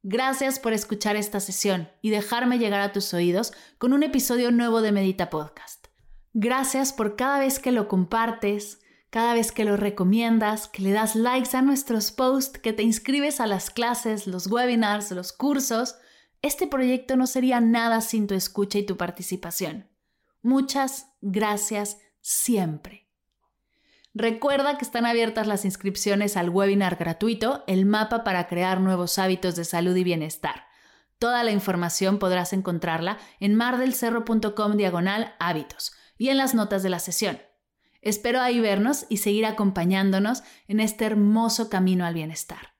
Gracias 0.01 0.59
por 0.59 0.71
escuchar 0.71 1.17
esta 1.17 1.41
sesión 1.41 1.89
y 2.01 2.09
dejarme 2.09 2.57
llegar 2.57 2.79
a 2.79 2.93
tus 2.93 3.13
oídos 3.13 3.51
con 3.77 3.91
un 3.91 4.03
episodio 4.03 4.49
nuevo 4.51 4.81
de 4.81 4.93
Medita 4.93 5.29
Podcast. 5.29 5.87
Gracias 6.31 6.93
por 6.93 7.17
cada 7.17 7.39
vez 7.39 7.59
que 7.59 7.73
lo 7.73 7.89
compartes, 7.89 8.79
cada 9.09 9.33
vez 9.33 9.51
que 9.51 9.65
lo 9.65 9.75
recomiendas, 9.75 10.69
que 10.69 10.83
le 10.83 10.93
das 10.93 11.17
likes 11.17 11.57
a 11.57 11.61
nuestros 11.61 12.13
posts, 12.13 12.59
que 12.59 12.71
te 12.71 12.83
inscribes 12.83 13.41
a 13.41 13.45
las 13.45 13.69
clases, 13.69 14.25
los 14.25 14.47
webinars, 14.47 15.11
los 15.11 15.33
cursos 15.33 15.95
Este 16.41 16.65
proyecto 16.65 17.17
no 17.17 17.27
sería 17.27 17.59
nada 17.59 17.99
sin 17.99 18.25
tu 18.25 18.35
escucha 18.35 18.77
y 18.77 18.85
tu 18.85 18.95
participación. 18.95 19.89
Muchas 20.41 21.07
gracias 21.19 21.97
siempre. 22.21 23.06
Recuerda 24.20 24.80
que 24.80 24.84
están 24.84 25.05
abiertas 25.05 25.45
las 25.45 25.63
inscripciones 25.63 26.38
al 26.38 26.49
webinar 26.49 26.95
gratuito 26.95 27.63
El 27.68 27.86
mapa 27.86 28.24
para 28.24 28.47
crear 28.47 28.82
nuevos 28.82 29.20
hábitos 29.20 29.55
de 29.55 29.63
salud 29.63 29.95
y 29.95 30.03
bienestar. 30.03 30.65
Toda 31.20 31.43
la 31.43 31.51
información 31.51 32.18
podrás 32.18 32.51
encontrarla 32.51 33.20
en 33.39 33.53
mardelcerro.com 33.53 34.76
diagonal 34.76 35.36
hábitos 35.38 35.91
y 36.18 36.30
en 36.30 36.38
las 36.38 36.55
notas 36.55 36.82
de 36.82 36.89
la 36.89 36.97
sesión. 36.97 37.39
Espero 38.01 38.41
ahí 38.41 38.59
vernos 38.59 39.05
y 39.07 39.18
seguir 39.18 39.45
acompañándonos 39.45 40.41
en 40.68 40.80
este 40.80 41.05
hermoso 41.05 41.70
camino 41.70 42.03
al 42.03 42.15
bienestar. 42.15 42.74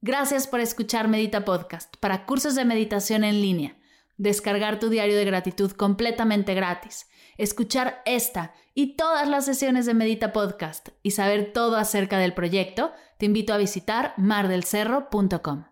Gracias 0.00 0.48
por 0.48 0.58
escuchar 0.58 1.06
Medita 1.06 1.44
Podcast 1.44 1.96
para 1.98 2.26
cursos 2.26 2.56
de 2.56 2.64
meditación 2.64 3.22
en 3.22 3.40
línea, 3.40 3.78
descargar 4.16 4.80
tu 4.80 4.88
diario 4.88 5.16
de 5.16 5.24
gratitud 5.24 5.70
completamente 5.70 6.54
gratis, 6.54 7.06
escuchar 7.40 8.02
esta 8.04 8.52
y 8.74 8.96
todas 8.96 9.26
las 9.26 9.46
sesiones 9.46 9.86
de 9.86 9.94
Medita 9.94 10.32
Podcast 10.32 10.90
y 11.02 11.12
saber 11.12 11.52
todo 11.52 11.76
acerca 11.76 12.18
del 12.18 12.34
proyecto, 12.34 12.92
te 13.18 13.26
invito 13.26 13.52
a 13.52 13.58
visitar 13.58 14.14
mardelcerro.com. 14.16 15.64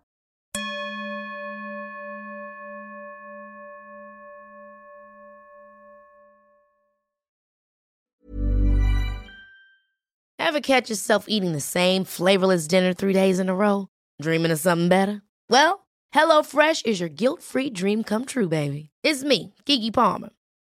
Ever 10.40 10.60
catch 10.60 10.88
yourself 10.88 11.26
eating 11.28 11.52
the 11.52 11.60
same 11.60 12.04
flavorless 12.04 12.66
dinner 12.66 12.94
three 12.94 13.12
days 13.12 13.38
in 13.38 13.50
a 13.50 13.54
row? 13.54 13.88
Dreaming 14.22 14.50
of 14.50 14.58
something 14.58 14.88
better? 14.88 15.20
Well, 15.50 15.86
HelloFresh 16.14 16.86
is 16.86 17.00
your 17.00 17.10
guilt-free 17.10 17.70
dream 17.70 18.02
come 18.02 18.24
true, 18.24 18.48
baby. 18.48 18.88
It's 19.02 19.22
me, 19.22 19.54
Kiki 19.66 19.90
Palmer. 19.90 20.30